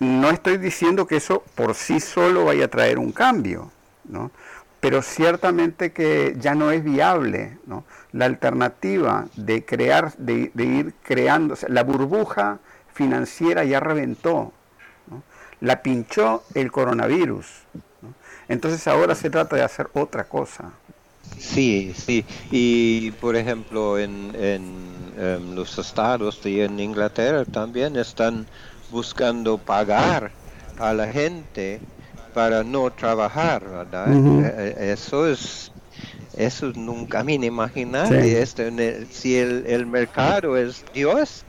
No 0.00 0.30
estoy 0.30 0.56
diciendo 0.56 1.06
que 1.06 1.16
eso 1.16 1.44
por 1.54 1.74
sí 1.74 2.00
solo 2.00 2.46
vaya 2.46 2.64
a 2.64 2.68
traer 2.68 2.98
un 2.98 3.12
cambio, 3.12 3.70
¿no? 4.04 4.30
pero 4.80 5.02
ciertamente 5.02 5.92
que 5.92 6.34
ya 6.38 6.54
no 6.54 6.70
es 6.70 6.82
viable 6.82 7.58
¿no? 7.66 7.84
la 8.12 8.24
alternativa 8.24 9.26
de 9.36 9.64
crear, 9.64 10.16
de, 10.16 10.50
de 10.54 10.64
ir 10.64 10.94
creando, 11.02 11.54
la 11.68 11.84
burbuja 11.84 12.60
financiera 12.94 13.62
ya 13.64 13.78
reventó, 13.78 14.52
¿no? 15.06 15.22
la 15.60 15.82
pinchó 15.82 16.44
el 16.54 16.72
coronavirus. 16.72 17.46
Entonces 18.48 18.88
ahora 18.88 19.14
se 19.14 19.30
trata 19.30 19.56
de 19.56 19.62
hacer 19.62 19.88
otra 19.92 20.24
cosa. 20.24 20.72
Sí, 21.38 21.94
sí. 21.96 22.24
Y 22.50 23.12
por 23.12 23.36
ejemplo, 23.36 23.98
en, 23.98 24.32
en, 24.34 25.14
em, 25.16 25.54
los 25.54 25.78
estados 25.78 26.44
y 26.44 26.60
en 26.60 26.80
Inglaterra 26.80 27.44
también 27.44 27.96
están 27.96 28.46
buscando 28.90 29.58
pagar 29.58 30.36
a 30.76 30.92
la 30.94 31.12
gente 31.12 31.84
para 32.32 32.64
no 32.64 32.90
trabajar, 32.92 33.68
¿verdad? 33.68 34.20
Eh, 34.36 34.74
eh, 34.78 34.92
Eso 34.92 35.26
es 35.28 35.72
eso 36.32 36.70
es 36.70 36.76
nunca 36.76 37.24
me 37.24 37.34
imaginable. 37.34 38.46
Sí. 38.46 38.70
Ne- 38.72 39.06
si 39.10 39.36
el, 39.36 39.66
el 39.66 39.86
mercado 39.86 40.56
es 40.56 40.86
Dios, 40.92 41.46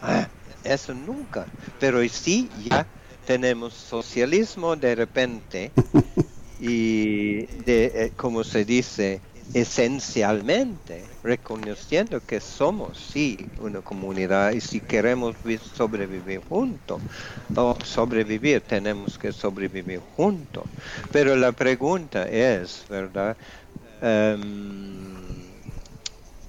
ah, 0.00 0.28
eso 0.62 0.94
nunca. 0.94 1.52
Pero 1.78 2.06
sí 2.08 2.50
ya 2.70 2.88
tenemos 3.24 3.74
socialismo 3.74 4.76
de 4.76 4.94
repente 4.94 5.76
y 6.58 7.46
de, 7.64 7.86
eh, 7.94 8.14
como 8.16 8.44
se 8.44 8.64
dice, 8.64 9.24
esencialmente 9.52 11.18
reconociendo 11.22 12.24
que 12.24 12.40
somos, 12.40 12.98
sí, 12.98 13.50
una 13.58 13.82
comunidad 13.82 14.52
y 14.52 14.60
si 14.60 14.82
queremos 14.82 15.36
vi- 15.42 15.58
sobrevivir 15.58 16.40
juntos, 16.40 17.02
o 17.54 17.76
sobrevivir, 17.84 18.62
tenemos 18.66 19.18
que 19.18 19.32
sobrevivir 19.32 20.00
juntos. 20.00 20.70
Pero 21.10 21.36
la 21.36 21.52
pregunta 21.52 22.28
es, 22.28 22.84
¿verdad? 22.88 23.36
Em, 24.00 25.62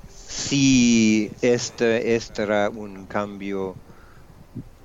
si 0.07 1.31
este, 1.41 2.15
este 2.15 2.43
era 2.43 2.69
un 2.69 3.07
cambio 3.07 3.79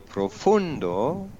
profundo 0.06 1.34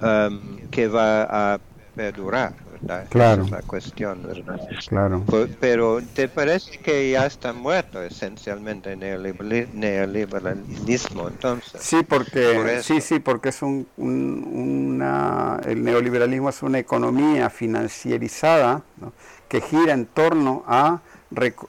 em, 0.00 0.68
que 0.70 0.88
va 0.88 1.24
a 1.54 1.58
perdurar, 1.94 2.56
¿verdad? 2.80 3.06
Claro. 3.10 3.42
Esa 3.42 3.56
es 3.56 3.62
la 3.62 3.62
cuestión, 3.62 4.22
¿verdad? 4.22 4.60
Claro. 4.88 5.24
Pe- 5.30 5.48
Pero 5.60 6.00
¿te 6.14 6.28
parece 6.28 6.78
que 6.78 7.10
ya 7.10 7.26
está 7.26 7.52
muerto 7.52 8.02
esencialmente 8.02 8.92
el 8.92 9.00
neoliberali- 9.00 9.68
neoliberalismo 9.72 11.28
entonces? 11.28 11.80
Sí, 11.82 12.02
porque 12.02 12.54
Por 12.54 12.82
sí, 12.82 13.00
sí, 13.00 13.18
porque 13.20 13.50
es 13.50 13.62
un, 13.62 13.86
un- 13.96 14.90
una, 14.94 15.60
el 15.66 15.82
neoliberalismo 15.84 16.48
es 16.48 16.62
una 16.62 16.78
economía 16.78 17.50
financierizada 17.50 18.82
¿no? 19.00 19.12
que 19.48 19.60
gira 19.60 19.92
en 19.92 20.06
torno 20.06 20.64
a, 20.66 21.00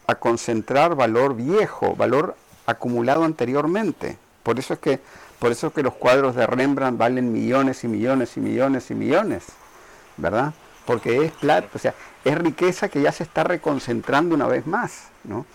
a 0.08 0.15
concentrar 0.15 0.95
valor 0.95 1.36
viejo, 1.36 1.95
valor 1.95 2.36
acumulado 2.65 3.24
anteriormente. 3.24 4.17
Por 4.43 4.60
eso 4.60 4.74
es 4.74 4.80
que 4.80 5.00
por 5.39 5.52
eso 5.52 5.67
es 5.67 5.74
que 5.74 5.82
los 5.82 5.95
cuadros 5.95 6.36
de 6.36 6.45
Rembrandt 6.45 7.00
valen 7.00 7.34
millones 7.34 7.84
y 7.84 7.88
millones 7.88 8.38
y 8.38 8.39
millones 8.39 8.91
y 8.91 8.93
millones, 8.93 9.45
¿verdad? 10.17 10.54
Porque 10.86 11.26
es 11.26 11.32
plata, 11.34 11.67
o 11.74 11.80
sea, 11.80 11.94
es 12.24 12.38
riqueza 12.38 12.89
que 12.89 13.02
ya 13.02 13.12
se 13.12 13.24
está 13.24 13.44
reconcentrando 13.44 14.36
una 14.36 14.48
vez 14.48 14.65
más, 14.65 15.08
¿no? 15.24 15.46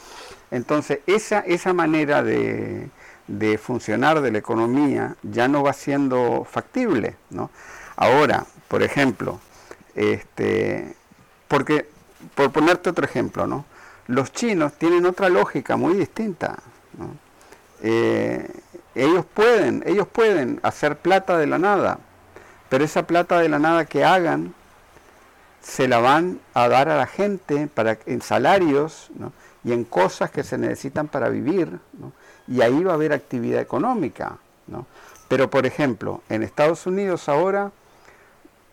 Entonces, 0.51 1.01
esa, 1.07 1.41
esa 1.41 1.73
manera 1.73 2.23
de, 2.23 2.89
de 3.27 3.59
funcionar 3.59 4.21
de 4.21 4.31
la 4.31 4.39
economía 4.39 5.17
ya 5.23 5.49
no 5.49 5.63
va 5.63 5.73
siendo 5.73 6.47
factible, 6.49 7.17
¿no? 7.31 7.51
Ahora, 7.97 8.47
por 8.69 8.83
ejemplo, 8.83 9.41
este, 9.95 10.95
porque, 11.49 11.89
por 12.35 12.53
ponerte 12.53 12.91
otro 12.91 13.05
ejemplo, 13.05 13.47
¿no? 13.47 13.65
Los 14.07 14.33
chinos 14.33 14.75
tienen 14.75 15.07
otra 15.07 15.29
lógica 15.29 15.77
muy 15.77 15.95
distinta, 15.95 16.59
¿no? 16.99 17.17
Eh, 17.83 18.49
ellos 18.95 19.27
pueden, 19.27 19.83
ellos 19.87 20.07
pueden 20.07 20.61
hacer 20.63 20.97
plata 20.97 21.37
de 21.37 21.47
la 21.47 21.59
nada, 21.59 21.99
pero 22.69 22.85
esa 22.85 23.07
plata 23.07 23.39
de 23.39 23.49
la 23.49 23.59
nada 23.59 23.85
que 23.85 24.05
hagan 24.05 24.55
se 25.61 25.89
la 25.89 25.99
van 25.99 26.41
a 26.55 26.69
dar 26.69 26.89
a 26.89 26.97
la 26.97 27.07
gente 27.07 27.69
para, 27.73 27.99
en 28.07 28.23
salarios 28.23 29.11
y 29.65 29.73
en 29.73 29.85
cosas 29.85 30.31
que 30.31 30.45
se 30.45 30.59
necesitan 30.59 31.09
para 31.09 31.29
vivir, 31.29 31.81
y 32.47 32.61
ahí 32.61 32.85
va 32.85 32.93
a 32.93 32.95
haber 32.95 33.13
actividad 33.13 33.61
económica. 33.61 34.39
¿no? 34.69 34.87
Pero, 35.29 35.51
por 35.51 35.67
ejemplo, 35.67 36.23
en 36.29 36.43
Estados 36.43 36.87
Unidos 36.87 37.29
ahora, 37.29 37.73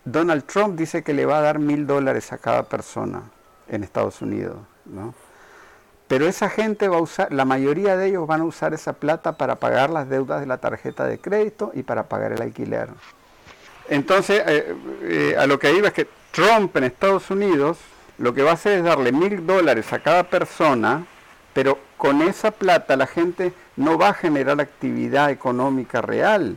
Donald 0.04 0.44
Trump 0.44 0.78
dice 0.78 1.02
que 1.02 1.14
le 1.14 1.26
va 1.26 1.38
a 1.38 1.40
dar 1.40 1.58
mil 1.58 1.86
dólares 1.86 2.32
a 2.32 2.38
cada 2.38 2.64
persona 2.64 3.22
en 3.68 3.82
Estados 3.82 4.22
Unidos. 4.22 4.58
¿no? 4.84 5.14
Pero 6.06 6.26
esa 6.26 6.48
gente 6.48 6.88
va 6.88 6.98
a 6.98 7.00
usar, 7.00 7.32
la 7.32 7.44
mayoría 7.44 7.96
de 7.96 8.08
ellos 8.08 8.26
van 8.26 8.42
a 8.42 8.44
usar 8.44 8.74
esa 8.74 8.92
plata 8.92 9.32
para 9.32 9.56
pagar 9.56 9.90
las 9.90 10.08
deudas 10.08 10.40
de 10.40 10.46
la 10.46 10.58
tarjeta 10.58 11.06
de 11.06 11.18
crédito 11.18 11.72
y 11.74 11.82
para 11.82 12.04
pagar 12.08 12.32
el 12.32 12.42
alquiler. 12.42 12.90
Entonces, 13.88 14.42
eh, 14.46 14.76
eh, 15.02 15.36
a 15.38 15.46
lo 15.46 15.58
que 15.58 15.72
iba 15.72 15.88
es 15.88 15.94
que 15.94 16.08
Trump 16.34 16.76
en 16.76 16.82
Estados 16.82 17.30
Unidos 17.30 17.78
lo 18.18 18.34
que 18.34 18.42
va 18.42 18.50
a 18.50 18.54
hacer 18.54 18.78
es 18.78 18.84
darle 18.84 19.12
mil 19.12 19.46
dólares 19.46 19.92
a 19.92 20.00
cada 20.00 20.24
persona, 20.24 21.06
pero 21.52 21.78
con 21.96 22.22
esa 22.22 22.50
plata 22.50 22.96
la 22.96 23.06
gente 23.06 23.52
no 23.76 23.96
va 23.98 24.08
a 24.08 24.14
generar 24.14 24.60
actividad 24.60 25.30
económica 25.30 26.00
real, 26.02 26.56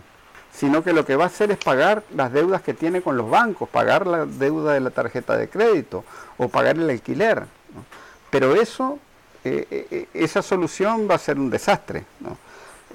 sino 0.51 0.83
que 0.83 0.93
lo 0.93 1.05
que 1.05 1.15
va 1.15 1.25
a 1.25 1.27
hacer 1.27 1.51
es 1.51 1.57
pagar 1.59 2.01
las 2.15 2.33
deudas 2.33 2.63
que 2.63 2.73
tiene 2.73 3.01
con 3.01 3.17
los 3.17 3.29
bancos, 3.29 3.69
pagar 3.69 4.07
la 4.07 4.25
deuda 4.25 4.73
de 4.73 4.79
la 4.79 4.89
tarjeta 4.89 5.37
de 5.37 5.47
crédito 5.47 6.03
o 6.37 6.49
pagar 6.49 6.77
el 6.77 6.89
alquiler. 6.89 7.41
¿no? 7.41 7.85
Pero 8.31 8.55
eso, 8.55 8.97
eh, 9.43 9.67
eh, 9.69 10.07
esa 10.15 10.41
solución 10.41 11.07
va 11.09 11.15
a 11.15 11.19
ser 11.19 11.37
un 11.37 11.51
desastre. 11.51 12.03
¿no? 12.19 12.35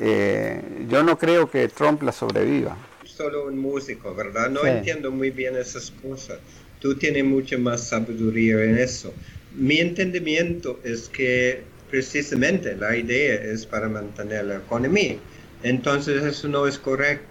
Eh, 0.01 0.87
yo 0.89 1.05
no 1.05 1.16
creo 1.16 1.49
que 1.49 1.68
Trump 1.68 2.03
la 2.03 2.11
sobreviva. 2.11 2.76
Solo 3.05 3.47
un 3.47 3.59
músico, 3.59 4.14
¿verdad? 4.14 4.51
No 4.51 4.62
Sí. 4.62 4.68
entiendo 4.68 5.12
muy 5.12 5.30
bien 5.30 5.57
esas 5.57 5.93
cosas. 5.93 6.39
Tú 6.83 6.97
tienes 6.97 7.24
mucha 7.24 7.57
más 7.59 7.85
sabiduría 7.85 8.64
en 8.64 8.76
eso. 8.76 9.14
Mi 9.55 9.78
entendimiento 9.78 10.80
es 10.83 11.09
que 11.09 11.62
precisamente 11.89 12.74
la 12.74 12.97
idea 12.97 13.35
es 13.35 13.64
para 13.64 13.89
mantener 13.89 14.47
la 14.47 14.57
economía. 14.57 15.14
Entonces 15.62 16.24
eso 16.24 16.49
no 16.49 16.66
es 16.66 16.80
correcto. 16.80 17.28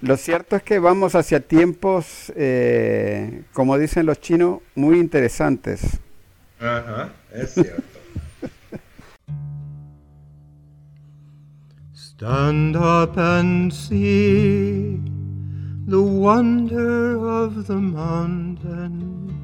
Lo 0.00 0.16
cierto 0.16 0.56
es 0.56 0.64
que 0.64 0.80
vamos 0.80 1.14
hacia 1.14 1.38
tiempos, 1.38 2.32
eh, 2.34 3.44
como 3.52 3.78
dicen 3.78 4.04
los 4.04 4.20
chinos, 4.20 4.58
muy 4.74 4.98
interesantes. 4.98 6.00
Ajá, 6.58 7.12
es 7.32 7.54
cierto. 7.54 7.84
Stand 11.94 12.74
up 12.76 13.16
and 13.16 13.72
see 13.72 15.21
the 15.86 16.00
wonder 16.00 17.26
of 17.26 17.66
the 17.66 17.80
mountain, 17.80 19.34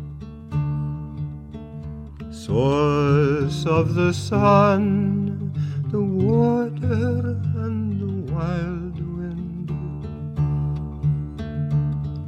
source 2.30 3.66
of 3.66 3.94
the 3.94 4.12
sun, 4.12 5.52
the 5.90 6.00
water, 6.00 7.40
and 7.56 8.00
the 8.00 8.32
wild 8.32 9.00
wind. 9.18 9.68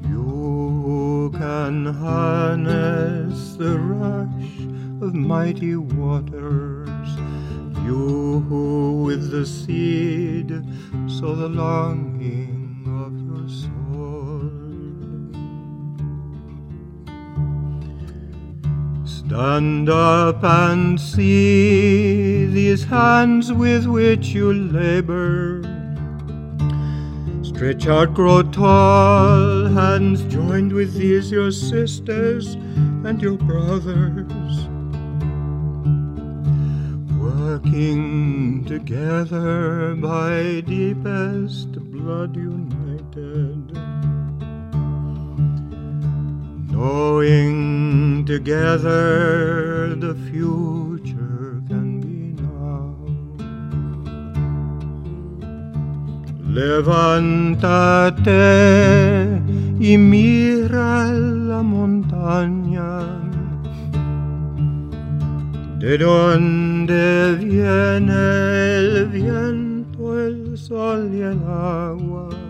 You 0.09 1.31
can 1.39 1.87
harness 1.87 3.55
the 3.55 3.79
rush 3.79 4.59
of 5.03 5.15
mighty 5.15 5.77
waters. 5.77 6.89
You 7.85 8.45
who 8.49 9.05
with 9.05 9.31
the 9.31 9.47
seed 9.47 10.49
sow 11.07 11.37
the 11.37 11.49
longing 11.49 12.83
of 12.87 13.13
your 13.25 13.49
soul. 13.49 13.80
Stand 19.31 19.89
up 19.89 20.43
and 20.43 21.01
see 21.01 22.47
these 22.47 22.83
hands 22.83 23.53
with 23.53 23.87
which 23.87 24.31
you 24.31 24.53
labor. 24.53 25.63
Stretch 27.45 27.87
out, 27.87 28.13
grow 28.13 28.43
tall, 28.43 29.67
hands 29.67 30.25
joined 30.25 30.73
with 30.73 30.95
these 30.95 31.31
your 31.31 31.53
sisters 31.53 32.55
and 33.05 33.23
your 33.23 33.37
brothers 33.37 34.67
working 37.21 38.65
together 38.65 39.95
by 39.95 40.61
deepest 40.67 41.71
blood 41.93 42.35
united, 42.35 43.60
knowing 46.81 48.25
together 48.25 49.95
the 50.05 50.15
future 50.31 51.61
can 51.69 52.01
be 52.01 52.33
now. 52.41 52.97
Levántate 56.59 57.83
y 59.79 59.99
mira 59.99 61.13
la 61.51 61.61
montaña 61.63 62.91
¿De 65.79 65.99
dónde 65.99 67.37
viene 67.45 68.21
el 68.79 69.07
viento, 69.07 70.19
el 70.19 70.57
sol 70.57 71.11
y 71.13 71.21
el 71.21 71.41
agua? 71.45 72.50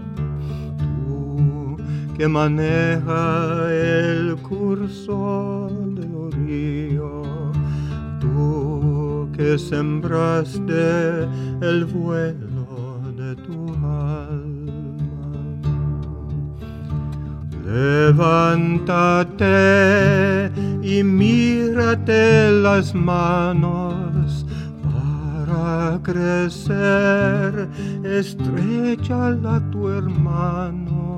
Que 2.20 2.28
maneja 2.28 3.72
el 3.72 4.36
curso 4.42 5.70
del 5.96 6.30
río, 6.32 7.22
tú 8.20 9.26
que 9.34 9.56
sembraste 9.58 11.26
el 11.62 11.86
vuelo 11.86 13.00
de 13.16 13.36
tu 13.36 13.68
alma. 13.72 15.32
Levántate 17.64 19.32
y 20.82 21.02
mírate 21.02 22.50
las 22.50 22.94
manos 22.94 24.44
para 24.84 25.98
crecer, 26.02 27.66
estrechala 28.04 29.56
a 29.56 29.70
tu 29.70 29.88
hermano. 29.88 31.09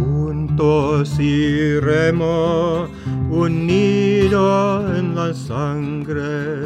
Juntos 0.00 1.18
iremos 1.18 2.88
unidos 3.30 4.98
en 4.98 5.14
la 5.14 5.34
sangre. 5.34 6.64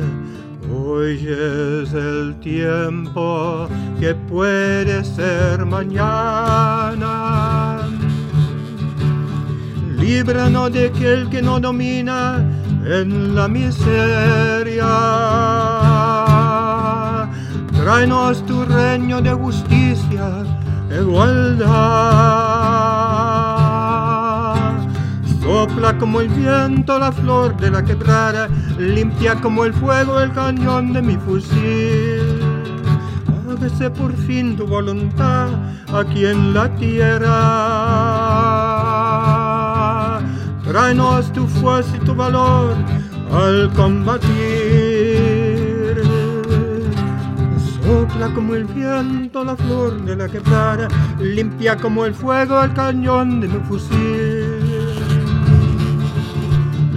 Hoy 0.73 1.19
es 1.29 1.93
el 1.93 2.37
tiempo 2.41 3.69
que 3.99 4.15
puede 4.15 5.05
ser 5.05 5.67
mañana. 5.67 7.09
Líbranos 9.99 10.73
de 10.73 10.87
aquel 10.87 11.29
que 11.29 11.43
nos 11.43 11.61
domina 11.61 12.39
en 12.87 13.35
la 13.35 13.49
miseria. 13.49 14.87
Tráenos 17.73 18.47
tu 18.47 18.65
reino 18.65 19.21
de 19.21 19.33
justicia, 19.33 20.45
igualdad. 21.01 22.44
Sopla 25.65 25.97
como 25.97 26.21
el 26.21 26.29
viento 26.29 26.99
la 26.99 27.11
flor 27.11 27.57
de 27.57 27.71
la 27.71 27.83
quebrada, 27.83 28.51
limpia 28.79 29.35
como 29.41 29.65
el 29.65 29.73
fuego 29.73 30.21
el 30.21 30.31
cañón 30.33 30.93
de 30.93 31.01
mi 31.01 31.17
fusil. 31.17 32.39
Hágase 33.49 33.89
por 33.89 34.13
fin 34.15 34.59
tu 34.59 34.67
voluntad 34.67 35.49
aquí 35.91 36.27
en 36.27 36.53
la 36.53 36.69
tierra. 36.77 37.31
Tráenos 40.65 41.33
tu 41.33 41.47
fuerza 41.47 41.97
y 41.97 42.01
tu 42.01 42.15
valor 42.15 42.75
al 43.33 43.73
combatir. 43.73 44.35
Sopla 47.83 48.29
como 48.35 48.55
el 48.55 48.67
viento 48.67 49.43
la 49.43 49.57
flor 49.57 50.05
de 50.05 50.15
la 50.15 50.29
quebrada, 50.29 50.89
limpia 51.19 51.75
como 51.79 52.05
el 52.05 52.15
fuego 52.15 52.63
el 52.63 52.75
cañón 52.75 53.41
de 53.41 53.49
mi 53.49 53.61
fusil. 53.61 54.34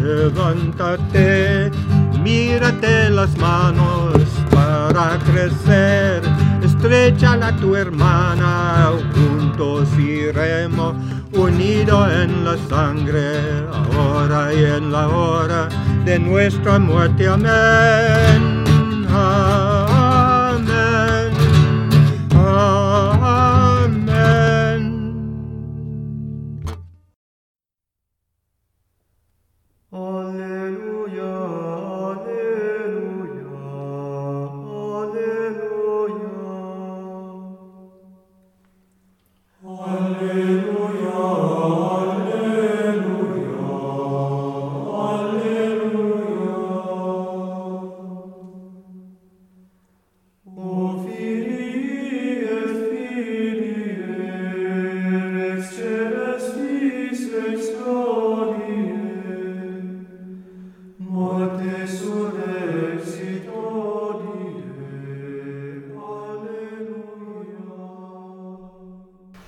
Levántate, 0.07 1.69
mírate 2.23 3.09
las 3.09 3.37
manos 3.37 4.13
para 4.49 5.19
crecer, 5.19 6.21
estrechala 6.63 7.47
a 7.47 7.55
tu 7.57 7.75
hermana, 7.75 8.91
juntos 9.13 9.89
iremos 9.99 10.95
unidos 11.33 12.09
en 12.23 12.45
la 12.45 12.55
sangre, 12.69 13.33
ahora 13.73 14.53
y 14.53 14.63
en 14.63 14.93
la 14.93 15.09
hora 15.09 15.67
de 16.05 16.17
nuestra 16.19 16.79
muerte. 16.79 17.27
Amén. 17.27 18.56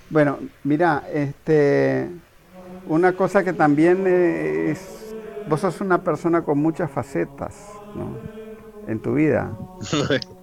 Bueno, 0.09 0.39
mira, 0.63 1.05
este, 1.11 2.11
una 2.83 3.15
cosa 3.15 3.43
que 3.43 3.53
también 3.53 4.07
eh, 4.07 4.71
es, 4.71 5.15
vos 5.45 5.61
sos 5.61 5.81
una 5.81 6.03
persona 6.03 6.43
con 6.43 6.59
muchas 6.59 6.91
facetas, 6.91 7.83
¿no? 7.93 8.21
En 8.83 9.01
tu 9.01 9.15
vida. 9.15 9.59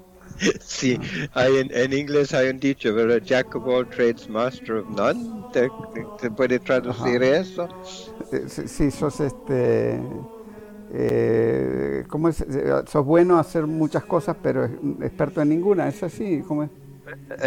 Sí, 0.61 0.99
hay 1.33 1.57
en, 1.59 1.71
en 1.75 1.93
inglés 1.93 2.35
hay 2.35 2.49
un 2.51 2.59
dicho, 2.59 2.95
¿verdad? 2.95 3.21
Jack 3.25 3.55
of 3.57 3.67
all 3.67 3.87
trades, 3.89 4.29
master 4.29 4.77
of 4.79 4.89
none. 4.89 5.45
¿Te, 5.51 5.73
te 6.17 6.31
puede 6.31 6.61
traducir 6.61 7.23
eso? 7.23 7.69
Eh, 8.31 8.49
sí, 8.49 8.69
sí, 8.69 8.91
sos 8.91 9.21
este, 9.21 10.01
eh, 10.89 12.05
¿cómo 12.09 12.29
es? 12.29 12.41
Eh, 12.43 12.83
Sos 12.87 13.05
bueno 13.05 13.37
a 13.37 13.41
hacer 13.41 13.67
muchas 13.67 14.05
cosas, 14.07 14.37
pero 14.43 14.65
experto 15.03 15.41
en 15.43 15.49
ninguna, 15.51 15.89
¿es 15.89 16.03
así? 16.03 16.43
¿Cómo 16.45 16.65
es? 16.65 16.71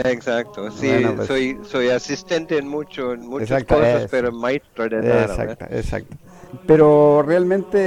Exacto, 0.06 0.72
sí, 0.72 0.88
Bueno, 0.88 1.16
pues- 1.16 1.28
soy, 1.28 1.60
soy 1.64 1.90
asistente 1.90 2.58
en 2.58 2.68
mucho, 2.68 3.14
en 3.14 3.22
muchas 3.28 3.64
Exacto, 3.64 3.76
cosas, 3.76 4.08
pero 4.12 4.32
maestro 4.32 4.88
de 4.90 4.90
nada. 5.02 5.28
¿verdad? 5.28 5.52
Exacto, 5.52 5.76
exacto. 5.76 6.18
Pero 6.66 7.22
realmente 7.24 7.78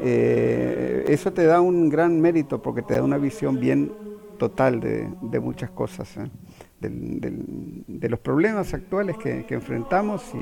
eh, 0.00 1.04
eso 1.08 1.32
te 1.32 1.44
da 1.44 1.60
un 1.60 1.88
gran 1.88 2.20
mérito 2.20 2.60
porque 2.60 2.82
te 2.82 2.94
da 2.94 3.02
una 3.02 3.18
visión 3.18 3.58
bien 3.58 3.94
total 4.38 4.80
de, 4.80 5.14
de 5.20 5.40
muchas 5.40 5.70
cosas, 5.70 6.16
¿eh? 6.16 6.30
Del- 6.80 7.20
del- 7.20 7.84
de 7.86 8.08
los 8.08 8.18
problemas 8.20 8.74
actuales 8.74 9.16
que, 9.16 9.44
que 9.44 9.54
enfrentamos 9.54 10.34
y, 10.34 10.38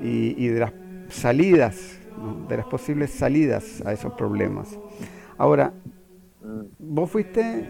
y- 0.00 0.34
y 0.44 0.48
de 0.48 0.60
las 0.60 0.72
salidas, 1.08 1.98
¿no? 2.16 2.34
de 2.46 2.56
las 2.56 2.66
posibles 2.66 3.10
salidas 3.10 3.82
a 3.84 3.92
esos 3.92 4.12
problemas. 4.14 4.78
Ahora, 5.38 5.74
vos 6.78 7.10
fuiste, 7.10 7.66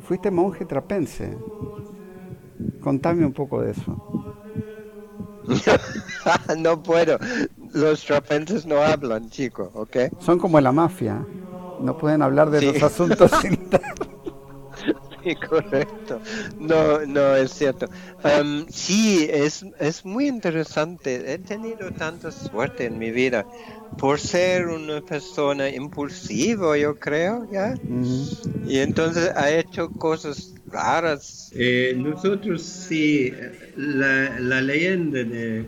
fuiste 0.00 0.30
monje 0.30 0.64
trapense. 0.64 1.36
Contame 2.80 3.24
un 3.26 3.32
poco 3.32 3.60
de 3.62 3.72
eso. 3.72 3.96
no 6.58 6.82
puedo, 6.82 7.18
los 7.72 8.04
trapenses 8.04 8.66
no 8.66 8.82
hablan, 8.82 9.28
chico, 9.30 9.70
¿ok? 9.74 9.96
Son 10.18 10.38
como 10.38 10.60
la 10.60 10.72
mafia. 10.72 11.26
No 11.78 11.96
pueden 11.96 12.22
hablar 12.22 12.50
de 12.50 12.60
Sí. 12.60 12.66
los 12.66 12.82
asuntos 12.82 13.30
sin 13.42 13.52
Sí, 13.52 14.09
correcto. 15.48 16.20
No, 16.58 17.04
no, 17.06 17.36
es 17.36 17.52
cierto. 17.52 17.86
Am, 18.22 18.66
sí, 18.68 19.28
es, 19.30 19.64
es 19.78 20.04
muy 20.04 20.28
interesante. 20.28 21.32
He 21.32 21.38
tenido 21.38 21.90
tanta 21.92 22.30
suerte 22.32 22.86
en 22.86 22.98
mi 22.98 23.10
vida 23.10 23.46
por 23.98 24.20
ser 24.20 24.66
una 24.66 25.00
persona 25.00 25.68
impulsiva, 25.68 26.76
yo 26.78 26.94
creo, 26.96 27.46
¿ya? 27.50 27.74
Y 28.66 28.78
entonces 28.78 29.30
ha 29.34 29.50
hecho 29.50 29.90
cosas 29.90 30.54
raras. 30.66 31.50
Eh, 31.54 31.94
nosotros 31.96 32.62
sí, 32.62 33.32
la, 33.76 34.38
la 34.38 34.60
leyenda 34.60 35.24
de 35.24 35.64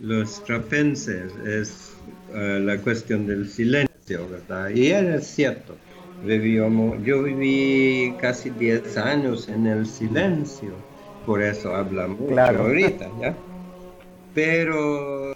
los 0.00 0.42
trapenses 0.44 1.32
es 1.46 1.92
eh, 2.34 2.60
la 2.60 2.78
cuestión 2.78 3.26
del 3.26 3.48
silencio, 3.48 4.28
¿verdad? 4.28 4.70
Y 4.70 4.88
era 4.88 5.20
cierto. 5.20 5.76
Vivíamos, 6.24 7.04
yo 7.04 7.22
viví 7.22 8.14
casi 8.18 8.50
10 8.50 8.96
años 8.96 9.48
en 9.48 9.66
el 9.66 9.86
silencio, 9.86 10.72
por 11.26 11.42
eso 11.42 11.74
hablamos 11.74 12.18
Claro. 12.28 12.64
ahorita, 12.64 13.10
¿ya? 13.20 13.36
Pero 14.32 15.34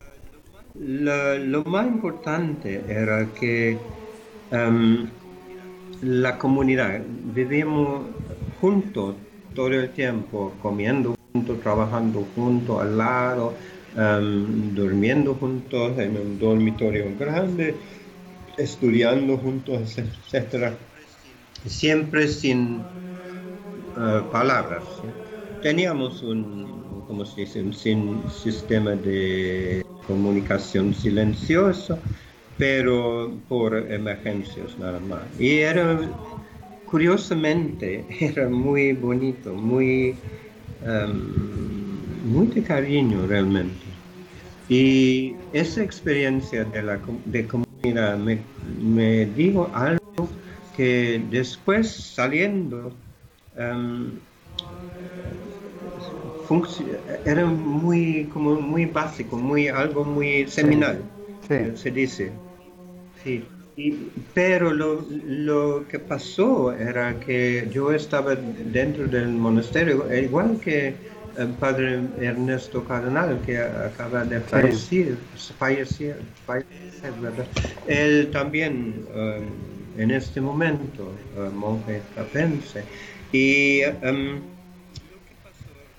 lo, 0.80 1.38
lo 1.38 1.64
más 1.64 1.86
importante 1.86 2.84
era 2.88 3.26
que 3.38 3.78
em, 4.50 5.08
la 6.02 6.38
comunidad, 6.38 7.00
vivimos 7.34 8.06
juntos 8.60 9.14
todo 9.54 9.68
el 9.68 9.90
tiempo, 9.90 10.52
comiendo 10.62 11.14
juntos, 11.34 11.60
trabajando 11.60 12.26
juntos, 12.34 12.80
al 12.80 12.96
lado, 12.96 13.54
em, 13.96 14.74
durmiendo 14.74 15.34
juntos 15.34 15.98
en 15.98 16.16
un 16.16 16.38
dormitorio 16.38 17.04
grande, 17.18 17.74
estudiando 18.58 19.38
juntos, 19.38 19.96
etcétera. 19.98 20.76
Siempre 21.66 22.28
sin 22.28 22.84
eh, 23.96 24.22
palabras. 24.30 24.84
Teníamos 25.62 26.22
un, 26.22 27.04
¿cómo 27.06 27.24
se 27.24 27.42
dice? 27.42 27.62
un 27.62 27.72
sistema 28.30 28.92
de 28.96 29.82
comunicación 30.06 30.94
silencioso, 30.94 31.98
pero 32.56 33.30
por 33.48 33.76
emergencias 33.76 34.78
nada 34.78 35.00
más. 35.00 35.22
Y 35.38 35.58
era, 35.58 36.00
curiosamente, 36.84 38.06
era 38.20 38.48
muy 38.48 38.92
bonito, 38.92 39.54
muy, 39.54 40.14
em, 40.84 42.30
muy 42.32 42.46
de 42.48 42.62
cariño 42.62 43.26
realmente. 43.26 43.86
Y 44.68 45.36
esa 45.52 45.82
experiencia 45.82 46.64
de 46.64 46.82
la 46.82 47.00
de 47.26 47.46
comunidad 47.82 48.18
me, 48.18 48.38
me 48.82 49.26
dijo 49.26 49.70
algo 49.72 49.98
que 50.76 51.20
después 51.30 51.88
saliendo 51.90 52.92
em, 53.56 54.12
era 57.24 57.46
muy 57.46 58.24
como 58.32 58.60
muy 58.60 58.86
básico, 58.86 59.36
muy 59.36 59.68
algo 59.68 60.04
muy 60.04 60.46
seminal, 60.48 61.02
Sí. 61.46 61.54
se 61.76 61.90
dice. 61.90 62.32
Sí. 63.22 63.44
Y- 63.76 63.92
pero 64.34 64.72
lo, 64.72 65.04
lo 65.08 65.86
que 65.88 65.98
pasó 66.00 66.72
era 66.72 67.18
que 67.20 67.68
yo 67.72 67.92
estaba 67.92 68.34
dentro 68.34 69.06
del 69.06 69.28
monasterio, 69.28 70.06
igual 70.12 70.58
que 70.60 70.94
el 71.38 71.48
padre 71.50 72.00
Ernesto 72.20 72.84
Cardenal, 72.84 73.40
que 73.46 73.58
acaba 73.58 74.24
de 74.24 74.40
fallecer, 74.40 75.16
fallecer, 75.58 76.16
fallecer, 76.44 77.12
¿verdad? 77.20 77.46
Él 77.86 78.30
también, 78.32 79.06
eh, 79.14 79.40
en 79.98 80.10
este 80.10 80.40
momento, 80.40 81.12
eh, 81.36 81.48
monje 81.54 82.02
trapense. 82.14 82.82
Y 83.32 83.82
em, 84.02 84.40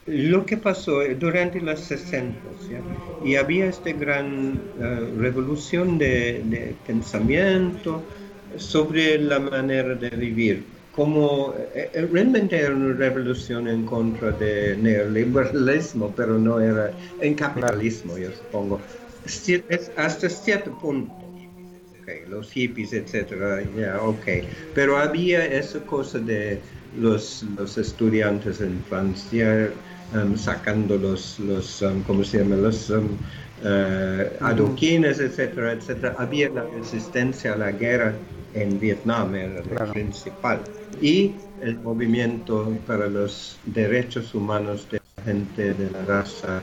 lo 0.08 0.46
que 0.46 0.58
pasó 0.58 1.02
durante 1.18 1.62
los 1.62 1.80
60 1.82 2.36
¿ya? 2.70 2.82
y 3.24 3.36
había 3.36 3.68
esta 3.68 3.92
gran 3.92 4.60
eh, 4.80 5.14
revolución 5.18 5.98
de, 6.00 6.42
de 6.46 6.76
pensamiento 6.86 8.04
sobre 8.58 9.20
la 9.20 9.40
manera 9.40 9.94
de 9.94 10.10
vivir 10.10 10.64
como 10.92 11.56
eh, 11.58 11.92
eh, 11.94 12.08
realmente 12.12 12.58
era 12.60 12.74
una 12.76 12.94
revolución 12.96 13.68
en 13.68 13.86
contra 13.86 14.32
del 14.32 14.82
neoliberalismo 14.84 16.14
pero 16.16 16.38
no 16.40 16.60
era 16.60 16.96
en 17.20 17.36
capitalismo 17.36 18.18
yo 18.18 18.32
supongo 18.32 18.86
es 19.24 19.92
hasta 19.96 20.30
cierto 20.30 20.74
punto 20.78 21.30
los 22.28 22.52
hippies, 22.52 22.94
etcétera, 22.94 23.62
ya, 23.76 24.02
ok. 24.02 24.26
Pero 24.74 24.98
había 24.98 25.46
esa 25.46 25.86
cosa 25.86 26.20
de 26.20 26.62
los, 26.94 27.44
los 27.58 27.78
estudiantes 27.78 28.62
en 28.62 28.84
Francia 28.84 29.74
em, 30.12 30.36
sacando 30.36 30.98
los, 30.98 31.40
los 31.40 31.82
em, 31.82 32.02
¿cómo 32.04 32.24
se 32.24 32.40
llama? 32.40 32.56
Los 32.56 32.90
em, 32.90 33.18
eh, 33.64 34.38
adoquines, 34.42 35.20
etcétera, 35.20 35.74
etcétera. 35.74 36.16
Había 36.18 36.50
la 36.50 36.64
resistencia 36.68 37.54
a 37.54 37.58
la 37.58 37.72
guerra 37.72 38.20
en 38.54 38.80
Vietnam, 38.80 39.36
era 39.36 39.54
la 39.56 39.62
Claro. 39.64 39.94
principal. 39.94 40.64
Y 41.02 41.36
el 41.62 41.80
movimiento 41.80 42.76
para 42.88 43.08
los 43.08 43.58
derechos 43.66 44.34
humanos 44.34 44.88
de 44.92 45.00
la 45.18 45.24
gente 45.24 45.74
de 45.74 45.90
la 45.92 46.06
raza 46.06 46.62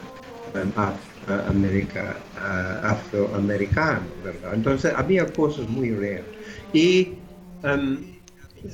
afroamerica- 0.74 2.16
afroamericana, 2.82 4.00
¿verdad? 4.24 4.54
Entonces 4.54 4.92
había 4.94 5.26
cosas 5.26 5.68
muy 5.68 5.90
reales. 5.90 6.24
Y 6.72 7.18
em, 7.62 7.98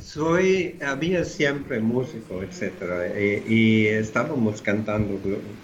soy, 0.00 0.78
había 0.84 1.24
siempre 1.24 1.80
músico, 1.80 2.42
etcétera, 2.42 3.08
y, 3.20 3.42
y 3.48 3.86
estábamos 3.88 4.62
cantando 4.62 5.18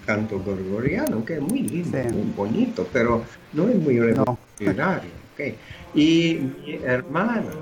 canto 0.05 0.41
gregoriano, 0.43 1.23
que 1.25 1.35
es 1.35 1.41
muy 1.41 1.61
lindo, 1.63 1.97
Sí. 1.97 2.09
muy 2.15 2.31
bonito, 2.35 2.87
pero 2.93 3.23
no 3.53 3.69
es 3.69 3.75
muy 3.75 3.99
revolucionario. 3.99 5.11
ok. 5.33 5.53
Y 5.93 6.35
mi 6.65 6.73
hermana 6.83 7.53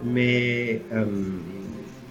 me, 0.00 0.70
em, 0.90 1.57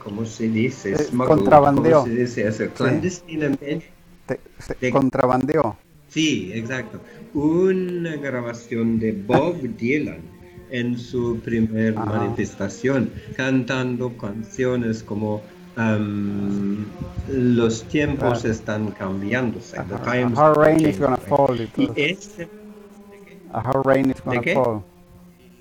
¿cómo 0.08 0.26
se 0.26 0.48
dice? 0.48 0.96
Smuggled, 0.98 1.28
contrabandeó. 1.40 2.00
¿Cómo 2.02 2.06
se 2.14 2.16
dice 2.22 2.48
eso? 2.48 2.64
Clandestinamente. 2.74 3.84
Te- 4.26 4.40
se 4.60 4.74
De- 4.80 4.90
contrabandeó. 4.90 5.76
Sí, 6.08 6.52
exacto. 6.54 7.02
Una 7.34 8.16
grabación 8.16 9.00
de 9.00 9.12
Bob 9.12 9.58
Dylan 9.78 10.20
en 10.72 10.98
su 10.98 11.40
primer 11.44 11.98
Ajá. 11.98 12.06
manifestación, 12.06 13.10
cantando 13.36 14.16
canciones 14.18 15.04
como 15.04 15.42
um, 15.78 16.86
Los 17.30 17.84
tiempos 17.84 18.46
están 18.46 18.92
cambiándose. 18.92 19.76
The 19.78 19.98
times 20.10 20.38
are 20.40 20.54
rain 20.56 20.88
is 20.88 20.98
gonna 20.98 21.18
fall. 21.18 21.58
y 21.78 21.90
este, 21.96 22.48
A 23.52 23.60
How 23.70 23.84
rain 23.84 24.10
is 24.12 24.22
gonna 24.24 24.42
fall. 24.54 24.84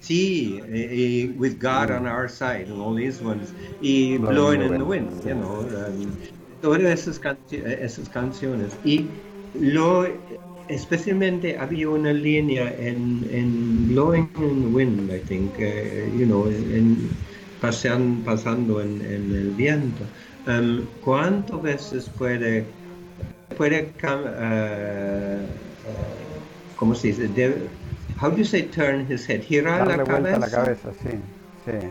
Sí, 0.07 0.61
eh, 0.69 1.25
eh, 1.25 1.35
With 1.37 1.59
God 1.59 1.91
on 1.91 2.07
Our 2.07 2.29
Side, 2.29 2.71
and 2.71 2.81
all 2.81 2.95
these 2.95 3.23
ones, 3.23 3.55
y 3.81 4.19
Blowing 4.19 4.61
Blowing 4.61 4.61
in 4.63 4.73
in 4.73 4.79
the 4.79 4.85
Wind, 4.85 5.25
you 5.25 5.35
know, 5.35 5.61
um, 5.63 6.19
todas 6.61 6.81
esas, 6.83 7.21
esas 7.53 8.09
canciones. 8.09 8.79
Y 8.83 9.11
Lo, 9.53 10.05
especialmente 10.69 11.57
había 11.59 11.89
una 11.89 12.13
línea 12.13 12.75
en, 12.79 13.25
en 13.31 13.87
Blowing 13.89 14.31
in 14.37 14.63
the 14.63 14.69
Wind, 14.69 15.11
I 15.11 15.21
think, 15.25 15.59
eh, 15.59 16.11
you 16.13 16.27
know, 16.27 16.49
en, 16.49 17.17
pasean- 17.61 18.23
pasando 18.25 18.81
en, 18.81 19.01
en 19.03 19.33
el 19.33 19.53
viento. 19.53 20.11
Um, 20.47 20.99
¿Cuántas 21.01 21.61
veces 21.63 22.09
puede, 22.11 22.75
puede 23.57 23.95
eh, 24.03 25.49
eh, 25.85 26.43
¿cómo 26.75 26.95
se 26.95 27.09
dice? 27.09 27.29
De- 27.29 27.71
how 28.21 28.31
do 28.31 28.37
you 28.39 28.45
say 28.45 28.63
turn 28.63 29.07
his 29.07 29.27
head? 29.27 29.43
Girar 29.43 29.87
Darle 29.87 29.97
la 29.99 30.05
cabeza. 30.05 30.39
la 30.39 30.51
cabeza, 30.51 30.93
sí, 30.93 31.11
sí. 31.65 31.89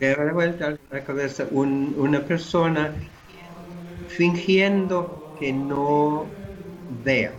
Dar 0.00 0.32
vuelta 0.32 0.76
la 0.90 1.00
cabeza 1.04 1.46
un- 1.50 1.94
una 1.98 2.20
persona 2.20 2.92
fingiendo 4.06 5.18
que 5.38 5.52
no 5.52 6.26
vea, 7.04 7.32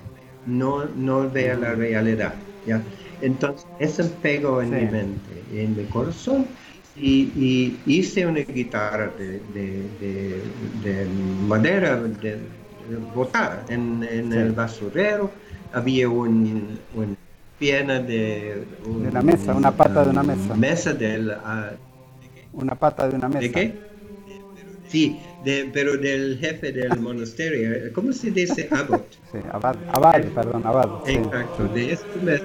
no, 0.45 0.85
no 0.85 1.29
vea 1.29 1.55
la 1.55 1.73
realidad. 1.73 2.33
¿ya? 2.65 2.81
Entonces, 3.21 3.65
eso 3.79 4.03
pegó 4.21 4.61
en 4.61 4.69
Sí. 4.69 4.75
mi 4.75 4.85
mente 4.91 5.63
en 5.63 5.75
mi 5.77 5.85
corazón 5.85 6.45
y, 6.95 7.31
y 7.35 7.79
hice 7.85 8.25
una 8.25 8.41
guitarra 8.41 9.07
de, 9.17 9.39
de- 9.53 9.89
de- 9.99 10.41
de 10.83 11.05
madera 11.47 11.95
de, 11.95 12.31
de 12.31 12.95
botada 13.13 13.63
en, 13.69 14.03
en 14.03 14.31
Sí. 14.31 14.37
el 14.37 14.51
basurero. 14.51 15.31
Había 15.71 16.09
un, 16.09 16.77
un 16.95 17.15
pierna 17.59 17.99
de, 17.99 18.63
un- 18.85 19.03
De 19.03 19.11
la 19.11 19.21
mesa, 19.21 19.53
una 19.53 19.71
pata 19.71 20.03
de 20.05 20.09
una 20.11 20.23
mesa. 20.23 20.55
Mesa 20.55 20.93
del, 20.93 21.31
ah, 21.31 21.71
Una 22.53 22.75
pata 22.75 23.07
de 23.07 23.15
una 23.15 23.27
mesa. 23.27 23.39
¿De 23.41 23.51
qué? 23.51 23.73
Sí, 24.87 25.19
de, 25.43 25.69
pero 25.71 25.97
del 25.97 26.39
jefe 26.39 26.71
del 26.71 26.99
monasterio. 26.99 27.93
¿Cómo 27.93 28.11
se 28.11 28.31
dice 28.31 28.67
abbot? 28.71 29.05
Sí, 29.31 29.37
abad, 29.51 29.75
abad, 29.93 30.21
perdón, 30.33 30.63
abad. 30.65 30.89
sí. 31.05 31.11
Exacto, 31.13 31.67
de 31.67 31.93
este 31.93 32.19
mes. 32.19 32.41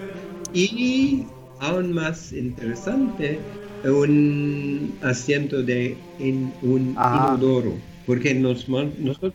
Y 0.52 1.26
aún 1.58 1.92
más 1.94 2.32
interesante, 2.32 3.38
un 3.84 4.92
asiento 5.02 5.62
de 5.62 5.96
in- 6.18 6.52
un 6.62 6.94
Ajá. 6.98 7.34
inodoro, 7.34 7.72
porque 8.06 8.34
los 8.34 8.68
nosotros 8.68 9.32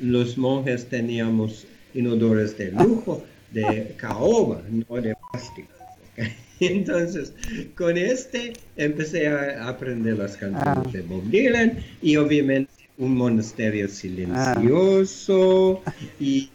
los 0.00 0.38
monjes 0.38 0.88
teníamos 0.88 1.66
inodores 1.94 2.56
de 2.56 2.72
lujo, 2.72 3.22
de 3.52 3.94
caoba, 3.96 4.62
no 4.70 5.00
de 5.00 5.14
plástico. 5.30 5.68
¿ok? 6.16 6.24
Entonces, 6.60 7.32
con 7.76 7.96
este 7.96 8.52
empecé 8.76 9.28
a 9.28 9.68
aprender 9.68 10.18
las 10.18 10.36
canciones 10.36 10.86
Ah. 10.86 10.90
de 10.92 11.02
Bob 11.02 11.22
Dylan 11.30 11.78
y 12.02 12.16
obviamente 12.16 12.70
un 12.98 13.14
monasterio 13.16 13.86
silencioso 13.88 15.82
y 16.18 16.50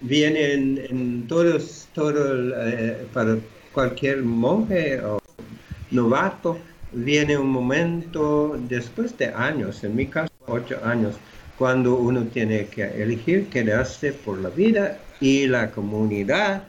viene 0.00 0.52
en, 0.54 1.26
todos, 1.28 1.88
todo 1.94 2.52
eh, 2.66 3.06
para 3.12 3.36
cualquier 3.72 4.22
monje 4.22 5.00
o 5.00 5.20
novato, 5.92 6.58
viene 6.92 7.38
un 7.38 7.48
momento 7.48 8.58
después 8.68 9.16
de 9.18 9.26
años, 9.28 9.84
en 9.84 9.94
mi 9.94 10.06
caso 10.06 10.30
ocho 10.46 10.78
años, 10.84 11.14
cuando 11.58 11.94
uno 11.96 12.24
tiene 12.24 12.66
que 12.66 12.82
elegir 13.02 13.46
quedarse 13.46 14.12
por 14.12 14.38
la 14.40 14.50
vida 14.50 14.98
y 15.20 15.46
la 15.46 15.70
comunidad 15.70 16.64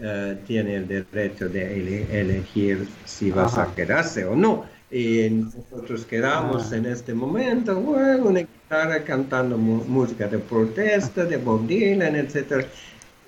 eh, 0.00 0.38
tiene 0.46 0.76
el 0.76 0.86
derecho 0.86 1.48
de 1.48 1.76
ele- 1.76 2.20
elegir 2.20 2.86
si 3.04 3.30
vas 3.32 3.54
Ajá. 3.54 3.70
a 3.70 3.74
quedarse 3.74 4.24
o 4.24 4.36
no. 4.36 4.64
Y 4.90 5.28
nosotros 5.30 6.04
quedamos 6.06 6.72
Ah. 6.72 6.76
en 6.76 6.86
este 6.86 7.12
momento, 7.14 7.78
bueno, 7.80 8.26
una 8.26 8.40
guitarra 8.40 9.02
cantando 9.04 9.58
música 9.58 10.28
de 10.28 10.38
protesta, 10.38 11.24
de 11.24 11.36
Bob 11.36 11.66
Dylan, 11.66 12.14
etc. 12.16 12.64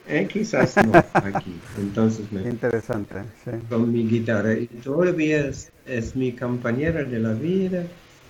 Eh, 0.09 0.27
quizás 0.33 0.77
no 0.87 0.93
aquí. 1.15 1.55
Entonces 1.79 2.31
me 2.33 2.43
interesante, 2.49 3.17
sí. 3.45 3.51
con 3.69 3.93
mi 3.93 4.07
guitarra 4.09 4.55
y 4.55 4.67
todavía 4.67 5.47
es, 5.49 5.71
es 5.87 6.17
mi 6.17 6.33
compañera 6.33 7.05
de 7.05 7.19
la 7.19 7.33
vida, 7.33 7.83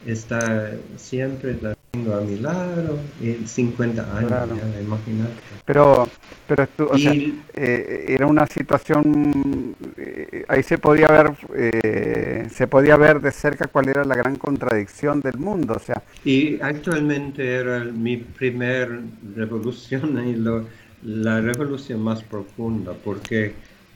está 0.07 0.73
siempre 0.97 1.57
la 1.63 1.75
a 1.93 2.21
mi 2.21 2.37
lado, 2.39 2.99
y 3.21 3.45
50 3.47 4.03
años, 4.17 4.29
Claro. 4.29 4.57
ya, 4.57 4.81
imagínate. 4.81 5.33
Pero, 5.65 6.07
pero 6.47 6.67
tú, 6.77 6.85
o 6.91 6.97
sea, 6.97 7.13
Y- 7.13 7.35
eh, 7.55 8.07
era 8.09 8.27
una 8.27 8.47
situación, 8.47 9.75
eh, 9.97 10.45
ahí 10.49 10.63
se 10.63 10.79
podía 10.79 11.09
ver, 11.09 11.33
eh, 11.57 12.47
se 12.53 12.69
podía 12.69 12.97
ver 12.97 13.21
de 13.21 13.33
cerca 13.33 13.67
cuál 13.67 13.89
era 13.89 14.05
la 14.05 14.15
gran 14.15 14.37
contradicción 14.37 15.21
del 15.21 15.39
mundo, 15.39 15.75
o 15.75 15.79
sea, 15.81 16.03
Y 16.25 16.61
actualmente 16.61 17.45
era 17.57 17.83
mi 17.85 18.19
primer 18.19 19.01
revolución 19.35 20.29
y 20.29 20.37
lo- 20.37 20.67
la 21.03 21.41
revolución 21.41 22.03
más 22.03 22.23
profunda, 22.23 22.93
porque 23.05 23.53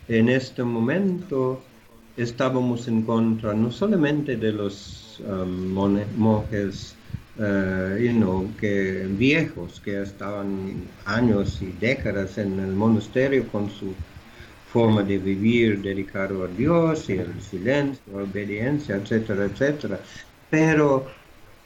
en 0.08 0.28
este 0.30 0.64
momento 0.64 1.62
estábamos 2.16 2.88
en 2.88 3.02
contra 3.02 3.54
no 3.54 3.70
solamente 3.70 4.36
de 4.36 4.52
los 4.52 5.20
um, 5.28 5.74
monjes 6.16 6.96
eh, 7.36 7.98
you 8.00 8.12
know, 8.12 8.54
que 8.56 9.06
viejos 9.08 9.80
que 9.80 10.02
estaban 10.02 10.96
años 11.04 11.60
y 11.62 11.72
décadas 11.72 12.38
en 12.38 12.58
el 12.60 12.74
monasterio 12.74 13.48
con 13.50 13.70
su 13.70 14.04
forma 14.64 15.02
de 15.04 15.18
vivir 15.18 15.82
dedicado 15.82 16.44
a 16.44 16.48
Dios 16.48 17.08
y 17.10 17.14
el 17.14 17.40
silencio, 17.40 18.02
la 18.18 18.24
obediencia, 18.24 18.96
etcétera, 18.96 19.44
etcétera, 19.46 20.02
pero 20.48 21.06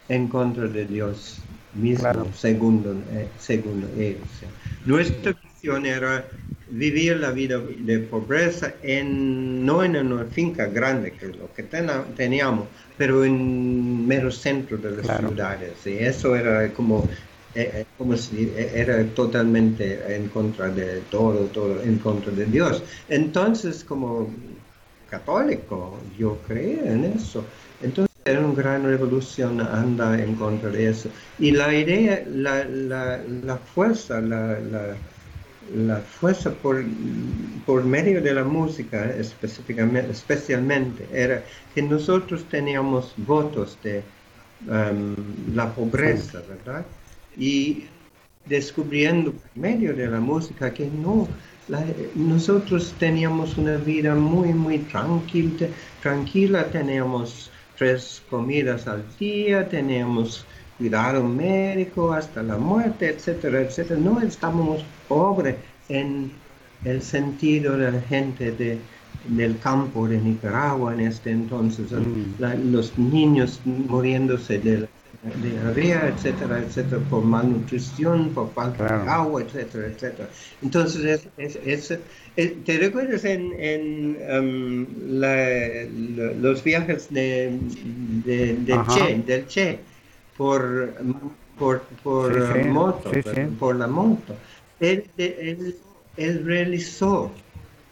en 0.09 0.29
contra 0.29 0.69
de 0.69 0.87
Dios 0.87 1.49
mismo, 1.73 2.03
Claro. 2.03 2.33
segundo, 2.33 3.05
eh, 3.11 3.33
segundo 3.37 3.93
ellos. 3.95 4.43
Nuestra 4.85 5.33
visión 5.43 5.87
era 5.87 6.29
vivir 6.67 7.17
la 7.19 7.31
vida 7.31 7.59
de 7.61 8.01
pobreza 8.01 8.77
en, 8.83 9.65
no 9.65 9.83
en 9.85 9.97
una 9.97 10.27
finca 10.27 10.67
grande, 10.67 11.17
que 11.17 11.27
es 11.27 11.37
lo 11.37 11.53
que 11.53 11.65
teníamos, 11.65 12.71
pero 12.99 13.25
en 13.25 14.07
mero 14.07 14.31
centro 14.31 14.79
de 14.79 14.91
las 14.93 15.07
Claro. 15.07 15.29
ciudades. 15.29 15.87
Y 15.87 15.99
eso 15.99 16.37
era 16.37 16.73
como, 16.75 17.09
eh, 17.55 17.71
eh, 17.75 17.87
como 17.97 18.17
si 18.17 18.45
eh, 18.45 18.73
era 18.83 19.15
totalmente 19.15 20.15
en 20.17 20.29
contra 20.29 20.71
de 20.71 21.03
todo, 21.03 21.51
todo 21.51 21.83
en 21.83 21.99
contra 21.99 22.33
de 22.33 22.47
Dios. 22.47 22.85
Entonces, 23.09 23.85
como 23.85 24.35
católico, 25.07 26.03
yo 26.17 26.43
creía 26.43 26.93
en 26.93 27.05
eso. 27.05 27.51
Entonces 27.81 28.09
era 28.25 28.41
una 28.45 28.55
gran 28.55 28.85
revolución 28.85 29.61
anda 29.61 30.21
en 30.23 30.35
contra 30.37 30.71
de 30.71 30.89
eso. 30.89 31.11
Y 31.39 31.53
la 31.53 31.75
idea, 31.75 32.25
la, 32.27 32.65
la, 32.67 33.25
la 33.27 33.59
fuerza, 33.59 34.21
la, 34.21 34.61
la, 34.61 34.99
la 35.69 36.03
fuerza 36.03 36.61
por, 36.61 36.85
por 37.65 37.85
medio 37.85 38.23
de 38.23 38.35
la 38.35 38.45
música 38.45 39.11
específicamente, 39.15 40.11
especialmente, 40.13 41.09
era 41.13 41.45
que 41.71 41.83
nosotros 41.83 42.49
teníamos 42.49 43.15
votos 43.17 43.81
de 43.83 44.15
um, 44.61 45.15
la 45.55 45.75
pobreza, 45.75 46.43
¿verdad? 46.43 46.91
Y 47.31 47.91
descubriendo 48.45 49.33
por 49.35 49.51
medio 49.55 49.95
de 49.95 50.09
la 50.09 50.21
música 50.21 50.73
que 50.73 50.91
no, 50.91 51.37
la- 51.67 51.95
nosotros 52.15 52.97
teníamos 52.99 53.59
una 53.59 53.77
vida 53.77 54.15
muy, 54.15 54.55
muy 54.55 54.87
tranquila, 54.87 55.69
tranquila, 56.01 56.71
teníamos 56.71 57.53
tres 57.75 58.25
comidas 58.29 58.87
al 58.87 59.15
día, 59.17 59.69
teníamos 59.69 60.49
cuidado 60.79 61.25
médico 61.25 62.13
hasta 62.13 62.43
la 62.43 62.57
muerte, 62.57 63.09
etcétera, 63.11 63.61
etcétera. 63.63 63.99
No 64.01 64.21
estábamos 64.21 64.85
pobres 65.09 65.57
en 65.89 66.31
el 66.85 67.03
sentido 67.03 67.77
de 67.77 67.91
la 67.93 68.01
gente 68.03 68.53
de, 68.53 68.79
del 69.29 69.59
campo 69.59 70.07
de 70.07 70.19
Nicaragua 70.19 70.95
en 70.95 71.01
este 71.01 71.31
entonces, 71.31 71.91
Mm. 71.91 72.35
la- 72.39 72.55
los 72.55 72.97
niños 72.99 73.61
muriéndose 73.65 74.59
de, 74.61 74.77
de 75.43 75.51
diarrea, 75.51 76.09
etcétera, 76.15 76.61
etcétera, 76.61 77.01
por 77.11 77.25
malnutrición, 77.25 78.29
por 78.31 78.53
falta 78.55 79.03
de 79.03 79.11
agua, 79.11 79.43
etcétera, 79.43 79.87
etcétera. 79.89 80.29
Entonces, 80.63 81.03
es, 81.05 81.29
es- 81.37 81.59
es- 81.91 81.99
es- 82.37 82.65
¿te 82.65 82.79
recuerdas 82.79 83.25
en, 83.25 83.53
en, 83.59 84.17
um, 84.39 84.87
la- 85.19 85.89
la- 86.17 86.33
los 86.41 86.63
viajes 86.63 87.13
de, 87.13 87.59
de, 88.25 88.55
de 88.65 88.73
Ajá. 88.73 88.95
Che, 88.95 89.23
del 89.27 89.47
Che 89.49 89.79
por, 90.39 90.95
por, 91.59 91.83
por 92.03 92.33
Sí, 92.33 92.41
sí, 92.43 92.55
moto, 92.65 93.13
sí, 93.23 93.41
por 93.61 93.77
la 93.77 93.89
moto? 93.89 94.35
Él, 94.81 95.05
él, 95.19 95.77
él 96.17 96.45
realizó, 96.47 97.33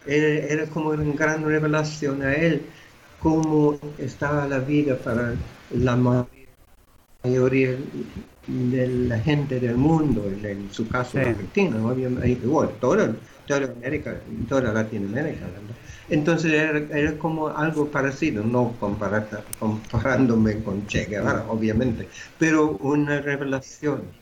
era, 0.07 0.29
era 0.55 0.67
como 0.71 0.91
una 0.91 1.13
gran 1.15 1.45
revelación 1.45 2.23
a 2.23 2.35
él, 2.35 2.63
cómo 3.21 3.79
estaba 3.99 4.47
la 4.49 4.61
vida 4.61 4.97
para 4.99 5.35
la 5.71 5.97
ma- 5.97 6.29
mayoría 7.25 7.77
de 8.47 8.89
la 8.89 9.19
gente 9.19 9.61
del 9.61 9.77
mundo, 9.77 10.31
en 10.31 10.71
su 10.71 10.89
caso. 10.89 11.19
Argentina, 11.19 11.77
obviamente, 11.85 12.29
igual, 12.29 12.71
toda, 12.81 13.15
toda 13.47 13.67
América, 13.73 14.21
toda 14.49 14.73
Latinoamérica, 14.73 15.47
¿verdad? 15.47 15.77
Entonces 16.09 16.53
era, 16.53 16.79
era 16.99 17.19
como 17.19 17.49
algo 17.49 17.91
parecido, 17.91 18.45
no 18.45 18.79
comparándome 19.59 20.63
con 20.63 20.87
Che 20.87 21.07
Guevara, 21.07 21.49
obviamente, 21.49 22.09
pero 22.39 22.77
una 22.79 23.21
revelación 23.21 24.17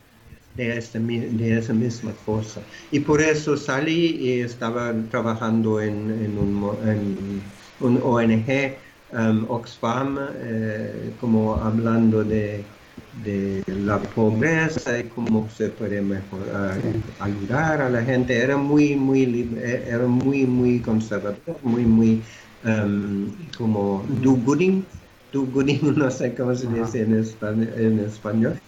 de, 0.54 0.76
esta 0.78 0.98
mi- 1.00 1.20
de 1.36 1.58
esa 1.58 1.74
misma 1.74 2.14
cosa. 2.16 2.66
Y 2.90 3.00
por 3.00 3.20
eso 3.20 3.56
salí 3.56 4.16
y 4.16 4.40
estaba 4.40 5.08
trabajando 5.08 5.80
en, 5.80 6.10
en 6.10 6.38
un, 6.38 6.88
en 6.88 7.52
un 7.78 8.00
ONG, 8.02 8.80
um, 9.10 9.46
Oxfam, 9.50 10.18
eh, 10.36 11.14
como 11.18 11.56
hablando 11.56 12.24
de, 12.24 12.76
de 13.22 13.62
la 13.66 14.00
pobreza 14.00 14.98
y 14.98 15.04
cómo 15.04 15.48
se 15.50 15.68
puede 15.70 16.00
mejorar, 16.02 16.80
Sí. 16.82 17.00
ayudar 17.20 17.80
a 17.82 17.90
la 17.90 18.02
gente. 18.02 18.36
Era 18.36 18.56
muy, 18.56 18.96
muy, 18.96 19.50
eh, 19.56 19.84
era 19.88 20.06
muy, 20.06 20.46
muy 20.46 20.80
conservador, 20.80 21.38
muy, 21.62 21.84
muy 21.84 22.22
um, 22.64 23.30
como 23.56 24.04
do-gooding. 24.22 24.84
Do-gooding, 25.32 25.80
no 25.96 26.10
sé 26.10 26.34
cómo 26.34 26.54
se 26.54 26.66
dice 26.68 27.02
en 27.02 27.14
español. 27.14 27.68
En 27.76 28.00
español. 28.00 28.58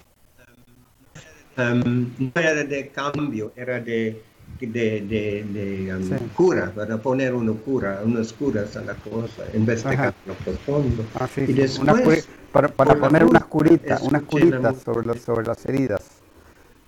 Um, 1.59 2.11
no 2.19 2.33
era 2.35 2.65
de 2.65 2.89
cambio, 2.89 3.53
era 3.57 3.81
de, 3.81 4.23
de, 4.61 5.01
de, 5.03 5.45
de, 5.53 5.95
um, 5.95 6.03
Sí. 6.03 6.15
cura, 6.35 6.73
para 6.75 6.97
poner 7.03 7.35
una 7.35 7.53
cura, 7.53 8.01
unas 8.05 8.33
curas 8.33 8.77
a 8.77 8.83
la 8.83 8.95
cosa, 8.95 9.45
investigar 9.55 10.15
lo 10.25 10.35
profundo. 10.35 11.05
Ah, 11.15 11.27
sí, 11.27 11.43
Y 11.47 11.53
una 11.53 11.63
después, 11.63 12.29
curi- 12.29 12.53
para, 12.53 12.69
para 12.69 12.95
poner 12.95 13.25
unas 13.25 13.45
curitas, 13.45 14.03
unas 14.03 14.23
curitas 14.23 14.77
sobre, 14.83 15.07
las- 15.07 15.21
sobre 15.21 15.47
las 15.47 15.67
heridas 15.67 16.03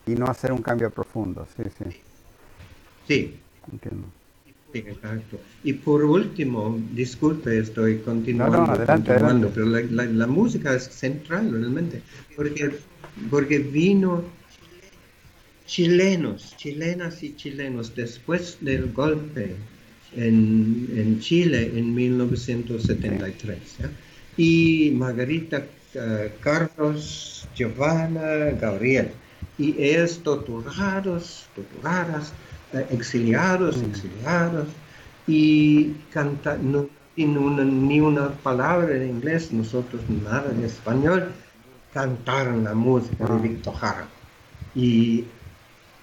y 0.06 0.14
no 0.14 0.26
hacer 0.26 0.52
un 0.52 0.62
cambio 0.62 0.90
profundo. 0.90 1.46
Sí, 1.56 1.64
sí, 1.78 1.84
Sí, 3.06 3.40
entiendo. 3.72 4.06
exacto. 4.74 5.38
Y 5.64 5.72
por 5.74 6.04
último, 6.04 6.78
disculpe, 6.92 7.58
estoy 7.58 7.98
continuando, 7.98 8.58
No, 8.58 8.66
no, 8.66 8.72
adelante, 8.72 9.10
continuando, 9.10 9.48
adelante. 9.48 9.48
pero 9.54 9.66
la, 9.66 9.80
la- 10.04 10.12
la 10.12 10.26
música 10.26 10.74
es 10.74 10.84
central 10.84 11.50
realmente, 11.50 12.02
porque, 12.36 12.70
porque 13.30 13.58
vino 13.58 14.22
chilenos, 15.68 16.54
chilenas 16.56 17.22
y 17.22 17.36
chilenos 17.36 17.94
después 17.94 18.56
del 18.62 18.90
golpe 18.92 19.54
en, 20.16 20.88
en 20.96 21.20
Chile 21.20 21.70
en 21.76 21.94
1973. 21.94 23.58
¿ya? 23.78 23.90
Y 24.36 24.90
Margarita, 24.96 25.64
eh, 25.94 26.32
Carlos, 26.40 27.46
Giovanna, 27.54 28.50
Gabriel. 28.60 29.10
Y 29.58 29.74
ellos 29.82 30.20
torturados, 30.22 31.46
torturadas, 31.54 32.32
eh, 32.72 32.86
exiliados, 32.90 33.76
exiliados. 33.82 34.68
Y 35.26 35.90
canta, 36.12 36.56
no, 36.56 36.88
una- 37.18 37.64
ni 37.64 38.00
una 38.00 38.30
palabra 38.30 38.96
en 38.96 39.08
inglés, 39.16 39.52
nosotros 39.52 40.00
nada 40.24 40.50
en 40.56 40.64
español, 40.64 41.28
cantaron 41.92 42.64
la 42.64 42.74
música 42.74 43.24
de 43.26 43.32
Ah. 43.34 43.38
Víctor 43.42 43.74
Jara. 43.74 44.08
Y 44.74 45.24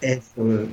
eso 0.01 0.67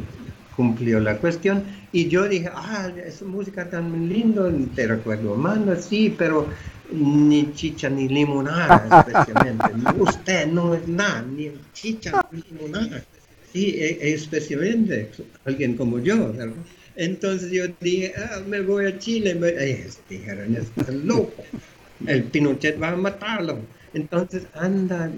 cumplió 0.56 1.00
la 1.00 1.18
cuestión. 1.18 1.64
Y 1.92 2.08
yo 2.08 2.28
dije, 2.28 2.50
ah, 2.54 2.90
esa 3.04 3.24
música 3.24 3.68
tan 3.68 4.08
lindo, 4.08 4.50
te 4.74 4.86
recuerdo, 4.86 5.34
mando, 5.36 5.74
sí, 5.76 6.14
pero 6.16 6.48
ni 6.92 7.52
chicha 7.54 7.88
ni 7.88 8.08
limonada, 8.08 8.86
especialmente. 9.06 9.66
Usted 9.98 10.46
no 10.48 10.74
es 10.74 10.86
nada, 10.88 11.22
ni 11.22 11.52
chicha 11.72 12.12
ni 12.30 12.42
limonada. 12.42 13.02
Sí, 13.52 13.74
e- 13.78 14.12
especialmente 14.14 15.10
alguien 15.44 15.76
como 15.76 15.98
yo, 15.98 16.32
¿verdad? 16.32 16.54
Entonces 16.96 17.50
yo 17.50 17.64
dije, 17.80 18.12
ah, 18.16 18.40
me 18.46 18.60
voy 18.60 18.86
a 18.86 18.98
Chile. 18.98 19.34
Me... 19.34 19.48
Ellos 19.48 19.98
dijeron, 20.08 20.54
estás 20.56 20.94
loco. 20.94 21.42
El 22.06 22.24
Pinochet 22.24 22.80
va 22.82 22.90
a 22.90 22.96
matarlo. 22.96 23.58
Entonces 23.94 24.46
anda, 24.54 25.10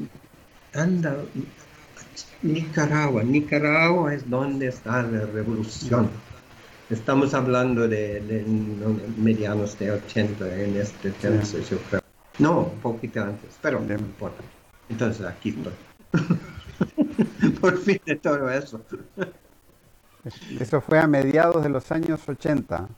anda 0.72 1.16
Nicaragua. 2.44 3.22
Nicaragua 3.22 4.14
es 4.14 4.28
donde 4.28 4.68
está 4.68 5.02
la 5.02 5.24
revolución. 5.24 6.10
Estamos 6.90 7.32
hablando 7.32 7.88
de, 7.88 8.20
de 8.20 8.42
no, 8.42 9.00
medianos 9.16 9.78
de 9.78 9.92
80 9.92 10.62
en 10.62 10.76
este 10.76 11.08
entonces, 11.08 11.70
yo 11.70 11.78
creo. 11.88 12.02
No, 12.38 12.60
un 12.64 12.80
poquito 12.80 13.22
antes, 13.22 13.50
pero 13.62 13.80
no 13.80 13.94
importa. 13.94 14.42
Entonces 14.90 15.24
aquí 15.26 15.56
estoy. 15.56 15.72
Por 17.60 17.78
fin 17.78 18.00
de 18.04 18.16
todo 18.16 18.50
eso. 18.50 18.84
Eso 20.60 20.80
fue 20.82 20.98
a 20.98 21.06
mediados 21.06 21.62
de 21.62 21.70
los 21.70 21.90
años 21.90 22.20
80. 22.28 22.88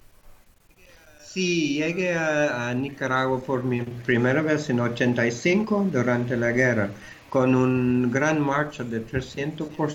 Sí, 1.25 1.75
llegué 1.75 2.15
a, 2.15 2.69
a 2.69 2.75
Nicaragua 2.75 3.39
por 3.41 3.63
mi 3.63 3.83
primera 3.83 4.41
vez 4.41 4.71
en 4.71 4.81
85 4.81 5.89
durante 5.93 6.37
la 6.37 6.51
guerra 6.51 6.91
con 7.29 7.55
un 7.55 8.11
gran 8.11 8.41
marcha 8.41 8.85
de 8.85 9.01
300, 9.01 9.69
por- 9.77 9.95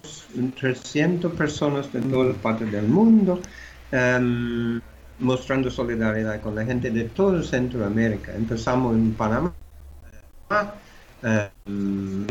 300 0.56 1.34
personas 1.36 1.92
de 1.92 2.02
todas 2.04 2.38
partes 2.40 2.70
del 2.72 2.88
mundo 2.88 3.42
em, 3.92 4.80
mostrando 5.18 5.70
solidaridad 5.70 6.42
con 6.42 6.56
la 6.56 6.66
gente 6.66 6.92
de 6.92 7.10
todo 7.10 7.44
Centroamérica. 7.44 8.36
Empezamos 8.36 8.96
en 8.96 9.16
Panamá, 9.16 9.56
em, 11.22 12.26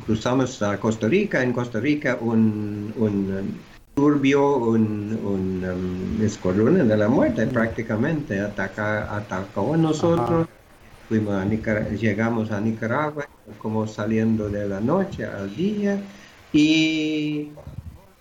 cruzamos 0.00 0.60
a 0.62 0.78
Costa 0.80 1.08
Rica, 1.08 1.42
en 1.42 1.52
Costa 1.52 1.80
Rica 1.80 2.18
un, 2.20 2.92
un 2.96 3.14
em, 3.38 3.48
turbio, 3.94 4.56
un, 4.74 4.88
un 5.22 6.18
escuadrón 6.22 6.86
de 6.88 6.96
la 6.96 7.08
muerte 7.08 7.46
prácticamente 7.48 8.40
ataca, 8.40 9.14
atacó 9.16 9.74
a 9.74 9.76
nosotros. 9.76 10.48
Fuimos 11.12 11.34
a 11.34 11.44
Nicar- 11.44 11.90
llegamos 11.94 12.50
a 12.50 12.58
Nicaragua 12.60 13.26
como 13.58 13.86
saliendo 13.86 14.48
de 14.48 14.66
la 14.66 14.80
noche 14.80 15.24
al 15.26 15.54
día 15.54 16.06
y 16.50 17.60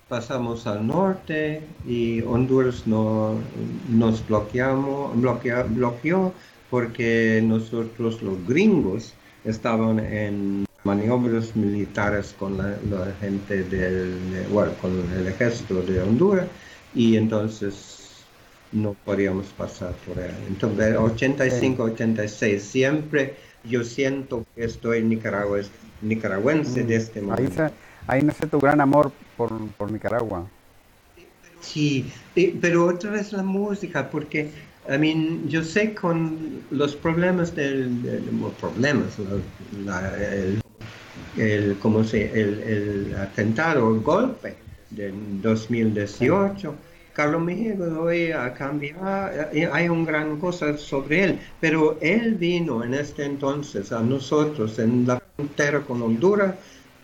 pasamos 0.08 0.68
al 0.68 0.86
norte 0.86 1.78
y 1.84 2.22
Honduras 2.22 2.86
no, 2.88 3.50
nos 3.88 4.26
bloqueamos, 4.26 5.16
bloquea- 5.18 5.64
bloqueó 5.64 6.36
porque 6.68 7.42
nosotros 7.46 8.22
los 8.22 8.46
gringos 8.46 9.18
estaban 9.44 10.00
en 10.00 10.66
maniobras 10.84 11.56
militares 11.56 12.34
con 12.34 12.58
la, 12.58 12.82
la 12.82 13.14
gente 13.16 13.64
del, 13.64 14.48
bueno, 14.50 14.78
con 14.78 15.10
el 15.14 15.28
ejército 15.28 15.82
de 15.84 16.02
Honduras 16.02 16.52
y 16.92 17.16
entonces 17.16 17.91
no 18.72 18.96
podíamos 19.06 19.48
pasar 19.48 19.94
por 20.08 20.18
él. 20.20 20.32
Entonces, 20.48 20.96
85, 20.98 21.84
86, 21.84 22.64
siempre 22.64 23.36
yo 23.64 23.84
siento 23.84 24.46
que 24.56 24.64
estoy 24.66 25.00
en 25.00 25.10
Nicaragua, 25.10 25.60
es 25.60 25.70
nicaragüense 26.02 26.84
de 26.84 26.96
este 26.96 27.20
Ahí, 27.20 27.26
momento. 27.26 27.52
se- 27.68 27.72
ahí 28.08 28.22
nace 28.24 28.48
tu 28.48 28.60
gran 28.60 28.82
amor 28.82 29.12
por, 29.38 29.52
por 29.78 29.92
Nicaragua. 29.92 30.48
Sí, 31.60 32.12
pero 32.60 32.88
otra 32.88 33.12
vez 33.12 33.32
la 33.34 33.44
música, 33.44 34.10
porque 34.10 34.52
I 34.90 34.98
mean, 34.98 35.48
yo 35.48 35.64
sé 35.64 35.94
con 35.94 36.64
los 36.72 36.96
problemas 36.96 37.56
del, 37.56 37.90
problemas, 38.60 39.20
la- 39.86 40.02
la- 40.02 40.34
el, 40.34 40.62
el, 41.38 41.78
¿cómo 41.78 42.04
se, 42.04 42.32
el, 42.32 42.62
el 42.62 43.16
atentado, 43.16 43.94
el 43.94 44.02
golpe 44.02 44.56
del 44.90 45.14
2018, 45.42 46.76
Carlos 47.14 47.42
Mejía 47.42 47.76
hoy 48.00 48.32
ha 48.32 48.54
cambiado, 48.54 49.30
eh, 49.52 49.70
hay 49.72 49.90
una 49.90 50.06
gran 50.06 50.40
cosa 50.40 50.78
sobre 50.78 51.24
él, 51.24 51.40
pero 51.60 51.98
él 52.02 52.36
vino 52.36 52.84
en 52.84 52.94
este 52.94 53.26
entonces 53.26 53.92
a 53.92 54.02
nosotros 54.02 54.80
en 54.80 55.06
la 55.06 55.22
frontera 55.36 55.82
con 55.82 56.02
Honduras, 56.02 56.56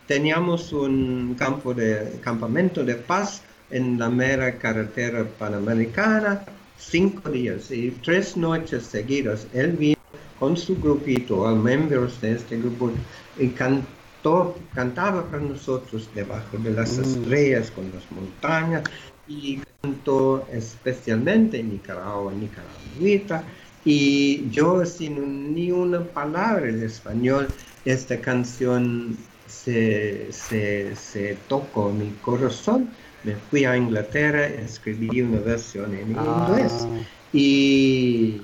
teníamos 0.07 0.71
un 0.71 1.35
campo 1.37 1.73
de 1.73 2.19
campamento 2.21 2.83
de 2.83 2.95
paz 2.95 3.41
en 3.69 3.99
la 3.99 4.09
mera 4.09 4.57
carretera 4.57 5.25
panamericana, 5.25 6.45
cinco 6.77 7.29
días 7.29 7.69
y 7.71 7.91
tres 8.03 8.37
noches 8.37 8.83
seguidas. 8.83 9.47
Él 9.53 9.73
vino 9.73 9.97
con 10.39 10.55
su 10.55 10.79
grupito, 10.79 11.45
a 11.45 11.53
miembros 11.53 12.21
de 12.21 12.33
este 12.33 12.57
grupo, 12.57 12.91
y 13.37 13.49
cantó, 13.49 14.57
cantaba 14.73 15.25
para 15.25 15.43
nosotros 15.43 16.09
debajo 16.15 16.57
de 16.57 16.71
las 16.71 16.97
estrellas, 16.97 17.71
con 17.71 17.91
las 17.91 18.09
montañas, 18.11 18.83
y 19.27 19.59
cantó 19.81 20.45
especialmente 20.51 21.59
en 21.59 21.69
Nicaragua, 21.71 22.33
Nicaragüita, 22.33 23.43
y 23.85 24.49
yo 24.49 24.85
sin 24.85 25.53
ni 25.53 25.71
una 25.71 26.01
palabra 26.03 26.67
en 26.67 26.83
español, 26.83 27.47
esta 27.85 28.19
canción 28.19 29.17
se, 29.47 30.31
se, 30.31 30.95
se 30.95 31.37
tocó 31.47 31.91
mi 31.91 32.09
corazón. 32.21 32.89
Me 33.23 33.35
fui 33.49 33.65
a 33.65 33.77
Inglaterra, 33.77 34.45
escribí 34.45 35.21
una 35.21 35.39
versión 35.39 35.93
en 35.95 36.15
Ah. 36.17 36.47
inglés 36.49 36.87
y 37.33 38.41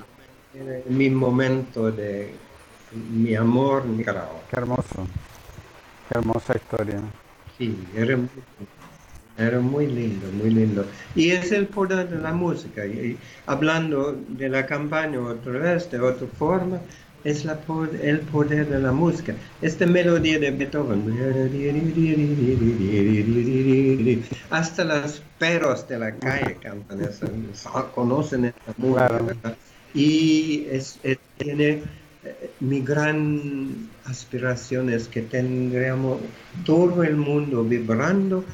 era 0.54 0.78
mi 0.88 1.10
momento 1.10 1.90
de 1.90 2.32
mi 3.10 3.34
amor 3.34 3.84
Nicaragua. 3.86 4.40
Qué 4.50 4.56
hermoso. 4.56 5.06
Qué 6.08 6.18
hermosa 6.18 6.54
historia. 6.56 7.00
Sí, 7.58 7.76
era 7.94 8.16
muy, 8.16 8.28
era 9.36 9.60
muy 9.60 9.86
lindo, 9.88 10.30
muy 10.32 10.50
lindo. 10.50 10.88
Y 11.14 11.30
es 11.30 11.52
el 11.52 11.68
poder 11.68 12.08
de 12.08 12.18
la 12.20 12.32
música. 12.32 12.86
Y, 12.86 13.18
hablando 13.46 14.12
de 14.28 14.48
la 14.48 14.66
campaña 14.66 15.20
otra 15.20 15.52
vez, 15.52 15.90
de 15.90 16.00
otra 16.00 16.26
forma, 16.28 16.80
es 17.24 17.44
la 17.44 17.60
el 18.02 18.20
poder 18.20 18.68
de 18.68 18.78
la 18.80 18.92
música. 18.92 19.34
Esta 19.60 19.86
melodía 19.86 20.38
de 20.38 20.50
Beethoven, 20.50 21.04
hasta 24.50 24.84
los 24.84 25.20
perros 25.38 25.88
de 25.88 25.98
la 25.98 26.18
calle 26.18 26.58
cantan 26.58 27.00
eso, 27.02 27.26
conocen 27.94 28.46
esta 28.46 28.72
música. 28.76 29.56
Y 29.92 30.66
es, 30.68 31.00
es- 31.02 31.18
tiene 31.36 31.82
eh, 32.22 32.56
mi 32.60 32.80
gran 32.82 33.90
aspiración 34.04 34.90
es 34.90 35.08
que 35.08 35.22
tendríamos 35.22 36.20
todo 36.64 37.02
el 37.02 37.16
mundo 37.16 37.64
vibrando, 37.64 38.46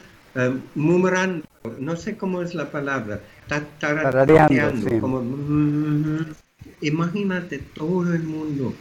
murmurando, 0.74 1.44
no 1.78 1.96
sé 1.96 2.16
cómo 2.16 2.42
es 2.42 2.54
la 2.54 2.70
palabra, 2.70 3.20
ta- 3.48 3.64
Tarareando, 3.78 4.88
sí. 4.88 5.00
como, 5.00 5.22
mm, 5.22 6.26
imagínate 6.82 7.58
todo 7.74 8.14
el 8.14 8.22
mundo 8.22 8.74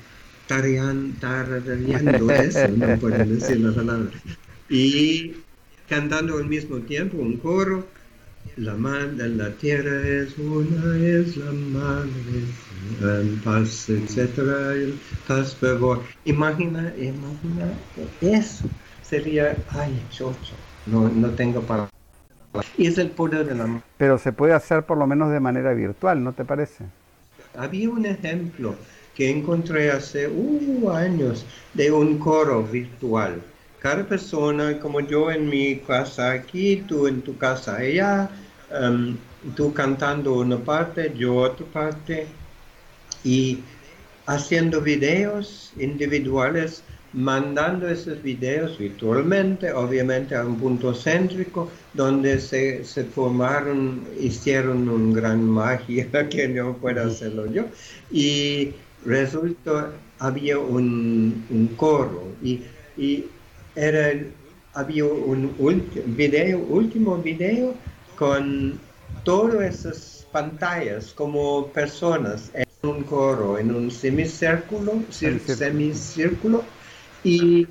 tarean- 0.48 1.14
tarareando 1.20 2.32
eso, 2.32 2.68
no 2.70 3.00
puedo 3.00 3.26
decir 3.26 3.60
la 3.62 3.74
palabra, 3.74 4.12
y 4.70 5.34
cantando 5.88 6.38
al 6.38 6.46
mismo 6.48 6.78
tiempo 6.80 7.18
un 7.18 7.38
coro, 7.38 7.88
la 8.58 8.76
madre, 8.76 9.30
la 9.30 9.50
tierra 9.58 10.08
es 10.08 10.38
una, 10.38 10.98
es 10.98 11.38
la 11.38 11.52
madre, 11.52 12.44
en 13.02 13.40
paz, 13.42 13.90
etcétera, 13.90 14.74
el 14.74 15.00
paz. 15.28 15.58
Imagina, 16.26 16.94
imagina, 16.98 17.74
eso 18.22 18.70
sería, 19.02 19.58
ay, 19.70 20.06
chocho, 20.10 20.56
no, 20.92 21.10
no 21.10 21.30
tengo 21.32 21.62
palabras. 21.62 21.92
Y 22.78 22.88
es 22.88 22.98
el 22.98 23.12
poder 23.12 23.46
de 23.46 23.56
la. 23.56 23.82
Pero 23.98 24.18
se 24.18 24.34
puede 24.34 24.54
hacer 24.54 24.84
por 24.84 24.98
lo 24.98 25.06
menos 25.08 25.32
de 25.32 25.40
manera 25.40 25.74
virtual, 25.74 26.24
¿no 26.24 26.34
te 26.34 26.46
parece? 26.46 26.86
Había 27.56 27.90
un 27.90 28.06
ejemplo 28.06 28.76
que 29.16 29.30
encontré 29.30 29.92
hace 29.92 30.28
uh, 30.28 30.90
años 30.92 31.46
de 31.74 31.92
un 31.92 32.18
coro 32.18 32.64
virtual. 32.64 33.42
Cada 33.80 34.04
persona, 34.06 34.80
como 34.80 35.00
yo 35.02 35.32
en 35.32 35.50
mi 35.50 35.78
casa 35.78 36.32
aquí, 36.32 36.84
tú 36.88 37.08
en 37.08 37.22
tu 37.22 37.38
casa 37.38 37.78
allá, 37.78 38.30
em, 38.72 39.18
tú 39.56 39.74
cantando 39.74 40.36
una 40.36 40.58
parte, 40.58 41.14
yo 41.16 41.36
otra 41.36 41.66
parte, 41.66 42.28
y 43.24 43.60
haciendo 44.26 44.82
videos 44.82 45.74
individuales, 45.78 46.84
mandando 47.14 47.88
esos 47.90 48.22
videos 48.22 48.78
virtualmente, 48.78 49.72
obviamente 49.72 50.36
a 50.36 50.46
un 50.46 50.58
punto 50.58 50.94
céntrico, 50.94 51.70
donde 51.94 52.40
se, 52.40 52.84
se 52.84 53.04
formaron, 53.04 54.04
hicieron 54.20 54.88
un 54.88 55.14
gran 55.14 55.44
magia 55.44 56.08
que 56.30 56.48
no 56.48 56.76
puedo 56.78 57.04
hacerlo 57.04 57.52
yo. 57.52 57.66
Y 58.12 58.74
resultó, 59.06 59.90
había 60.20 60.60
un, 60.60 61.46
un 61.50 61.68
coro 61.78 62.28
y, 62.44 62.62
y 62.98 63.26
era, 63.76 64.12
había 64.74 65.06
un 65.06 65.54
video, 66.06 66.60
último 66.60 67.18
video 67.18 67.74
con 68.16 68.80
todas 69.24 69.62
esas 69.64 70.28
pantallas 70.32 71.14
como 71.14 71.68
personas 71.68 72.52
en 72.54 72.66
un 72.84 73.04
coro, 73.04 73.58
en 73.58 73.74
un 73.74 73.90
semicírculo, 73.92 75.04
Semicírculo. 75.10 76.64
Y 77.24 77.68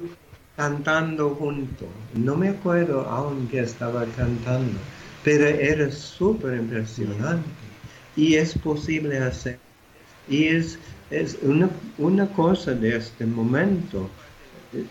cantando 0.57 1.35
junto. 1.37 1.87
No 2.15 2.37
me 2.37 2.49
acuerdo 2.49 3.03
aún 3.09 3.49
que 3.49 3.61
estaba 3.61 4.11
cantando, 4.13 4.81
pero 5.23 5.47
era 5.47 5.91
súper 5.91 6.55
impresionante 6.59 7.49
y 8.15 8.35
es 8.35 8.59
posible 8.59 9.19
hacer. 9.19 9.61
Y 10.27 10.47
es, 10.49 10.79
es 11.11 11.39
una, 11.43 11.71
una 11.97 12.33
cosa 12.33 12.75
de 12.75 12.97
este 12.97 13.27
momento. 13.27 14.11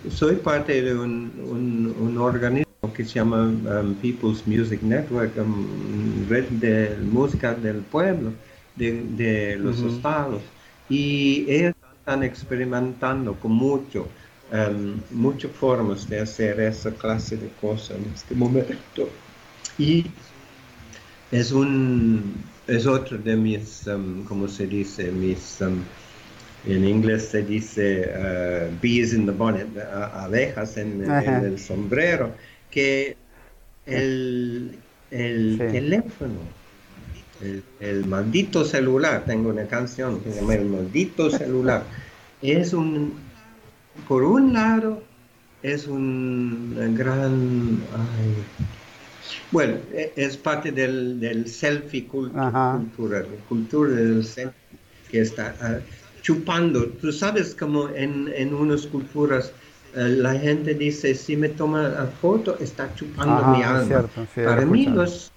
Soy 0.10 0.38
parte 0.38 0.82
de 0.82 0.96
un, 0.98 1.40
un- 1.40 1.96
un 2.00 2.18
organismo 2.18 2.66
que 2.94 3.04
se 3.06 3.14
llama 3.16 3.44
um, 3.48 3.96
People's 4.00 4.46
Music 4.48 4.82
Network, 4.82 5.38
um, 5.38 6.28
red 6.28 6.50
de 6.50 6.98
música 7.04 7.54
del 7.56 7.84
pueblo, 7.84 8.34
de, 8.76 9.04
de 9.04 9.58
los 9.58 9.84
estados. 9.84 10.42
Y 10.88 11.46
ellos 11.50 11.74
están 12.00 12.24
experimentando 12.24 13.40
con 13.40 13.52
mucho, 13.52 14.14
um, 14.52 15.00
muchas 15.12 15.52
formas 15.52 16.08
de 16.10 16.20
hacer 16.20 16.60
esa 16.60 16.92
clase 16.92 17.38
de 17.38 17.50
cosas 17.62 17.98
en 17.98 18.12
este 18.14 18.36
momento. 18.36 19.10
Y 19.78 20.06
es 21.32 21.52
un 21.52 22.34
es 22.68 22.86
otro 22.86 23.18
de 23.18 23.36
mis 23.36 23.86
um, 23.88 24.24
¿cómo 24.26 24.48
se 24.48 24.68
dice? 24.68 25.12
mis 25.12 25.60
um, 25.62 25.84
en 26.66 26.86
inglés 26.86 27.30
se 27.30 27.44
dice 27.44 28.10
uh, 28.10 28.72
bees 28.82 29.14
in 29.14 29.26
the 29.26 29.32
bonnet 29.32 29.68
a- 29.78 30.26
abejas 30.26 30.78
en, 30.78 31.02
el 31.04 31.58
sombrero 31.60 32.32
que 32.72 33.16
el, 33.86 34.78
el 35.12 35.58
Sí. 35.58 35.64
teléfono 35.72 36.40
el, 37.42 37.64
el 37.80 38.06
maldito 38.06 38.66
celular 38.66 39.24
tengo 39.26 39.50
una 39.50 39.66
canción 39.66 40.20
que 40.22 40.32
se 40.32 40.42
llama 40.42 40.56
el 40.56 40.66
maldito 40.66 41.30
celular 41.30 41.84
es 42.42 42.74
un 42.74 43.27
por 44.06 44.24
un 44.24 44.54
lado 44.54 45.10
es 45.62 45.88
un 45.88 46.94
gran 46.94 47.88
ay, 47.92 48.54
bueno, 49.52 49.82
e- 49.92 50.14
es 50.16 50.38
parte 50.38 50.72
del, 50.72 51.20
del 51.20 51.48
selfie 51.48 52.08
cult- 52.08 52.42
Ajá. 52.44 52.68
cultura, 52.70 53.26
cultura 53.46 53.92
del 53.96 54.24
selfie 54.24 54.80
que 55.08 55.22
está 55.22 55.58
ah, 55.60 55.86
chupando. 56.22 56.98
Tú 56.98 57.12
sabes 57.12 57.56
como 57.56 57.90
en, 57.90 58.28
en 58.30 58.54
unas 58.54 58.88
culturas 58.88 59.56
eh, 59.94 60.10
la 60.10 60.36
gente 60.40 60.76
dice, 60.76 61.16
si 61.16 61.38
me 61.38 61.50
toma 61.50 61.88
la 61.90 62.08
foto, 62.12 62.60
está 62.60 62.94
chupando 62.94 63.46
Ajá, 63.46 63.46
mi 63.46 63.64
alma. 63.64 64.10
cierto, 64.10 64.26
sí, 64.28 64.42
he 64.42 64.44
Para 64.44 64.66
mí 64.66 64.88
los, 64.88 65.34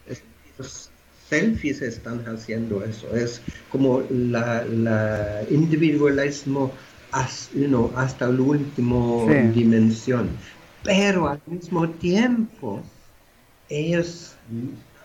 los 0.59 0.93
selfies 1.29 1.83
están 1.83 2.25
haciendo 2.27 2.83
eso. 2.85 3.15
Es 3.15 3.45
como 3.69 4.03
la, 4.11 4.65
la 4.67 5.47
individualismo 5.49 6.77
has- 7.13 7.51
you 7.55 7.67
know, 7.67 7.91
hasta 7.97 8.27
la 8.29 8.41
última 8.43 8.99
Sí. 9.27 9.49
dimensión. 9.61 10.29
Pero 10.85 11.29
al 11.29 11.41
mismo 11.47 11.89
tiempo, 11.89 12.81
ellos 13.69 14.35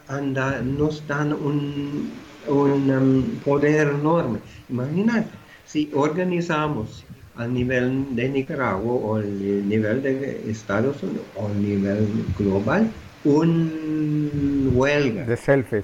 anda, 0.08 0.62
nos 0.62 1.06
dan 1.08 1.34
un, 1.34 2.12
un, 2.48 2.90
um, 2.92 3.24
poder 3.44 3.88
enorme. 3.90 4.40
Imagínate, 4.70 5.30
si 5.66 5.90
organizamos 5.94 7.04
a 7.36 7.48
nivel 7.48 8.16
de 8.16 8.30
Nicaragua 8.30 8.94
o 8.94 9.16
al 9.18 9.68
nivel 9.68 10.02
de 10.02 10.50
Estados 10.50 11.04
Unidos 11.04 11.26
o 11.36 11.48
a 11.48 11.54
nivel 11.54 12.08
global 12.38 12.90
un 13.26 14.72
huelga, 14.74 15.26
De 15.26 15.36
selfies. 15.36 15.84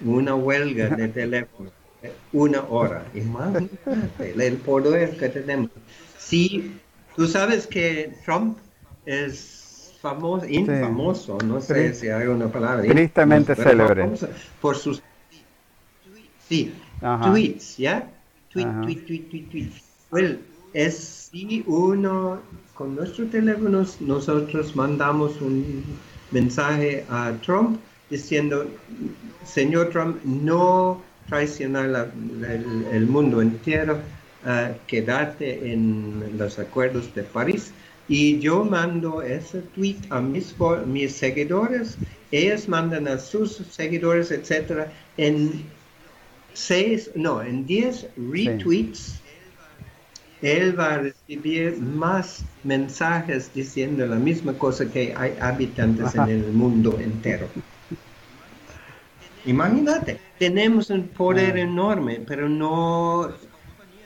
una 0.00 0.34
huelga 0.34 0.88
de 0.88 1.08
teléfono, 1.08 1.70
una 2.32 2.62
hora. 2.68 3.04
Imagínate 3.14 4.34
el 4.36 4.56
poder 4.58 5.16
que 5.16 5.28
tenemos. 5.28 5.70
Si 6.18 6.72
tú 7.14 7.26
sabes 7.26 7.66
que 7.66 8.12
Trump 8.24 8.58
es 9.04 9.94
famoso, 10.00 10.46
infamoso, 10.46 11.38
no 11.44 11.60
sé 11.60 11.94
si 11.94 12.08
hay 12.08 12.26
una 12.26 12.48
palabra. 12.48 12.82
tristemente 12.82 13.54
célebre. 13.54 14.08
Por 14.60 14.76
sus 14.76 15.02
sí, 16.48 16.72
Ajá. 17.00 17.30
tweets, 17.30 17.76
¿ya? 17.76 18.08
Tweet, 18.50 18.66
Ajá. 18.66 18.80
tweet, 18.82 19.06
tweet, 19.06 19.28
tweet, 19.30 19.46
tweet. 19.50 19.70
Well, 20.10 20.40
es 20.72 21.28
si 21.30 21.64
uno 21.66 22.40
con 22.74 22.94
nuestros 22.94 23.30
teléfonos 23.30 24.00
nosotros 24.00 24.76
mandamos 24.76 25.40
un 25.40 25.84
mensaje 26.30 27.04
a 27.08 27.32
Trump 27.44 27.78
diciendo, 28.10 28.66
señor 29.44 29.90
Trump, 29.90 30.22
no 30.24 31.02
traicionar 31.28 31.88
la- 31.88 32.12
el, 32.54 32.86
el 32.92 33.06
mundo 33.06 33.42
entero, 33.42 33.98
ah, 34.44 34.70
quédate 34.86 35.72
en 35.72 36.38
los 36.38 36.58
acuerdos 36.58 37.14
de 37.14 37.22
París. 37.24 37.72
Y 38.08 38.38
yo 38.38 38.64
mando 38.64 39.20
ese 39.22 39.62
tweet 39.74 39.96
a 40.10 40.20
mis, 40.20 40.54
seguidores, 41.16 41.98
ellos 42.30 42.68
mandan 42.68 43.08
a 43.08 43.18
sus 43.18 43.56
seguidores, 43.56 44.30
etcétera, 44.30 44.92
en 45.16 45.64
seis, 46.54 47.10
no, 47.16 47.42
en 47.42 47.66
10 47.66 48.06
retweets, 48.16 49.20
él 50.42 50.78
va 50.78 50.94
a 50.94 50.98
recibir 50.98 51.78
más 51.78 52.44
mensajes 52.62 53.52
diciendo 53.52 54.06
la 54.06 54.16
misma 54.16 54.56
cosa 54.56 54.88
que 54.90 55.12
hay 55.16 55.32
habitantes 55.40 56.14
Ajá. 56.14 56.30
en 56.30 56.44
el 56.44 56.52
mundo 56.52 56.98
entero. 57.00 57.48
Imagínate, 59.52 60.12
tenemos 60.38 60.90
un 60.90 61.12
poder 61.12 61.56
Ah. 61.56 61.58
enorme, 61.58 62.20
pero 62.20 62.48
no... 62.48 63.28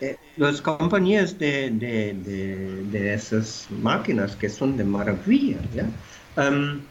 eh, 0.01 0.16
las 0.36 0.62
compañías 0.62 1.38
de, 1.38 1.70
de, 1.72 2.14
de- 2.14 2.84
de 2.84 3.14
esas 3.14 3.70
máquinas 3.70 4.36
que 4.36 4.49
son 4.49 4.76
de 4.76 4.84
maravilla, 4.84 5.62
¿ya? 5.70 5.93
Um, 6.36 6.88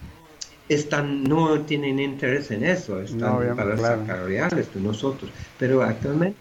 están, 0.67 1.23
no 1.25 1.65
tienen 1.65 1.99
interés 1.99 2.51
en 2.51 2.63
eso, 2.65 3.01
están 3.01 3.37
No, 3.39 3.55
para 3.55 3.77
claro. 3.77 4.05
sacar 4.05 4.25
reales 4.25 4.73
de 4.73 4.81
nosotros, 4.81 5.33
pero 5.57 5.83
actualmente, 5.83 6.39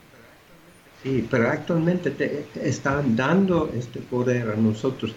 Sí, 0.92 1.22
pero 1.22 1.48
actualmente 1.48 2.10
te, 2.10 2.44
te 2.44 2.68
están 2.68 3.14
dando 3.16 3.72
este 3.72 4.02
poder 4.02 4.50
a 4.50 4.56
nosotros 4.56 5.16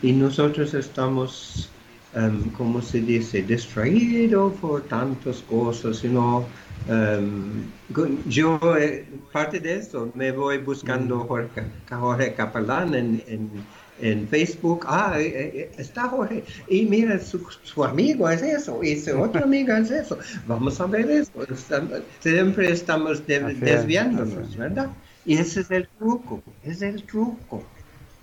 y 0.00 0.12
nosotros 0.12 0.72
estamos, 0.74 1.75
em, 2.20 2.50
como 2.52 2.80
se 2.82 3.00
dice, 3.02 3.42
distraídos 3.42 4.58
por 4.60 4.86
tantas 4.88 5.42
cosas, 5.42 6.02
you 6.02 6.10
know, 6.10 6.52
em, 6.86 7.72
yo, 8.24 8.58
eh, 8.78 9.06
parte 9.32 9.60
de 9.60 9.76
eso, 9.76 10.10
me 10.14 10.32
voy 10.32 10.58
buscando 10.58 11.26
Jorge, 11.26 11.62
Jorge 11.88 12.34
Capelán 12.34 12.94
en, 12.94 13.22
en, 13.26 13.68
en 13.96 14.28
Facebook. 14.28 14.84
Ah, 14.88 15.14
eh, 15.20 15.26
eh, 15.60 15.72
está 15.78 16.08
Jorge. 16.08 16.44
Y 16.66 16.86
mira, 16.86 17.18
su, 17.20 17.38
su 17.62 17.84
amigo 17.84 18.28
es 18.30 18.42
eso, 18.42 18.82
y 18.82 18.96
su 18.96 19.20
otro 19.20 19.44
amigo 19.50 19.72
es 19.74 19.90
eso. 19.90 20.18
Vamos 20.46 20.80
a 20.80 20.86
ver 20.86 21.10
eso. 21.10 21.44
Siempre 22.20 22.70
estamos 22.70 23.26
de- 23.26 23.54
desviándonos. 23.54 24.56
¿verdad? 24.56 24.96
Y 25.24 25.34
ese 25.38 25.60
es 25.60 25.70
el 25.70 25.88
truco, 25.98 26.42
es 26.62 26.82
el 26.82 27.04
truco. 27.06 27.72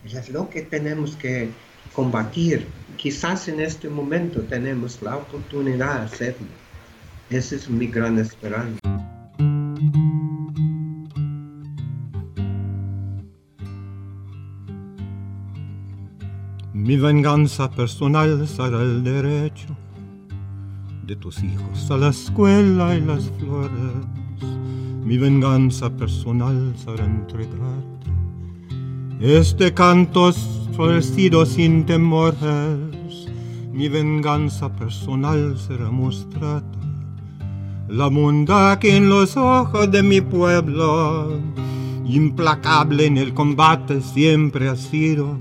Es 0.02 0.30
lo 0.30 0.50
que 0.50 0.64
tenemos 0.64 1.16
que 1.18 1.62
combatir. 1.92 2.83
Quizás 3.04 3.50
en 3.50 3.60
este 3.60 3.90
momento 3.90 4.40
tenemos 4.44 5.02
la 5.02 5.18
oportunidad 5.18 6.00
de 6.00 6.06
hacerlo. 6.06 6.48
Esa 7.30 7.56
es 7.56 7.70
mi 7.70 7.88
gran 7.88 8.18
esperanza. 8.18 8.80
Mi 16.72 16.96
venganza 16.96 17.70
personal 17.70 18.48
será 18.48 18.82
el 18.82 19.04
derecho 19.04 19.76
de 21.06 21.18
tus 21.18 21.44
hijos 21.44 21.92
a 21.92 21.98
la 21.98 22.08
escuela 22.08 22.96
y 22.96 23.02
las 23.02 23.30
flores. 23.32 24.08
Mi 25.04 25.18
venganza 25.18 25.90
personal 25.90 26.74
será 26.78 27.04
entregarte 27.04 27.94
este 29.20 29.74
canto 29.74 30.32
florecido 30.76 31.46
sin 31.46 31.86
temores. 31.86 33.30
Mi 33.72 33.90
venganza 33.90 34.74
personal 34.76 35.58
será 35.58 35.90
mostrarte 35.90 36.78
la 37.88 38.08
bondad 38.08 38.80
que 38.80 38.96
en 38.96 39.10
los 39.10 39.36
ojos 39.38 39.92
de 39.92 40.04
mi 40.04 40.22
pueblo, 40.22 41.40
implacable 42.06 43.06
en 43.06 43.18
el 43.18 43.34
combate, 43.34 44.02
siempre 44.02 44.70
ha 44.70 44.76
sido 44.76 45.38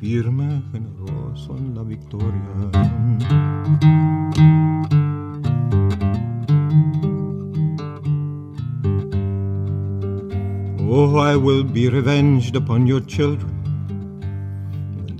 firme, 0.00 0.62
generoso 0.72 1.56
en 1.56 1.74
la 1.74 1.82
victoria. 1.82 2.30
Oh, 10.92 11.18
I 11.18 11.36
will 11.36 11.64
be 11.64 11.88
revenged 11.88 12.56
upon 12.56 12.86
your 12.86 13.00
children 13.06 13.59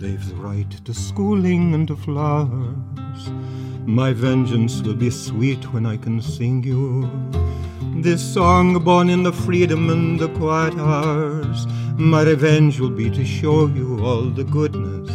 they've 0.00 0.28
the 0.30 0.34
right 0.36 0.70
to 0.84 0.94
schooling 0.94 1.74
and 1.74 1.86
to 1.88 1.96
flowers. 1.96 3.30
My 3.84 4.12
vengeance 4.12 4.80
will 4.82 4.94
be 4.94 5.10
sweet 5.10 5.72
when 5.72 5.84
I 5.84 5.96
can 5.98 6.22
sing 6.22 6.64
you 6.64 7.10
this 8.02 8.22
song 8.34 8.82
born 8.82 9.10
in 9.10 9.22
the 9.22 9.32
freedom 9.32 9.90
and 9.90 10.18
the 10.18 10.28
quiet 10.30 10.74
hours. 10.78 11.66
My 11.96 12.22
revenge 12.22 12.80
will 12.80 12.90
be 12.90 13.10
to 13.10 13.24
show 13.24 13.66
you 13.66 14.02
all 14.02 14.22
the 14.22 14.44
goodness 14.44 15.10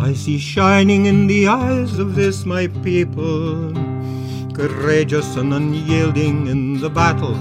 I 0.00 0.12
see 0.12 0.38
shining 0.38 1.06
in 1.06 1.26
the 1.26 1.48
eyes 1.48 1.98
of 1.98 2.14
this 2.14 2.46
my 2.46 2.68
people, 2.68 3.72
courageous 4.54 5.34
and 5.34 5.52
unyielding 5.52 6.46
in 6.46 6.80
the 6.80 6.88
battle, 6.88 7.36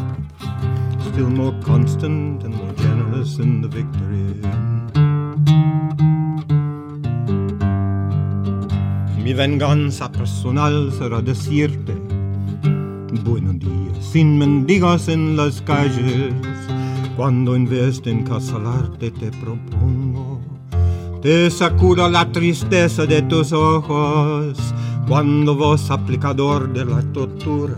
still 1.12 1.30
more 1.30 1.54
constant 1.62 2.44
and 2.44 2.56
more 2.56 2.74
generous 2.74 3.38
in 3.38 3.62
the 3.62 3.68
victory. 3.68 4.67
Mi 9.28 9.34
venganza 9.34 10.10
personal 10.10 10.90
será 10.98 11.22
decirte 11.22 11.94
buenos 13.26 13.60
días 13.60 13.98
sin 14.00 14.38
mendigos 14.38 15.10
en 15.10 15.36
las 15.36 15.62
calles. 15.64 16.34
Cuando 17.18 17.54
en 17.54 17.68
vez 17.68 18.02
de 18.04 18.12
encasalarte 18.12 19.12
te 19.12 19.30
propongo 19.32 20.40
te 21.22 21.52
sacudo 21.52 22.08
la 22.08 22.32
tristeza 22.32 23.06
de 23.06 23.22
tus 23.24 23.52
ojos. 23.52 24.58
Cuando 25.10 25.58
vos 25.58 25.92
aplicador 25.92 26.72
de 26.72 26.86
la 26.86 27.02
tortura 27.12 27.76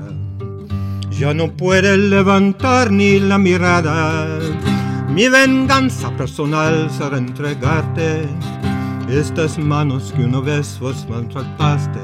ya 1.09 1.33
no 1.33 1.51
puedes 1.51 1.97
levantar 1.97 2.91
ni 2.91 3.19
la 3.19 3.39
mirada. 3.39 4.37
Mi 5.09 5.27
venganza 5.29 6.15
personal 6.15 6.91
será 6.91 7.17
entregarte 7.17 8.27
estas 9.17 9.57
manos 9.57 10.11
que 10.11 10.23
una 10.23 10.39
vez 10.39 10.79
vos 10.79 11.05
maltrataste 11.09 11.99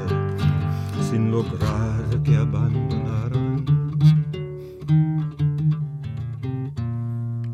sin 1.08 1.30
lograr 1.30 2.04
que 2.24 2.36
abandonaron 2.36 3.64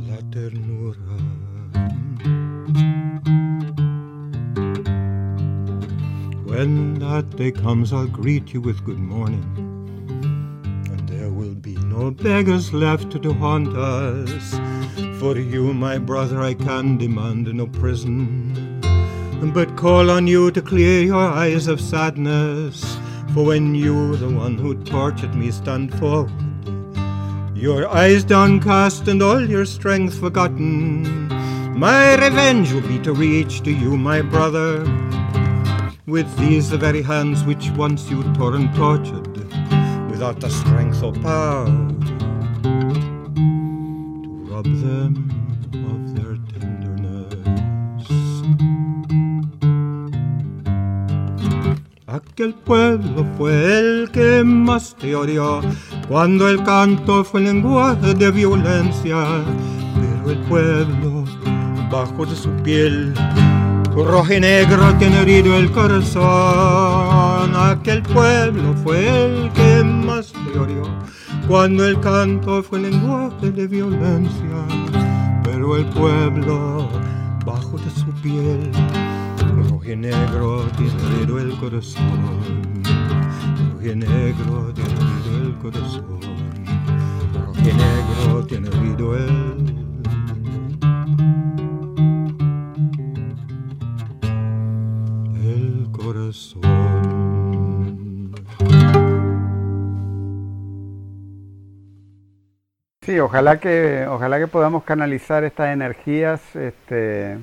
la 0.09 0.19
ternura. 0.31 0.99
When 6.47 6.99
that 7.01 7.37
day 7.37 7.51
comes, 7.51 7.93
I'll 7.93 8.07
greet 8.07 8.55
you 8.55 8.61
with 8.61 8.83
good 8.85 8.99
morning, 8.99 9.45
and 10.91 11.09
there 11.09 11.31
will 11.31 11.55
be 11.55 11.77
no 11.77 12.11
beggars 12.11 12.73
left 12.73 13.11
to 13.23 13.33
haunt 13.35 13.77
us. 13.77 14.61
For 15.19 15.39
you, 15.39 15.73
my 15.73 15.99
brother, 15.99 16.41
I 16.41 16.55
can 16.55 16.99
demand 16.99 17.53
no 17.55 17.67
prison, 17.67 18.52
but 19.51 19.77
call 19.77 20.11
on 20.11 20.27
you 20.29 20.51
to 20.53 20.63
clear 20.63 21.03
your 21.03 21.17
eyes 21.17 21.67
of 21.67 21.81
sadness. 21.81 22.97
For 23.35 23.45
when 23.45 23.75
you, 23.75 24.17
the 24.17 24.29
one 24.31 24.57
who 24.57 24.75
tortured 24.85 25.35
me, 25.35 25.51
stand 25.51 25.93
forward, 25.99 26.31
your 27.57 27.89
eyes 27.89 28.25
downcast 28.25 29.09
and 29.09 29.23
all 29.23 29.45
your 29.45 29.65
strength 29.65 30.19
forgotten, 30.19 31.29
my 31.77 32.15
revenge 32.15 32.73
will 32.73 32.87
be 32.87 32.99
to 33.01 33.13
reach 33.13 33.63
to 33.63 33.73
you, 33.73 33.97
my 33.97 34.23
brother, 34.23 34.85
with 36.07 36.37
these 36.37 36.71
the 36.71 36.79
very 36.79 37.03
hands 37.03 37.43
which 37.45 37.71
once 37.71 38.09
you 38.11 38.23
tore 38.35 38.55
and 38.55 38.73
tortured, 38.77 39.37
without 40.11 40.39
the 40.41 40.51
strength 40.51 41.03
or 41.03 41.13
power 41.15 41.67
to 42.63 44.47
rob 44.49 44.65
them 44.65 45.32
Aquel 52.13 52.53
pueblo 52.53 53.27
fue 53.39 53.79
el 53.79 54.11
que 54.11 54.45
más 54.45 54.95
te 55.01 55.17
odió 55.17 55.63
cuando 56.09 56.47
el 56.47 56.63
canto 56.63 57.25
fue 57.25 57.41
lenguaje 57.41 58.13
de 58.13 58.31
violencia, 58.31 59.25
pero 59.95 60.31
el 60.31 60.39
pueblo 60.41 61.25
bajo 61.91 62.27
de 62.27 62.37
su 62.37 62.51
piel 62.63 63.15
rojo 63.97 64.31
y 64.31 64.41
negro 64.41 64.95
tiene 64.99 65.23
herido 65.23 65.57
el 65.57 65.73
corazón. 65.73 67.57
Aquel 67.57 68.03
pueblo 68.03 68.75
fue 68.85 69.09
el 69.25 69.51
que 69.53 69.83
más 69.83 70.35
te 70.35 70.59
odió 70.59 70.83
cuando 71.49 71.87
el 71.87 71.99
canto 72.01 72.63
fue 72.63 72.81
lenguaje 72.81 73.51
de 73.53 73.67
violencia, 73.67 74.67
pero 75.45 75.79
el 75.79 75.87
pueblo 75.87 76.91
bajo 77.47 77.79
de 77.79 77.91
su 77.91 78.13
piel 78.21 78.71
y 79.85 79.97
negro 79.97 80.67
herido 80.79 81.39
el 81.39 81.57
corazón. 81.59 82.83
Y 83.81 83.95
negro 83.95 84.71
herido 84.71 85.37
el 85.45 85.59
corazón. 85.59 86.21
Y 87.59 87.73
negro 87.73 88.47
tiene 88.47 88.69
herido 88.69 89.17
el 89.17 89.73
el 95.45 95.89
corazón. 95.91 96.63
Sí, 103.03 103.19
ojalá 103.19 103.59
que, 103.59 104.07
ojalá 104.09 104.39
que 104.39 104.47
podamos 104.47 104.85
canalizar 104.85 105.43
estas 105.43 105.73
energías, 105.73 106.55
este, 106.55 107.39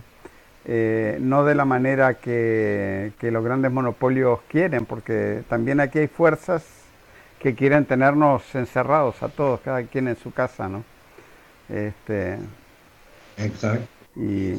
eh, 0.72 1.18
no 1.20 1.46
de 1.46 1.56
la 1.56 1.66
manera 1.66 2.20
que, 2.20 3.14
que 3.20 3.32
los 3.32 3.44
grandes 3.44 3.72
monopolios 3.72 4.42
quieren, 4.50 4.86
porque 4.86 5.44
también 5.50 5.80
aquí 5.80 5.98
hay 6.00 6.08
fuerzas 6.08 6.64
que 7.40 7.56
quieren 7.56 7.86
tenernos 7.86 8.44
encerrados 8.54 9.24
a 9.24 9.30
todos, 9.30 9.62
cada 9.62 9.84
quien 9.84 10.08
en 10.10 10.16
su 10.18 10.32
casa, 10.32 10.70
¿no? 10.70 10.84
Este, 11.70 12.38
Exacto. 13.38 13.88
y 14.16 14.54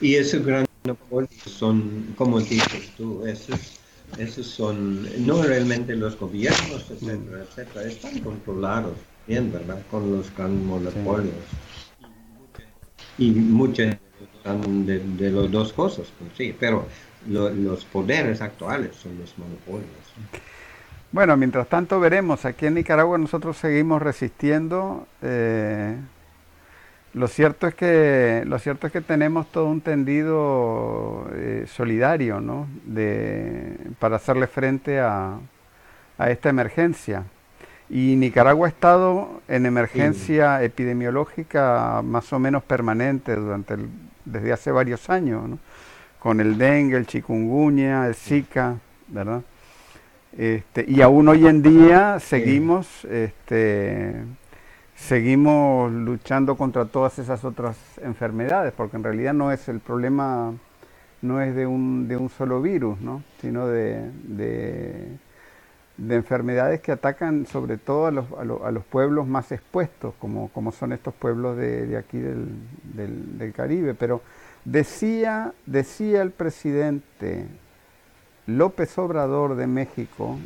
Y 0.00 0.14
esos 0.14 0.46
grandes 0.46 0.68
monopolios 0.84 1.30
son, 1.46 2.14
como 2.16 2.40
dices 2.40 2.92
tú, 2.96 3.26
esos, 3.26 3.80
esos 4.18 4.46
son 4.46 5.02
no 5.26 5.42
realmente 5.42 5.96
los 5.96 6.16
gobiernos, 6.16 6.90
etcétera, 6.90 7.42
etcétera, 7.42 7.86
están 7.86 8.20
controlados 8.20 8.94
también, 9.26 9.52
¿verdad? 9.52 9.82
Con 9.90 10.12
los 10.16 10.32
grandes 10.36 10.64
monopolios. 10.64 11.34
Y 13.18 13.32
muchas 14.54 14.86
de, 14.86 14.98
de 15.00 15.30
las 15.30 15.50
dos 15.50 15.72
cosas, 15.72 16.06
pues 16.18 16.30
sí, 16.36 16.54
pero 16.58 16.86
lo- 17.28 17.50
los 17.50 17.84
poderes 17.84 18.40
actuales 18.40 18.94
son 18.96 19.18
los 19.18 19.36
monopolios. 19.38 19.88
Bueno, 21.10 21.36
mientras 21.36 21.66
tanto 21.68 21.98
veremos, 22.00 22.44
aquí 22.44 22.66
en 22.66 22.74
Nicaragua 22.74 23.16
nosotros 23.18 23.56
seguimos 23.56 24.02
resistiendo. 24.02 25.06
eh, 25.22 25.96
lo 27.14 27.26
cierto 27.26 27.66
es 27.66 27.74
que 27.74 28.42
lo 28.46 28.58
cierto 28.58 28.86
es 28.86 28.92
que 28.92 29.00
tenemos 29.00 29.50
todo 29.50 29.64
un 29.66 29.80
tendido 29.80 31.26
eh, 31.32 31.64
solidario, 31.66 32.40
¿no? 32.40 32.68
De, 32.84 33.74
para 33.98 34.16
hacerle 34.16 34.46
frente 34.46 35.00
a, 35.00 35.38
a 36.18 36.30
esta 36.30 36.50
emergencia. 36.50 37.24
Y 37.88 38.14
Nicaragua 38.16 38.66
ha 38.66 38.70
estado 38.70 39.40
en 39.48 39.64
emergencia 39.64 40.62
epidemiológica 40.62 42.02
más 42.04 42.30
o 42.34 42.38
menos 42.38 42.62
permanente 42.62 43.34
durante 43.34 43.74
el- 43.74 43.88
desde 44.30 44.52
hace 44.52 44.70
varios 44.70 45.08
años, 45.10 45.48
¿no? 45.48 45.58
Con 46.18 46.40
el 46.40 46.58
dengue, 46.58 46.96
el 46.96 47.06
chikungunya, 47.06 48.06
el 48.06 48.14
zika, 48.14 48.76
¿verdad? 49.08 49.42
Este, 50.36 50.84
y 50.86 51.00
aún 51.00 51.28
hoy 51.28 51.46
en 51.46 51.62
día 51.62 52.20
seguimos, 52.20 53.04
este, 53.06 54.14
seguimos 54.94 55.90
luchando 55.90 56.56
contra 56.56 56.84
todas 56.84 57.18
esas 57.18 57.44
otras 57.44 57.76
enfermedades, 58.02 58.72
porque 58.76 58.96
en 58.96 59.04
realidad 59.04 59.32
no 59.32 59.50
es 59.52 59.68
el 59.68 59.80
problema, 59.80 60.52
no 61.22 61.40
es 61.40 61.54
de 61.54 61.66
un, 61.66 62.08
de 62.08 62.16
un 62.16 62.28
solo 62.28 62.60
virus, 62.60 63.00
¿no? 63.00 63.22
sino 63.40 63.66
de, 63.66 64.10
de, 64.24 65.18
de 65.98 66.14
enfermedades 66.14 66.80
que 66.80 66.92
atacan 66.92 67.44
sobre 67.46 67.76
todo 67.76 68.06
a 68.06 68.10
los, 68.10 68.24
a 68.38 68.44
lo- 68.44 68.64
a 68.64 68.70
los 68.70 68.84
pueblos 68.84 69.26
más 69.26 69.52
expuestos, 69.52 70.14
como, 70.20 70.48
como 70.50 70.72
son 70.72 70.92
estos 70.92 71.12
pueblos 71.12 71.56
de, 71.56 71.86
de 71.86 71.96
aquí 71.96 72.18
del, 72.18 72.48
del- 72.94 73.36
Caribe. 73.52 73.94
Pero 73.94 74.22
decía, 74.64 75.52
decía 75.66 76.22
el 76.22 76.30
presidente 76.30 77.46
López 78.46 78.96
Obrador 78.96 79.56
de 79.56 79.66
México, 79.66 80.38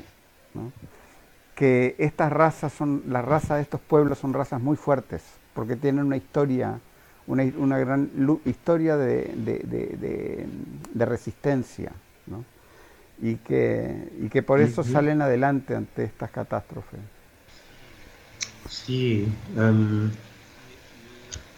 que 1.55 1.95
estas 1.99 2.33
razas 2.33 2.73
son, 2.73 3.03
las 3.09 3.25
razas 3.25 3.59
de 3.59 3.63
estos 3.63 3.81
pueblos 3.81 4.19
son 4.19 4.33
razas 4.33 4.61
muy 4.61 4.77
fuertes, 4.77 5.23
porque 5.55 5.77
tienen 5.77 6.07
una 6.07 6.17
historia, 6.17 6.81
una, 7.27 7.45
una 7.59 7.79
gran 7.79 8.11
historia 8.47 8.97
de, 8.97 9.33
de- 9.37 9.61
resistencia. 11.05 11.93
Y, 13.23 13.37
que, 13.39 14.13
y 14.21 14.29
que 14.31 14.43
por 14.43 14.61
eso 14.61 14.85
salen 14.85 15.23
adelante 15.23 15.77
ante 15.77 16.05
estas 16.05 16.33
catástrofes. 16.33 17.01
Sí, 18.77 19.27
em, 19.57 20.11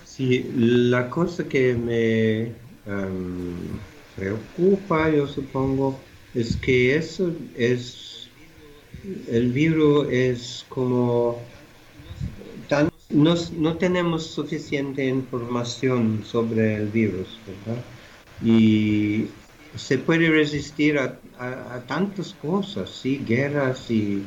sí, 0.03 0.51
la 0.55 1.11
cosa 1.11 1.49
que 1.49 1.75
me 1.77 2.57
em, 2.85 3.81
preocupa, 4.15 5.11
yo 5.11 5.27
supongo, 5.27 6.05
es 6.33 6.57
que 6.57 6.97
eso 6.97 7.37
es, 7.55 8.37
el 9.29 9.53
virus 9.53 10.09
es 10.11 10.65
como, 10.69 11.55
tan- 12.69 12.91
no, 13.11 13.35
no 13.53 13.79
tenemos 13.79 14.33
suficiente 14.35 15.07
información 15.07 16.23
sobre 16.25 16.77
el 16.77 16.89
virus, 16.91 17.43
¿verdad? 17.47 17.87
Y 18.41 19.37
se 19.75 19.99
puede 19.99 20.31
resistir 20.31 20.99
a, 20.99 21.21
a- 21.39 21.75
a 21.75 21.81
tantas 21.87 22.33
cosas, 22.35 22.91
sí, 22.91 23.23
guerras 23.27 23.91
y 23.91 24.23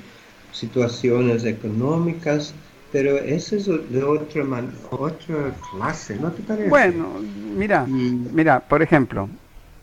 situaciones 0.51 1.45
económicas, 1.45 2.53
pero 2.91 3.17
eso 3.17 3.55
es 3.55 3.65
de 3.65 4.03
otra, 4.03 4.43
man- 4.43 4.71
otra 4.89 5.51
clase, 5.71 6.15
¿no 6.17 6.31
te 6.31 6.41
parece? 6.43 6.69
Bueno, 6.69 7.09
mira, 7.55 7.85
mira, 7.87 8.59
por 8.59 8.81
ejemplo, 8.81 9.29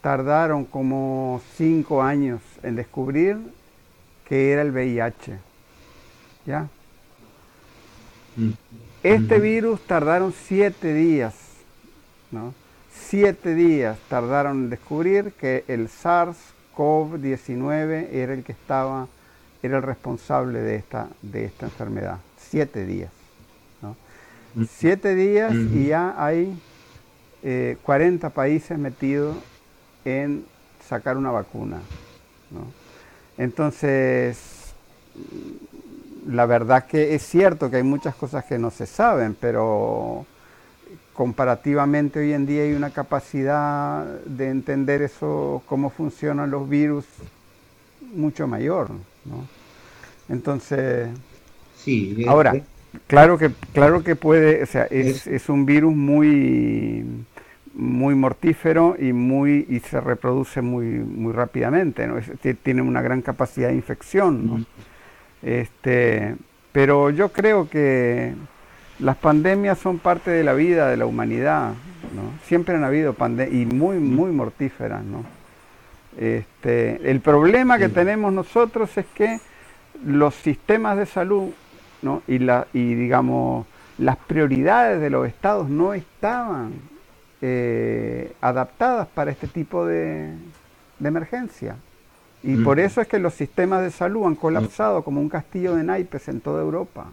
tardaron 0.00 0.64
como 0.64 1.42
cinco 1.56 2.02
años 2.02 2.40
en 2.62 2.76
descubrir 2.76 3.36
que 4.28 4.52
era 4.52 4.62
el 4.62 4.70
VIH. 4.70 5.38
¿Ya? 6.46 6.68
Mm. 8.36 8.50
Este 9.02 9.38
virus 9.38 9.80
tardaron 9.86 10.32
siete 10.32 10.92
días, 10.92 11.34
¿no? 12.30 12.52
Siete 12.92 13.54
días 13.54 13.96
tardaron 14.08 14.64
en 14.64 14.70
descubrir 14.70 15.32
que 15.32 15.64
el 15.68 15.88
SARS-CoV-19 15.88 18.08
era 18.12 18.34
el 18.34 18.42
que 18.42 18.52
estaba, 18.52 19.08
era 19.62 19.78
el 19.78 19.82
responsable 19.82 20.60
de 20.60 20.76
esta, 20.76 21.08
de 21.22 21.44
esta 21.44 21.66
enfermedad. 21.66 22.18
Siete 22.36 22.86
días. 22.86 23.10
¿no? 23.82 23.96
Siete 24.66 25.14
días 25.14 25.52
y 25.54 25.88
ya 25.88 26.14
hay 26.16 26.58
eh, 27.42 27.76
40 27.82 28.30
países 28.30 28.78
metidos 28.78 29.36
en 30.04 30.44
sacar 30.88 31.16
una 31.16 31.30
vacuna. 31.30 31.78
¿no? 32.50 32.66
Entonces, 33.36 34.72
la 36.26 36.46
verdad 36.46 36.86
que 36.86 37.14
es 37.14 37.22
cierto 37.22 37.70
que 37.70 37.76
hay 37.76 37.82
muchas 37.82 38.14
cosas 38.14 38.44
que 38.44 38.58
no 38.58 38.70
se 38.70 38.86
saben, 38.86 39.36
pero 39.38 40.26
comparativamente 41.12 42.20
hoy 42.20 42.32
en 42.32 42.46
día 42.46 42.62
hay 42.62 42.74
una 42.74 42.90
capacidad 42.90 44.04
de 44.24 44.50
entender 44.50 45.02
eso, 45.02 45.62
cómo 45.66 45.90
funcionan 45.90 46.50
los 46.50 46.68
virus, 46.68 47.04
mucho 48.14 48.46
mayor. 48.46 48.90
¿No? 49.24 49.46
Entonces, 50.28 51.08
Sí, 51.76 52.24
ahora, 52.28 52.54
eh, 52.56 52.62
claro 53.06 53.38
que, 53.38 53.50
claro 53.72 54.02
que 54.02 54.16
puede, 54.16 54.62
o 54.62 54.66
sea, 54.66 54.84
es, 54.84 55.06
Es- 55.06 55.26
es 55.26 55.48
un 55.48 55.66
virus 55.66 55.94
muy 55.94 57.04
muy 57.74 58.16
mortífero 58.16 58.96
y 58.98 59.12
muy 59.12 59.64
y 59.68 59.78
se 59.80 60.00
reproduce 60.00 60.62
muy 60.62 60.84
muy 60.86 61.32
rápidamente, 61.32 62.06
¿no? 62.08 62.18
Es- 62.18 62.32
ti- 62.40 62.54
tiene 62.54 62.82
una 62.82 63.02
gran 63.02 63.22
capacidad 63.22 63.68
de 63.68 63.76
infección, 63.76 64.46
¿no? 64.46 64.64
Este, 65.42 66.34
pero 66.72 67.10
yo 67.10 67.30
creo 67.30 67.68
que 67.70 68.32
las 68.98 69.16
pandemias 69.16 69.78
son 69.78 69.98
parte 69.98 70.30
de 70.32 70.42
la 70.44 70.54
vida 70.54 70.88
de 70.90 70.96
la 70.96 71.06
humanidad, 71.06 71.74
¿no? 72.14 72.32
Siempre 72.46 72.74
han 72.74 72.84
habido 72.84 73.14
pandemias 73.14 73.54
y 73.54 73.66
muy 73.66 73.98
muy 73.98 74.32
mortíferas, 74.32 75.04
¿no? 75.04 75.24
Este, 76.18 77.10
el 77.10 77.20
problema 77.20 77.78
que 77.78 77.88
tenemos 77.88 78.32
nosotros 78.32 78.96
es 78.98 79.06
que 79.14 79.38
los 80.04 80.34
sistemas 80.34 80.96
de 80.98 81.06
salud 81.06 81.50
¿no? 82.02 82.22
y, 82.26 82.38
la, 82.40 82.66
y 82.72 82.94
digamos 82.94 83.66
las 83.98 84.16
prioridades 84.16 85.00
de 85.00 85.10
los 85.10 85.26
estados 85.28 85.68
no 85.68 85.94
estaban 85.94 86.72
eh, 87.40 88.32
adaptadas 88.40 89.06
para 89.08 89.30
este 89.30 89.46
tipo 89.46 89.86
de, 89.86 90.32
de 90.98 91.08
emergencia. 91.08 91.76
Y 92.42 92.50
Mm. 92.50 92.64
por 92.64 92.78
eso 92.80 93.00
es 93.00 93.08
que 93.08 93.18
los 93.18 93.34
sistemas 93.34 93.82
de 93.82 93.90
salud 93.90 94.26
han 94.26 94.34
colapsado 94.36 95.02
como 95.02 95.20
un 95.20 95.28
castillo 95.28 95.74
de 95.74 95.82
naipes 95.84 96.28
en 96.28 96.40
toda 96.40 96.62
Europa. 96.62 97.06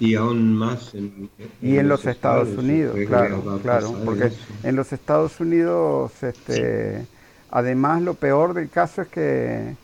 y 0.00 0.14
aún 0.14 0.54
más 0.54 0.94
en, 0.94 1.28
Y 1.60 1.76
en 1.78 1.88
los 1.88 2.06
Estados 2.06 2.50
Unidos, 2.56 2.96
claro, 3.08 3.58
claro, 3.62 3.94
porque 4.04 4.26
eso. 4.26 4.38
en 4.62 4.76
los 4.76 4.92
Estados 4.92 5.40
Unidos, 5.40 6.22
este, 6.22 7.04
además 7.50 8.02
lo 8.02 8.14
peor 8.14 8.54
del 8.54 8.70
caso 8.70 9.02
es 9.02 9.08
que 9.08 9.76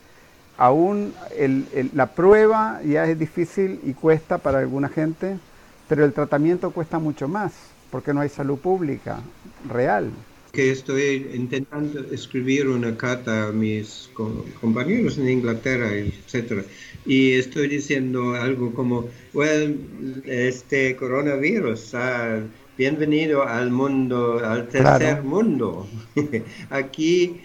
aún 0.57 1.13
el- 1.37 1.67
el- 1.73 1.91
la 1.93 2.13
prueba 2.15 2.81
ya 2.83 3.05
es 3.05 3.19
difícil 3.19 3.79
y 3.83 3.93
cuesta 3.93 4.37
para 4.39 4.59
alguna 4.59 4.89
gente, 4.89 5.39
pero 5.87 6.05
el 6.05 6.13
tratamiento 6.13 6.71
cuesta 6.71 6.99
mucho 6.99 7.27
más, 7.27 7.53
porque 7.89 8.13
no 8.13 8.21
hay 8.21 8.29
salud 8.29 8.59
pública 8.59 9.19
real. 9.63 10.11
que 10.51 10.71
estoy 10.71 11.31
intentando 11.35 11.99
escribir 12.11 12.67
una 12.69 12.95
carta 12.97 13.47
a 13.49 13.51
mis 13.51 14.09
co- 14.13 14.53
compañeros 14.53 15.17
en 15.17 15.27
Inglaterra, 15.29 15.93
etcétera, 15.93 16.65
y 17.03 17.33
estoy 17.33 17.67
diciendo 17.67 18.33
algo 18.35 18.73
como, 18.73 19.09
well, 19.33 20.21
este 20.25 20.95
coronavirus, 20.95 21.93
ah, 21.95 22.47
bienvenido 22.77 23.43
al 23.45 23.69
mundo, 23.71 24.39
al 24.45 24.69
tercer 24.69 25.21
Claro. 25.21 25.23
mundo. 25.23 25.91
Aquí, 26.69 27.41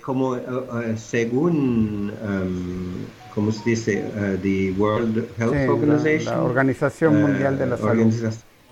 como 0.00 0.36
eh, 0.36 0.42
eh, 0.84 0.96
según, 0.96 2.10
um, 2.22 3.06
¿cómo 3.28 3.52
se 3.52 3.70
dice? 3.70 4.04
Uh, 4.14 4.40
the 4.40 4.72
World 4.72 5.34
Health 5.38 5.52
Sí, 5.52 5.68
Organization. 5.68 6.34
la 6.34 6.42
Organización 6.42 7.14
eh, 7.14 7.20
Mundial 7.22 7.58
de 7.58 7.66
la 7.66 7.76
Salud. 7.76 8.12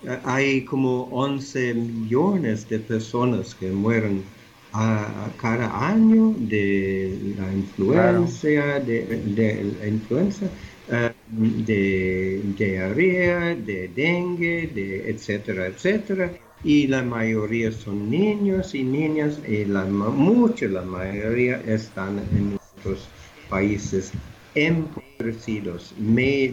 eh, 0.03 0.21
Hay 0.23 0.65
como 0.65 1.03
11 1.11 1.73
millones 1.73 2.67
de 2.67 2.79
personas 2.79 3.55
que 3.55 3.71
mueren 3.71 4.23
a, 4.71 5.25
a 5.25 5.35
cada 5.37 5.87
año 5.89 6.35
de 6.37 7.17
la 7.37 7.51
influencia, 7.53 8.79
de, 8.79 9.05
de 9.25 9.63
la 9.63 9.87
influenza, 9.87 10.51
eh, 10.87 11.13
de 11.27 12.41
diarrea, 12.55 13.55
de 13.55 13.87
dengue, 13.89 14.67
de 14.73 15.09
etcétera, 15.11 15.67
etcétera. 15.67 16.31
Y 16.61 16.87
la 16.87 17.03
mayoría 17.03 17.71
son 17.71 18.09
niños 18.09 18.73
y 18.75 18.83
niñas, 18.85 19.41
y 19.47 19.65
la, 19.65 19.85
mucha, 19.85 20.67
la 20.67 20.83
mayoría 20.83 21.57
están 21.61 22.19
en 22.19 22.51
nuestros 22.51 23.13
países 23.47 24.19
empobrecidos, 24.53 25.95
me, 25.97 26.45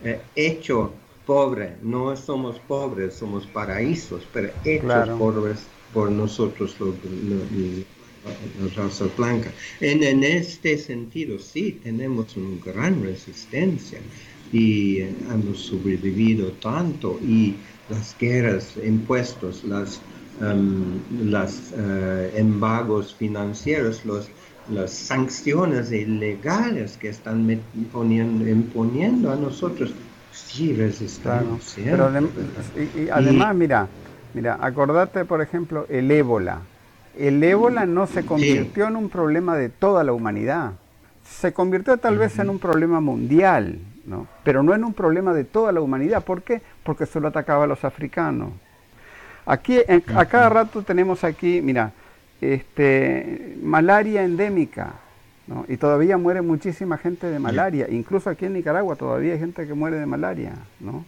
eh, 0.00 0.30
hecho 0.34 1.00
pobre, 1.24 1.78
no 1.82 2.16
somos 2.16 2.60
pobres, 2.60 3.18
somos 3.18 3.46
paraísos, 3.46 4.26
pero 4.26 4.54
hechos 4.64 5.10
Claro. 5.10 5.16
pobres 5.16 5.74
por 5.90 6.10
nosotros, 6.10 6.78
los, 6.80 7.02
los- 7.04 7.86
la 8.22 8.66
raza 8.74 9.06
blanca. 9.08 9.54
En, 9.80 10.02
en 10.02 10.24
este 10.24 10.76
sentido, 10.78 11.38
sí, 11.38 11.72
tenemos 11.82 12.36
una 12.36 12.58
gran 12.60 13.02
resistencia 13.02 14.06
y 14.50 14.98
eh, 15.00 15.18
hemos 15.30 15.60
sobrevivido 15.66 16.58
tanto 16.58 17.20
y 17.22 17.62
las 17.88 18.16
guerras, 18.18 18.76
impuestos, 18.84 19.64
las, 19.64 20.00
em, 20.40 21.00
las 21.30 21.72
eh, 21.76 22.32
embargos 22.36 23.14
financieros, 23.14 24.04
los, 24.04 24.28
las 24.70 24.90
sanciones 24.92 25.90
ilegales 25.92 26.96
que 26.96 27.08
están 27.08 27.48
poniendo, 27.92 28.48
imponiendo 28.48 29.32
a 29.32 29.36
nosotros, 29.36 29.92
sí 30.32 30.72
Claro. 30.74 30.86
resistimos. 30.86 31.64
siempre, 31.64 31.96
Pero 31.96 32.10
y 32.76 33.08
además, 33.08 33.54
mira, 33.54 33.88
mira, 34.34 34.58
acordate, 34.60 35.24
por 35.24 35.40
ejemplo, 35.40 35.86
el 35.88 36.10
ébola. 36.10 36.60
El 37.18 37.42
ébola 37.42 37.86
no 37.86 38.06
se 38.06 38.22
convirtió 38.24 38.86
en 38.86 38.96
un 38.96 39.08
problema 39.08 39.56
de 39.56 39.68
toda 39.70 40.04
la 40.04 40.12
humanidad. 40.12 40.72
Se 41.24 41.52
convirtió 41.52 41.96
tal 41.96 42.18
vez 42.18 42.38
en 42.38 42.48
un 42.50 42.58
problema 42.58 43.00
mundial, 43.00 43.78
¿no? 44.08 44.26
Pero 44.42 44.62
no 44.62 44.74
en 44.74 44.82
un 44.84 44.94
problema 44.94 45.34
de 45.34 45.44
toda 45.44 45.70
la 45.70 45.80
humanidad. 45.80 46.24
¿Por 46.24 46.42
qué? 46.42 46.60
Porque 46.82 47.04
solo 47.06 47.28
atacaba 47.28 47.64
a 47.64 47.66
los 47.66 47.84
africanos. 47.84 48.50
Aquí, 49.46 49.78
en- 49.86 50.02
a 50.16 50.24
cada 50.26 50.48
rato 50.48 50.82
tenemos 50.82 51.24
aquí, 51.24 51.60
mira, 51.62 51.92
este, 52.40 53.56
malaria 53.62 54.22
endémica, 54.24 54.94
¿no? 55.46 55.64
Y 55.68 55.76
todavía 55.76 56.16
muere 56.18 56.42
muchísima 56.42 56.98
gente 56.98 57.26
de 57.26 57.38
malaria. 57.38 57.86
Incluso 57.90 58.30
aquí 58.30 58.46
en 58.46 58.54
Nicaragua 58.54 58.96
todavía 58.96 59.32
hay 59.34 59.38
gente 59.38 59.66
que 59.66 59.74
muere 59.74 59.98
de 59.98 60.06
malaria, 60.06 60.52
¿no? 60.80 61.04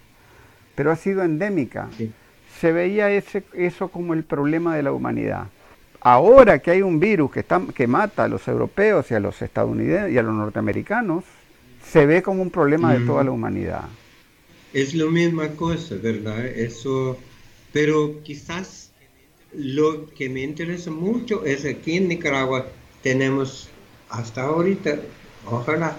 Pero 0.74 0.90
ha 0.90 0.96
sido 0.96 1.22
endémica. 1.22 1.88
Sí. 1.96 2.12
Se 2.58 2.72
veía 2.72 3.10
ese, 3.10 3.44
eso 3.54 3.88
como 3.88 4.12
el 4.14 4.24
problema 4.24 4.76
de 4.76 4.82
la 4.82 4.92
humanidad. 4.92 5.44
Ahora 6.02 6.58
que 6.58 6.70
hay 6.70 6.82
un 6.82 6.98
virus 6.98 7.30
que, 7.30 7.40
está, 7.40 7.60
que 7.74 7.86
mata 7.86 8.24
a 8.24 8.28
los 8.28 8.46
europeos 8.48 9.10
y 9.10 9.14
a 9.14 9.20
los 9.20 9.40
estadounidenses 9.42 10.12
y 10.12 10.18
a 10.18 10.22
los 10.22 10.34
norteamericanos, 10.34 11.24
se 11.90 12.06
ve 12.06 12.22
como 12.22 12.42
un 12.42 12.50
problema 12.50 12.94
de 12.94 13.04
toda 13.06 13.24
la 13.24 13.30
humanidad. 13.32 13.84
Es 14.72 14.94
la 14.94 15.06
misma 15.06 15.48
cosa, 15.48 15.96
¿verdad? 15.96 16.46
Eso, 16.46 17.18
pero 17.72 18.22
quizás 18.22 18.90
lo 19.56 20.06
que 20.14 20.28
me 20.28 20.42
interesa 20.42 20.90
mucho 20.90 21.44
es 21.44 21.64
aquí 21.64 21.96
en 21.96 22.08
Nicaragua 22.08 22.66
tenemos 23.02 23.68
hasta 24.10 24.42
ahorita, 24.42 25.00
ojalá 25.50 25.96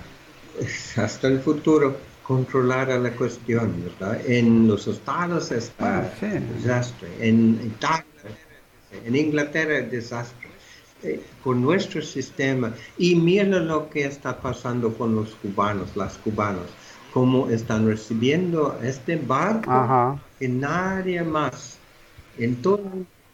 hasta 0.96 1.28
el 1.28 1.40
futuro, 1.40 1.98
controlar 2.24 2.92
a 2.92 2.98
la 3.00 3.12
cuestión, 3.12 3.74
¿verdad? 3.84 4.22
En 4.26 4.68
los 4.68 4.88
estados 4.88 5.52
está 5.52 6.00
Ah, 6.00 6.10
sí. 6.20 6.28
desastre, 6.64 7.10
en 7.20 7.60
Italia, 7.66 8.06
en 9.06 9.16
Inglaterra 9.16 9.82
desastre. 9.82 10.51
Con 11.44 11.62
nuestro 11.62 12.02
sistema 12.02 12.74
y 12.98 13.16
mira 13.16 13.60
lo 13.60 13.90
que 13.90 14.06
está 14.06 14.40
pasando 14.40 14.94
con 14.96 15.16
los 15.16 15.32
cubanos, 15.36 15.96
las 15.96 16.18
cubanas, 16.20 16.70
cómo 17.14 17.50
están 17.50 17.88
recibiendo 17.88 18.80
este 18.84 19.16
barco 19.16 19.72
Ajá. 19.72 20.20
que 20.40 20.48
nadie 20.48 21.24
más 21.24 21.80
en 22.38 22.62
todo 22.62 22.84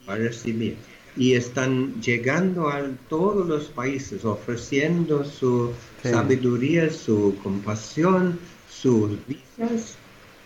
va 0.08 0.14
a 0.14 0.18
recibir. 0.18 0.78
Y 1.18 1.34
están 1.34 2.00
llegando 2.00 2.70
a 2.70 2.84
todos 3.10 3.46
los 3.48 3.66
países 3.66 4.24
ofreciendo 4.24 5.26
su 5.26 5.74
Sí. 6.04 6.10
sabiduría, 6.10 6.90
su 6.92 7.36
compasión, 7.44 8.40
sus 8.70 9.10
visas 9.28 9.98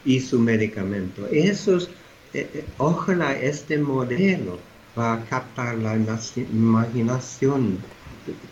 y 0.05 0.19
su 0.19 0.39
medicamento. 0.39 1.27
Esos, 1.27 1.89
eh, 2.33 2.49
eh, 2.53 2.65
ojalá 2.77 3.37
este 3.39 3.77
modelo 3.77 4.57
va 4.97 5.13
a 5.13 5.25
captar 5.25 5.77
la 5.77 5.95
naci- 5.97 6.47
imaginación 6.49 7.87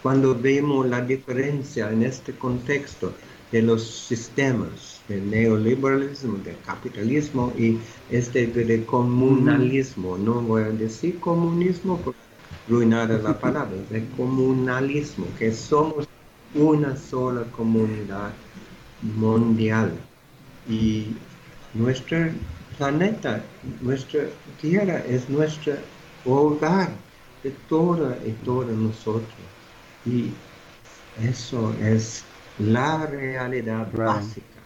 cuando 0.01 0.39
vemos 0.39 0.87
la 0.87 1.01
diferencia 1.01 1.91
en 1.91 2.03
este 2.03 2.37
contexto 2.37 3.17
de 3.51 3.61
los 3.61 4.07
sistemas 4.07 5.03
del 5.07 5.29
neoliberalismo, 5.29 6.37
del 6.39 6.61
capitalismo 6.61 7.53
y 7.57 7.83
este 8.07 8.47
de, 8.47 8.85
comunalismo. 8.85 10.17
No 10.17 10.41
voy 10.43 10.63
a 10.63 10.71
decir 10.71 11.19
comunismo 11.19 12.01
porque 12.03 12.19
arruinada 12.67 13.17
la 13.19 13.39
palabra, 13.39 13.77
de 13.83 14.09
comunalismo, 14.11 15.33
que 15.33 15.51
somos 15.51 16.09
una 16.53 16.95
sola 16.95 17.51
comunidad 17.51 18.43
mundial 19.01 20.09
y 20.63 21.27
nuestro 21.71 22.17
planeta, 22.77 23.57
nuestra 23.61 24.39
tierra 24.57 24.99
es 25.05 25.29
nuestro 26.25 26.33
hogar 26.33 26.89
de 27.43 27.51
toda 27.69 28.17
y 28.25 28.31
todos 28.45 28.67
nosotros. 28.67 29.33
Y 30.05 30.31
eso 31.21 31.73
es 31.81 32.23
la 32.57 33.05
realidad 33.05 33.87
Claro. 33.91 34.13
básica. 34.13 34.59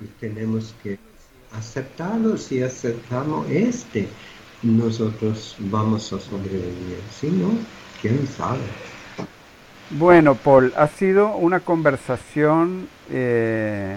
Y 0.00 0.06
tenemos 0.20 0.74
que 0.82 0.98
aceptarlo. 1.52 2.36
Si 2.36 2.62
aceptamos 2.62 3.48
este, 3.50 4.08
nosotros 4.62 5.56
vamos 5.58 6.12
a 6.12 6.20
sobrevivir. 6.20 6.98
Si 7.10 7.30
no, 7.30 7.50
quién 8.00 8.26
sabe. 8.26 8.60
Bueno, 9.88 10.34
Paul, 10.34 10.72
ha 10.76 10.88
sido 10.88 11.36
una 11.36 11.60
conversación 11.60 12.88
eh, 13.08 13.96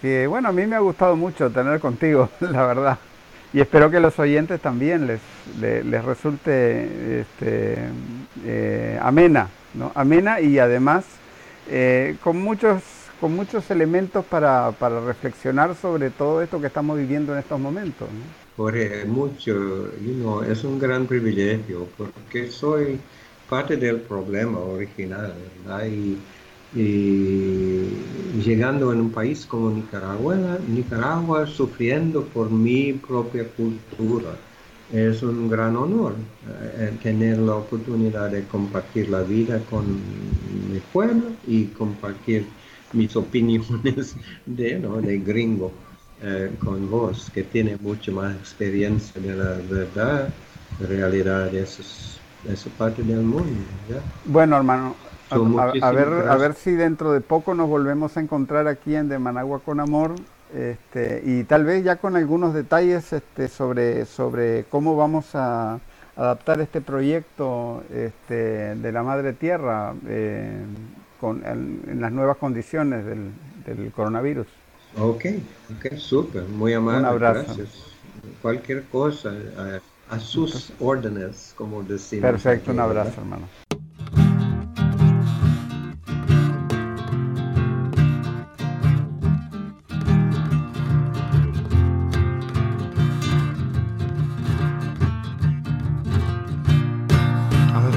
que, 0.00 0.26
bueno, 0.26 0.48
a 0.48 0.52
mí 0.52 0.66
me 0.66 0.76
ha 0.76 0.80
gustado 0.80 1.14
mucho 1.16 1.50
tener 1.50 1.78
contigo, 1.80 2.30
la 2.40 2.66
verdad. 2.66 2.98
Y 3.52 3.60
espero 3.60 3.90
que 3.90 4.00
los 4.00 4.18
oyentes 4.18 4.60
también 4.60 5.06
les, 5.06 5.20
le- 5.60 5.82
les, 5.84 6.04
resulte 6.04 7.20
este, 7.22 7.76
eh, 8.44 8.98
amena, 9.02 9.50
¿no? 9.74 9.90
Amena 9.94 10.40
y 10.40 10.58
además 10.58 11.04
eh, 11.66 12.16
con, 12.20 12.40
muchos, 12.40 12.82
con 13.18 13.34
muchos 13.34 13.70
elementos 13.70 14.24
para, 14.24 14.72
para 14.72 15.00
reflexionar 15.00 15.74
sobre 15.74 16.10
todo 16.10 16.42
esto 16.42 16.60
que 16.60 16.68
estamos 16.68 16.96
viviendo 16.98 17.32
en 17.32 17.40
estos 17.40 17.58
momentos. 17.60 18.08
¿no? 18.12 18.34
Jorge, 18.56 19.04
mucho, 19.06 19.96
you 20.00 20.14
know, 20.14 20.42
es 20.42 20.64
un 20.64 20.78
gran 20.78 21.06
privilegio 21.06 21.88
porque 21.96 22.50
soy 22.50 23.00
parte 23.48 23.76
del 23.76 24.02
problema 24.02 24.58
original, 24.60 25.34
¿verdad? 25.64 25.86
Y, 25.86 26.18
y 26.72 28.38
llegando 28.38 28.92
en 28.92 29.00
un 29.00 29.10
país 29.12 29.44
como 29.46 29.70
Nicaragua, 29.70 30.58
Nicaragua 30.66 31.46
sufriendo 31.46 32.24
por 32.28 32.50
mi 32.50 32.92
propia 32.94 33.44
cultura. 33.52 34.36
Es 34.92 35.22
un 35.22 35.48
gran 35.48 35.76
honor 35.76 36.14
eh, 36.78 36.98
tener 37.02 37.38
la 37.38 37.56
oportunidad 37.56 38.30
de 38.30 38.46
compartir 38.46 39.08
la 39.08 39.22
vida 39.22 39.64
con 39.64 39.86
mi 40.70 40.80
pueblo 40.80 41.36
y 41.46 41.66
compartir 41.68 42.46
mis 42.92 43.14
opiniones 43.16 44.16
de, 44.46 44.78
¿no? 44.78 45.00
de 45.00 45.18
gringo 45.18 45.72
eh, 46.22 46.50
con 46.58 46.90
vos, 46.90 47.30
que 47.30 47.44
tiene 47.44 47.76
mucho 47.76 48.12
más 48.12 48.36
experiencia 48.36 49.20
de 49.20 49.36
la 49.36 49.54
verdad, 49.68 50.28
realidad 50.78 51.50
de, 51.50 51.62
esos, 51.62 52.20
de 52.42 52.54
esa 52.54 52.70
parte 52.70 53.02
del 53.02 53.22
mundo. 53.22 53.60
Bueno, 54.24 54.56
hermano, 54.56 54.96
a, 55.30 55.90
ver, 55.92 56.08
a 56.28 56.36
ver 56.36 56.54
si 56.54 56.72
dentro 56.72 57.12
de 57.12 57.20
poco 57.20 57.54
nos 57.54 57.68
volvemos 57.68 58.16
a 58.16 58.20
encontrar 58.20 58.66
aquí 58.68 58.94
en 58.94 59.08
De 59.08 59.18
Managua 59.18 59.60
con 59.64 59.80
Amor 59.80 60.14
este, 60.54 61.22
y 61.24 61.44
tal 61.44 61.64
vez 61.64 61.84
ya 61.84 61.96
con 61.96 62.16
algunos 62.16 62.54
detalles 62.54 63.12
este, 63.12 63.48
sobre, 63.48 64.04
sobre 64.04 64.64
cómo 64.64 64.96
vamos 64.96 65.34
a, 65.34 65.78
adaptar 66.16 66.60
este 66.60 66.80
proyecto 66.82 67.82
este, 67.94 68.74
de 68.74 68.92
la 68.92 69.02
Madre 69.02 69.32
Tierra 69.32 69.94
eh, 70.06 70.60
con, 71.18 71.42
en, 71.46 71.80
en 71.88 72.00
las 72.00 72.12
nuevas 72.12 72.36
condiciones 72.36 73.06
del, 73.06 73.30
del 73.64 73.90
coronavirus. 73.92 74.46
Ok, 74.98 75.24
ok, 75.76 75.94
súper, 75.96 76.42
muy 76.42 76.74
amable. 76.74 77.00
Un 77.00 77.06
abrazo. 77.06 77.44
Gracias. 77.46 77.68
Cualquier 78.42 78.84
cosa, 78.84 79.32
a, 79.56 80.14
a 80.14 80.18
sus 80.18 80.72
órdenes, 80.80 81.54
como 81.56 81.82
decimos. 81.82 82.22
Perfecto, 82.22 82.72
un 82.72 82.80
abrazo, 82.80 83.20
hermano. 83.20 83.69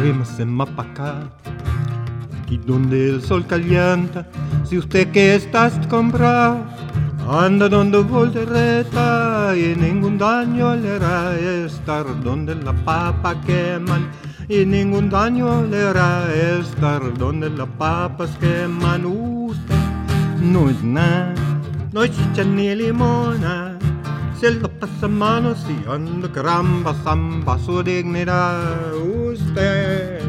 Arrímese 0.04 0.44
más 0.44 0.68
pa' 0.72 0.84
acá, 0.84 1.16
aquí 2.42 2.58
donde 2.58 3.12
el 3.12 3.22
sol 3.22 3.46
calienta. 3.48 4.28
Si 4.66 4.78
usted 4.78 5.10
que 5.14 5.34
estás 5.34 5.80
comprado, 5.88 6.58
anda 7.32 7.70
donde 7.70 8.00
voltereta 8.00 9.54
y 9.56 9.78
ningún 9.78 10.18
daño 10.18 10.76
le 10.76 10.98
hará 10.98 11.40
estar 11.40 12.04
donde 12.22 12.54
la 12.54 12.74
papa 12.74 13.40
queman. 13.46 14.10
Y 14.50 14.66
ningún 14.66 15.10
daño 15.10 15.64
le 15.68 15.82
hará 15.84 16.28
estar 16.60 17.02
donde 17.18 17.50
las 17.50 17.70
papas 17.78 18.32
queman. 18.42 19.06
Usted 19.06 19.76
no 20.42 20.70
es 20.70 20.84
nada, 20.84 21.34
no 21.94 22.04
es 22.04 22.12
chicha 22.12 22.44
ni 22.44 22.76
limona. 22.76 23.62
Se 24.40 24.52
lo 24.52 24.68
pasa 24.80 25.08
manos 25.08 25.66
y 25.70 25.90
anda 25.90 26.30
caramba, 26.30 26.94
zamba 27.04 27.58
su 27.60 27.82
dignidad. 27.82 28.94
Usted 28.96 30.22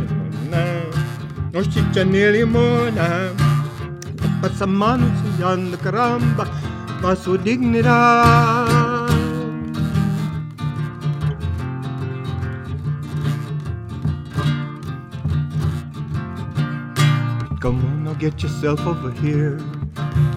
no, 0.50 1.58
es 1.58 1.68
chicha 1.68 2.04
ni 2.04 2.24
limona. 2.30 3.30
Pasa 4.40 4.66
manos 4.66 5.10
y 5.38 5.42
anda 5.42 5.76
caramba, 5.78 6.46
su 7.16 7.36
dignidad. 7.36 9.08
Come 17.60 17.82
on, 17.82 18.04
now 18.04 18.14
get 18.14 18.42
yourself 18.42 18.86
over 18.86 19.10
here. 19.10 19.58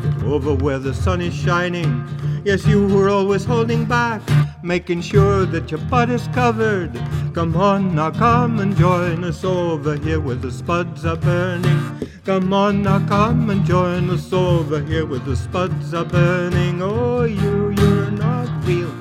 Get 0.02 0.24
over 0.24 0.54
where 0.56 0.80
the 0.80 0.94
sun 0.94 1.22
is 1.22 1.34
shining. 1.36 2.04
Yes, 2.48 2.66
you 2.66 2.88
were 2.88 3.10
always 3.10 3.44
holding 3.44 3.84
back, 3.84 4.22
making 4.64 5.02
sure 5.02 5.46
that 5.48 5.70
your 5.70 5.82
butt 5.92 6.10
is 6.10 6.30
covered. 6.30 6.98
Come 7.34 7.58
on, 7.58 7.94
now 7.94 8.10
come 8.10 8.62
and 8.62 8.74
join 8.78 9.26
us 9.26 9.44
over 9.44 9.98
here 9.98 10.22
where 10.22 10.40
the 10.40 10.50
spuds 10.50 11.04
are 11.04 11.18
burning. 11.18 12.08
Come 12.24 12.54
on, 12.54 12.84
now 12.84 13.06
come 13.06 13.50
and 13.50 13.66
join 13.66 14.10
us 14.10 14.32
over 14.32 14.80
here 14.80 15.06
where 15.06 15.20
the 15.20 15.36
spuds 15.36 15.94
are 15.94 16.06
burning. 16.06 16.82
Oh, 16.82 17.26
you, 17.26 17.72
you're 17.72 18.12
not 18.12 18.48
real. 18.66 18.96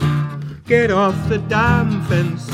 Get 0.65 0.91
off 0.91 1.15
the 1.29 1.39
damn 1.39 2.05
fence. 2.07 2.51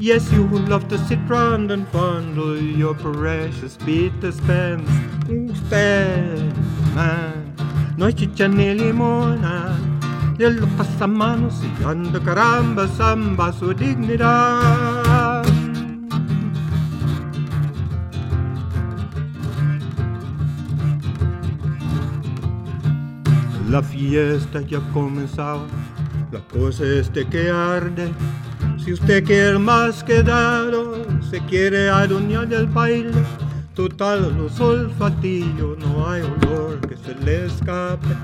Yes, 0.00 0.28
you 0.32 0.44
would 0.46 0.68
love 0.68 0.88
to 0.88 0.98
sit 1.06 1.20
round 1.28 1.70
and 1.70 1.86
fondle 1.90 2.60
your 2.60 2.94
precious 2.94 3.76
Peter 3.76 4.32
Spence. 4.32 4.90
Usted, 5.30 6.52
man, 6.96 7.54
no 7.96 8.06
es 8.06 8.16
chicha 8.16 8.48
ni 8.48 8.74
limona. 8.74 9.78
Y 9.78 9.91
él 10.38 10.56
lo 10.56 10.66
pasa 10.76 11.06
manos 11.06 11.62
y 11.62 11.84
anda 11.84 12.20
caramba, 12.20 12.88
samba 12.88 13.52
su 13.52 13.72
dignidad. 13.74 15.44
La 23.70 23.82
fiesta 23.82 24.60
ya 24.60 24.78
ha 24.78 24.92
comenzado, 24.92 25.66
la 26.30 26.40
cosa 26.40 26.84
es 26.84 27.08
que 27.08 27.50
arde. 27.50 28.12
Si 28.76 28.92
usted 28.92 29.24
quiere 29.24 29.58
más 29.58 30.04
quedado, 30.04 31.06
se 31.30 31.38
quiere 31.46 31.88
adueñar 31.88 32.48
del 32.48 32.66
baile. 32.66 33.12
Total, 33.74 34.36
los 34.36 34.60
olfatillos, 34.60 35.78
no 35.78 36.06
hay 36.06 36.20
olor 36.20 36.78
que 36.86 36.96
se 36.96 37.14
le 37.24 37.46
escape. 37.46 38.14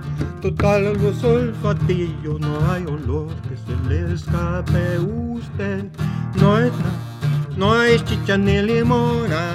Total, 0.43 0.93
los 0.93 1.25
olfatillos, 1.25 2.39
no 2.39 2.71
hay 2.71 2.85
olor 2.85 3.29
que 3.49 3.57
se 3.57 3.89
le 3.89 4.13
escape. 4.13 4.99
Usted 4.99 5.87
no 6.39 6.59
es 6.59 6.73
no 7.59 7.83
es 7.83 8.05
chicha 8.05 8.39
ni 8.39 8.63
limona. 8.63 9.55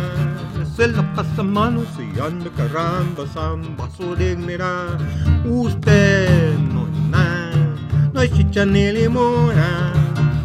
Se 0.76 0.88
la 0.88 1.04
pasa 1.14 1.42
manos 1.42 1.88
y 1.98 2.20
anda 2.20 2.50
caramba, 2.58 3.26
samba 3.34 3.90
su 3.96 4.16
dignidad. 4.16 5.00
Usted 5.46 6.58
no 6.74 6.88
es 6.88 7.10
nada, 7.10 7.76
no 8.14 8.22
es 8.22 8.34
chicha 8.34 8.66
ni 8.66 8.92
limona. 8.92 9.94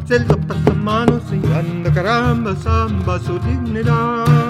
Se 0.06 0.20
la 0.20 0.36
pasa 0.36 0.72
manos 0.74 1.22
y 1.32 1.44
anda 1.52 1.92
caramba, 1.92 2.54
samba 2.54 3.18
su 3.18 3.38
dignidad. 3.40 4.47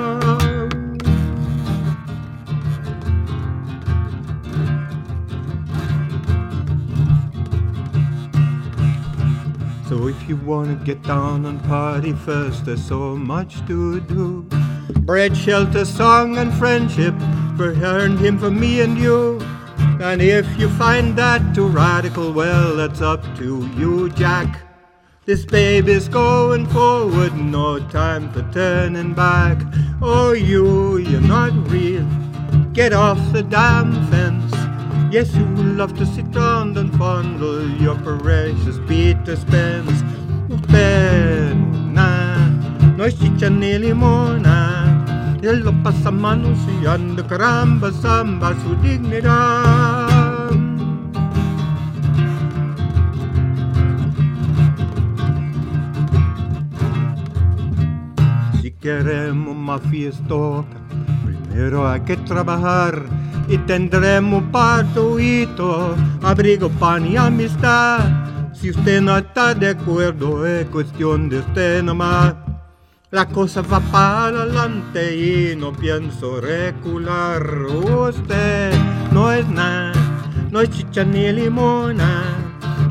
So 9.89 10.07
if 10.07 10.29
you 10.29 10.37
wanna 10.37 10.75
get 10.75 11.03
down 11.03 11.47
and 11.47 11.65
party 11.65 12.13
first, 12.13 12.67
there's 12.67 12.85
so 12.85 13.17
much 13.17 13.67
to 13.69 14.01
do. 14.01 14.43
Bread, 15.07 15.35
shelter, 15.35 15.87
song, 15.87 16.37
and 16.37 16.53
friendship 16.53 17.15
for 17.57 17.73
her 17.73 18.05
and 18.05 18.19
him, 18.19 18.39
for 18.39 18.51
me 18.51 18.83
and 18.83 18.99
you. 18.99 19.41
And 20.01 20.21
if 20.21 20.47
you 20.59 20.69
find 20.69 21.17
that 21.17 21.55
too 21.55 21.69
radical, 21.69 22.35
well, 22.35 22.77
that's 22.77 23.01
up 23.01 23.23
to 23.39 23.67
you, 23.79 24.11
Jack. 24.11 24.61
This 25.25 25.47
baby's 25.47 26.07
going 26.07 26.67
forward, 26.67 27.35
no 27.35 27.79
time 27.89 28.31
for 28.31 28.43
turning 28.53 29.15
back. 29.15 29.57
Oh, 30.03 30.33
you, 30.33 30.99
you're 30.99 31.23
not 31.23 31.53
real. 31.71 32.07
Get 32.75 32.93
off 32.93 33.19
the 33.33 33.43
damn 33.43 34.07
fence. 34.11 34.48
Yes, 35.11 35.35
you 35.35 35.47
love 35.75 35.97
to 35.97 36.05
sit 36.05 36.27
round 36.35 36.77
and 36.77 36.95
fondle 36.99 37.67
your 37.81 37.97
precious 37.97 38.79
Peter 38.87 39.37
Spence. 39.37 40.03
Usted 40.51 41.57
na, 41.95 42.37
no 42.95 43.05
es 43.05 43.19
chicha 43.19 43.49
ni 43.49 43.79
limona. 43.79 45.39
Él 45.41 45.65
lo 45.65 45.73
pasa 45.83 46.11
manos 46.11 46.59
y 46.83 46.87
anda 46.87 47.27
caramba, 47.27 47.91
samba 47.91 48.55
su 48.63 48.75
dignidad. 48.83 50.51
Si 58.61 58.73
queremos 58.73 59.57
más 59.57 59.81
fiestota, 59.91 60.77
primero 61.59 61.89
hay 61.89 62.01
que 62.03 62.17
trabajar 62.19 63.03
y 63.49 63.59
tendremos 63.59 64.45
patuito, 64.53 65.97
abrigo, 66.23 66.69
pan 66.71 67.05
y 67.05 67.17
amistad. 67.17 67.99
Si 68.55 68.71
usted 68.71 69.03
no 69.03 69.19
está 69.19 69.55
de 69.55 69.71
acuerdo, 69.71 70.47
es 70.47 70.67
cuestión 70.67 71.29
de 71.29 71.41
usted 71.41 71.83
nomás. 71.83 72.35
La 73.11 73.27
cosa 73.27 73.63
va 73.63 73.81
para 73.81 74.43
adelante 74.43 75.17
y 75.17 75.57
no 75.57 75.73
pienso 75.73 76.41
recular. 76.41 77.43
Usted 77.53 78.73
no 79.11 79.33
es 79.33 79.49
nada, 79.49 79.95
no 80.53 80.61
es 80.61 80.71
chicha 80.71 81.03
ni 81.03 81.33
limona. 81.33 82.23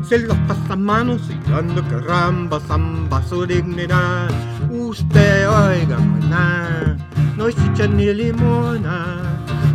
Se 0.06 0.18
lo 0.18 0.34
pasa 0.46 0.76
manos 0.76 1.22
y 1.30 1.52
anda 1.54 1.82
caramba, 1.88 2.60
zamba 2.60 3.22
su 3.22 3.46
dignidad. 3.46 4.28
Usted, 4.70 5.48
oiga, 5.48 5.96
no 5.98 6.18
es 6.18 6.24
nada, 6.26 6.96
no 7.38 7.46
es 7.46 7.54
chicha 7.54 7.86
ni 7.86 8.12
limona. 8.12 8.98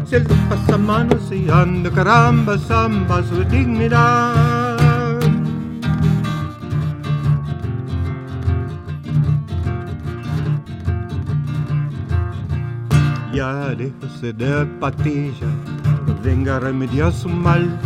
Se 0.05 0.19
lo 0.19 0.35
pasa 0.49 0.77
manos 0.77 1.31
y 1.31 1.49
anda 1.49 1.89
caramba, 1.89 2.57
zamba 2.57 3.23
su 3.23 3.41
dignidad. 3.45 5.17
Ya 13.33 13.69
déjese 13.69 14.33
de 14.33 14.65
patilla, 14.81 15.47
no 16.05 16.15
venga 16.21 16.57
a 16.57 16.59
remediar 16.59 17.13
su 17.13 17.29
mal. 17.29 17.79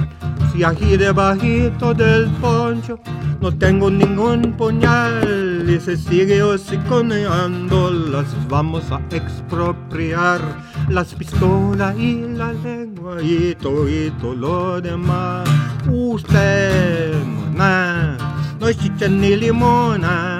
Si 0.57 0.63
aquí 0.63 0.97
debajito 0.97 1.93
del 1.93 2.31
poncho 2.41 2.97
no 3.39 3.55
tengo 3.55 3.91
ningún 3.91 4.53
puñal 4.57 5.69
y 5.69 5.79
se 5.79 5.95
sigue 5.95 6.41
hociconeando, 6.41 7.91
las 7.91 8.25
vamos 8.47 8.91
a 8.91 8.99
expropiar. 9.11 10.41
Las 10.89 11.13
pistolas 11.13 11.95
y 11.99 12.25
la 12.33 12.53
lengua 12.53 13.21
y 13.21 13.53
todo, 13.61 13.87
y 13.87 14.11
todo 14.19 14.33
lo 14.33 14.81
demás. 14.81 15.47
Usted 15.91 17.13
nada, 17.55 18.17
no 18.59 18.67
es 18.67 18.79
chicha 18.79 19.07
ni 19.07 19.35
limona. 19.35 20.39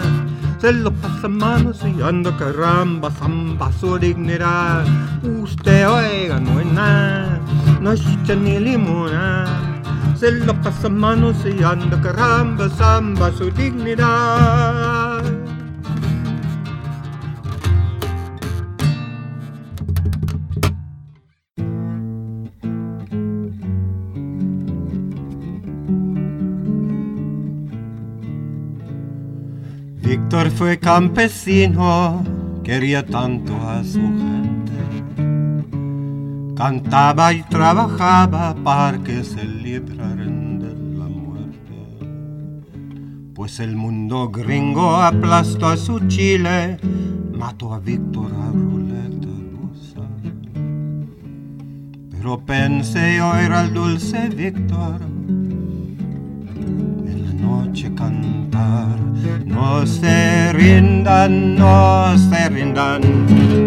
se 0.60 0.72
lo 0.74 0.92
pasa 0.94 1.28
manoseando 1.28 2.36
caramba, 2.38 3.12
zamba 3.12 3.72
su 3.72 4.00
dignidad. 4.00 4.84
Usted 5.44 5.88
oiga, 5.88 6.40
no 6.40 6.60
es 6.60 6.66
nada, 6.66 7.40
no 7.80 7.92
es 7.92 8.02
chicha 8.02 8.34
ni 8.34 8.58
limona. 8.60 9.67
Se 10.20 10.32
lo 10.32 10.60
pasa 10.64 10.90
manoseando 10.90 12.02
caramba, 12.02 12.68
zamba 12.70 13.32
su 13.32 13.52
dignidad. 13.52 15.22
Víctor 30.02 30.50
fue 30.50 30.80
campesino, 30.80 32.24
quería 32.64 33.06
tanto 33.06 33.54
a 33.70 33.84
su 33.84 34.00
gente. 34.00 34.47
Cantaba 36.58 37.34
y 37.34 37.44
trabajaba 37.44 38.56
para 38.64 38.98
que 38.98 39.24
se 39.24 39.46
libraran 39.46 40.58
de 40.58 40.74
la 40.98 41.06
muerte. 41.06 41.76
Pues 43.36 43.60
el 43.60 43.76
mundo 43.76 44.30
gringo 44.30 44.96
aplastó 44.96 45.68
a 45.68 45.78
su 45.78 46.00
Chile, 46.08 46.80
mató 47.32 47.76
a 47.76 47.80
Víctor 47.80 48.32
a 48.34 48.52
ruleta 48.52 49.28
rusa. 49.54 50.02
Pero 52.10 52.44
pensé 52.44 53.18
yo 53.18 53.36
era 53.36 53.62
el 53.62 53.76
dulce 53.76 54.28
Víctor 54.30 55.00
en 57.08 57.24
la 57.24 57.34
noche 57.34 57.94
cantar. 57.94 58.98
No 59.46 59.86
se 59.86 60.54
rindan, 60.54 61.56
no 61.56 62.18
se 62.18 62.50
rindan, 62.50 63.67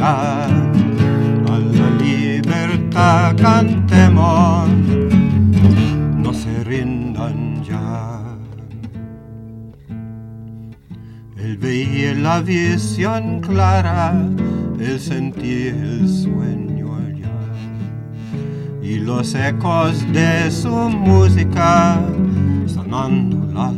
A 0.00 0.46
la 1.48 1.90
libertad 2.00 3.34
cantemos, 3.36 4.68
no 6.16 6.32
se 6.32 6.62
rindan 6.62 7.64
ya. 7.64 8.20
Él 11.36 11.56
veía 11.58 12.14
la 12.14 12.40
visión 12.40 13.40
clara, 13.40 14.14
él 14.78 15.00
sentía 15.00 15.70
el 15.70 16.08
sueño 16.08 16.94
allá 16.94 17.40
y 18.80 19.00
los 19.00 19.34
ecos 19.34 20.06
de 20.12 20.48
su 20.52 20.70
música 20.70 22.00
sonando 22.66 23.52
las 23.52 23.74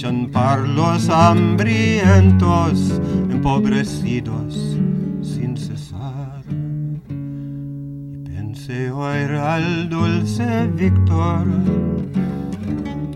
Luchan 0.00 0.30
para 0.32 0.62
los 0.62 1.10
hambrientos, 1.10 2.98
empobrecidos 3.30 4.78
sin 5.20 5.54
cesar. 5.58 6.42
Y 6.48 8.16
pensé 8.24 8.90
oír 8.90 9.32
al 9.32 9.90
dulce 9.90 10.68
Víctor 10.68 11.46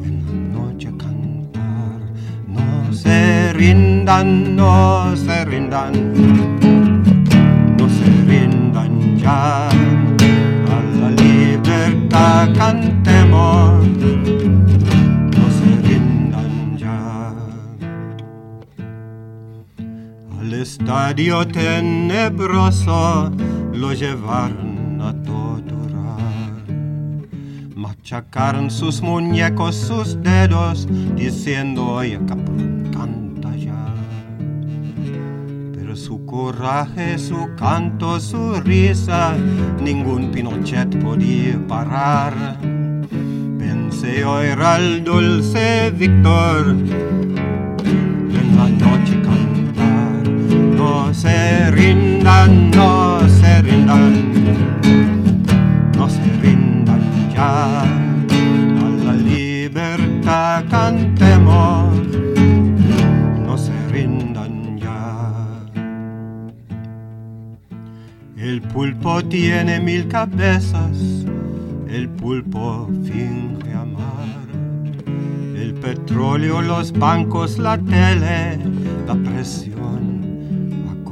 en 0.05 0.24
la 0.27 0.59
noche 0.59 0.93
cantar. 0.98 2.01
No 2.48 2.93
se 2.93 3.55
rindan, 3.55 4.55
no 4.55 5.16
se 5.16 5.44
rindan 5.47 5.93
no 7.78 7.89
se 7.89 8.05
rindan 8.27 9.16
ya. 9.16 9.69
A 9.69 10.82
la 11.01 11.11
libertad 11.12 12.48
cantemos, 12.55 13.86
estadio 20.65 21.47
tenebroso 21.47 23.31
lo 23.74 23.93
llevaron 23.93 24.99
a 24.99 25.12
torturar. 25.23 26.65
Machacaron 27.77 28.70
sus 28.70 29.03
muñecos, 29.03 29.74
sus 29.77 30.23
dedos, 30.23 30.89
diciendo, 31.16 31.86
oye, 31.86 32.19
cabrón, 32.27 32.89
canta 32.95 33.55
ya 33.57 33.95
pero 35.74 35.95
su 35.95 36.24
coraje, 36.24 37.19
su 37.19 37.51
canto, 37.59 38.19
su 38.19 38.55
risa, 38.62 39.36
ningún 39.82 40.31
Pinochet 40.31 40.99
podía 41.03 41.59
parar. 41.69 42.59
Pensé 43.59 44.24
al 44.24 45.05
dulce 45.05 45.91
Víctor 45.91 46.74
en 48.39 48.57
la 48.57 48.69
noche 48.70 49.20
cantar. 49.23 49.53
No 50.85 51.15
se 51.15 51.70
rindan, 51.70 52.70
no 52.73 53.27
se 53.27 53.62
rindan, 53.62 54.12
no 55.97 56.11
se 56.11 56.23
rindan 56.43 57.01
ya. 57.35 57.81
A 57.85 58.89
la 59.06 59.15
libertad 59.15 60.62
cantemos 60.69 61.89
no 63.47 63.56
se 63.56 63.73
rindan 63.90 64.77
ya. 64.77 65.24
El 68.36 68.61
pulpo 68.61 69.24
tiene 69.24 69.81
mil 69.81 70.06
cabezas, 70.06 70.98
el 71.89 72.11
pulpo 72.11 72.90
finge 73.05 73.73
amar. 73.73 74.28
El 75.56 75.73
petróleo, 75.81 76.61
los 76.61 76.93
bancos, 76.93 77.59
la 77.59 77.78
tele, 77.78 78.59
la 79.06 79.15
presión 79.15 80.14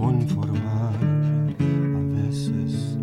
conformar. 0.02 0.94
A 1.98 2.02
veces 2.16 2.98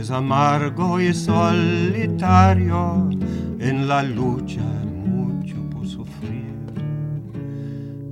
es 0.00 0.10
amargo 0.10 1.00
y 1.00 1.12
solitario 1.12 3.08
en 3.58 3.86
la 3.88 4.02
lucha, 4.02 4.66
mucho 5.04 5.56
por 5.70 5.86
sufrir 5.86 6.48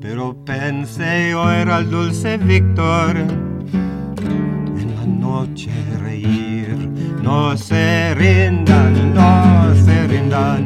pero 0.09 0.37
pensé 0.45 1.35
oír 1.35 1.69
al 1.69 1.91
dulce 1.91 2.39
Víctor 2.39 3.17
en 3.17 4.89
la 4.95 5.05
noche 5.05 5.73
reír. 6.01 6.77
No 7.25 7.57
se 7.57 8.15
rindan, 8.15 9.15
no 9.15 9.75
se 9.85 10.07
rindan, 10.07 10.65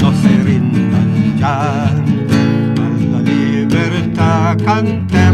no 0.00 0.12
se 0.12 0.42
rindan 0.44 1.38
ya. 1.40 1.86
A 1.86 1.92
la 3.12 3.20
libertad 3.22 4.56
cantemos, 4.64 5.25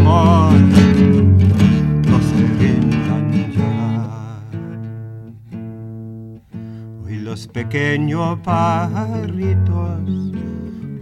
pequeños 7.52 8.38
pajaritos 8.38 10.00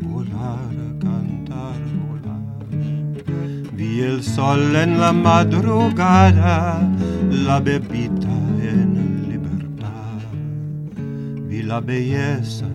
volar, 0.01 0.75
cantar, 0.99 1.81
volar. 2.09 2.43
Vi 3.73 4.01
el 4.01 4.23
sol 4.23 4.75
en 4.75 4.99
la 4.99 5.13
madrugada, 5.13 6.81
la 7.31 7.61
bebita 7.61 8.37
en 8.61 9.29
libertad. 9.29 10.21
Vi 11.49 11.63
la 11.63 11.81
belleza 11.81 12.67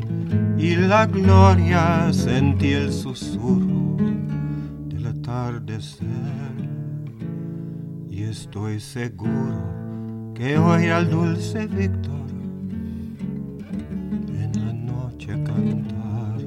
y 0.58 0.76
la 0.76 1.06
gloria, 1.06 2.14
sentí 2.14 2.72
el 2.72 2.94
susurro 2.94 3.98
del 4.88 5.06
atardecer. 5.08 6.08
Y 8.10 8.24
estoy 8.24 8.80
seguro 8.80 10.34
que 10.34 10.58
hoy 10.58 10.88
al 10.88 11.10
dulce 11.10 11.68
Víctor 11.68 12.25
noche 15.26 15.44
cantar. 15.44 16.40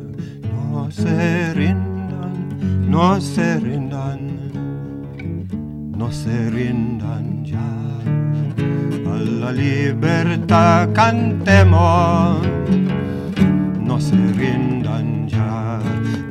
No 0.70 0.90
se 0.90 1.54
rindan, 1.54 2.90
no 2.90 3.20
se 3.20 3.58
rindan, 3.58 4.20
no 5.96 6.12
se 6.12 6.50
rindan 6.50 7.44
ya. 7.44 7.58
A 9.06 9.16
la 9.18 9.52
libertad 9.52 10.88
cantemos, 10.92 12.46
no 13.80 14.00
se 14.00 14.16
rindan 14.16 15.28
ya. 15.28 15.80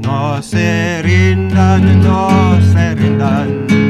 No 0.02 0.42
se 0.42 1.02
rindan, 1.04 2.02
no 2.02 2.62
se 2.72 2.96
rindan, 2.96 3.87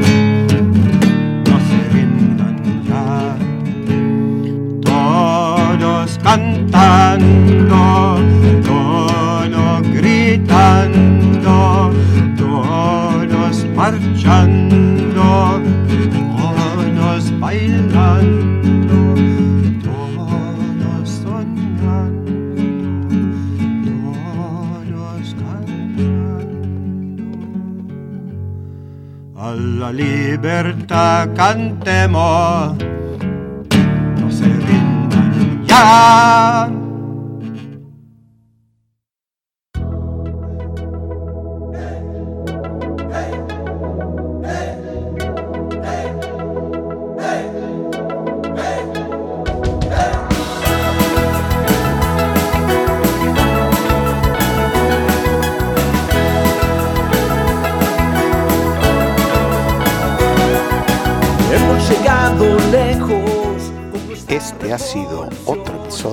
gritando, 6.78 8.18
todos 8.64 9.82
gritando, 9.94 11.56
todos 12.38 13.66
marchando, 13.76 15.62
todos 16.38 17.40
bailando, 17.40 19.16
todos 19.84 21.10
soñando, 21.10 22.36
todos 24.86 25.36
cantando. 25.42 26.20
A 29.36 29.52
la 29.56 29.92
libertad 29.92 31.30
cantemos 31.36 32.76
no 35.78 35.84
se 35.84 36.68
rindan 36.68 36.87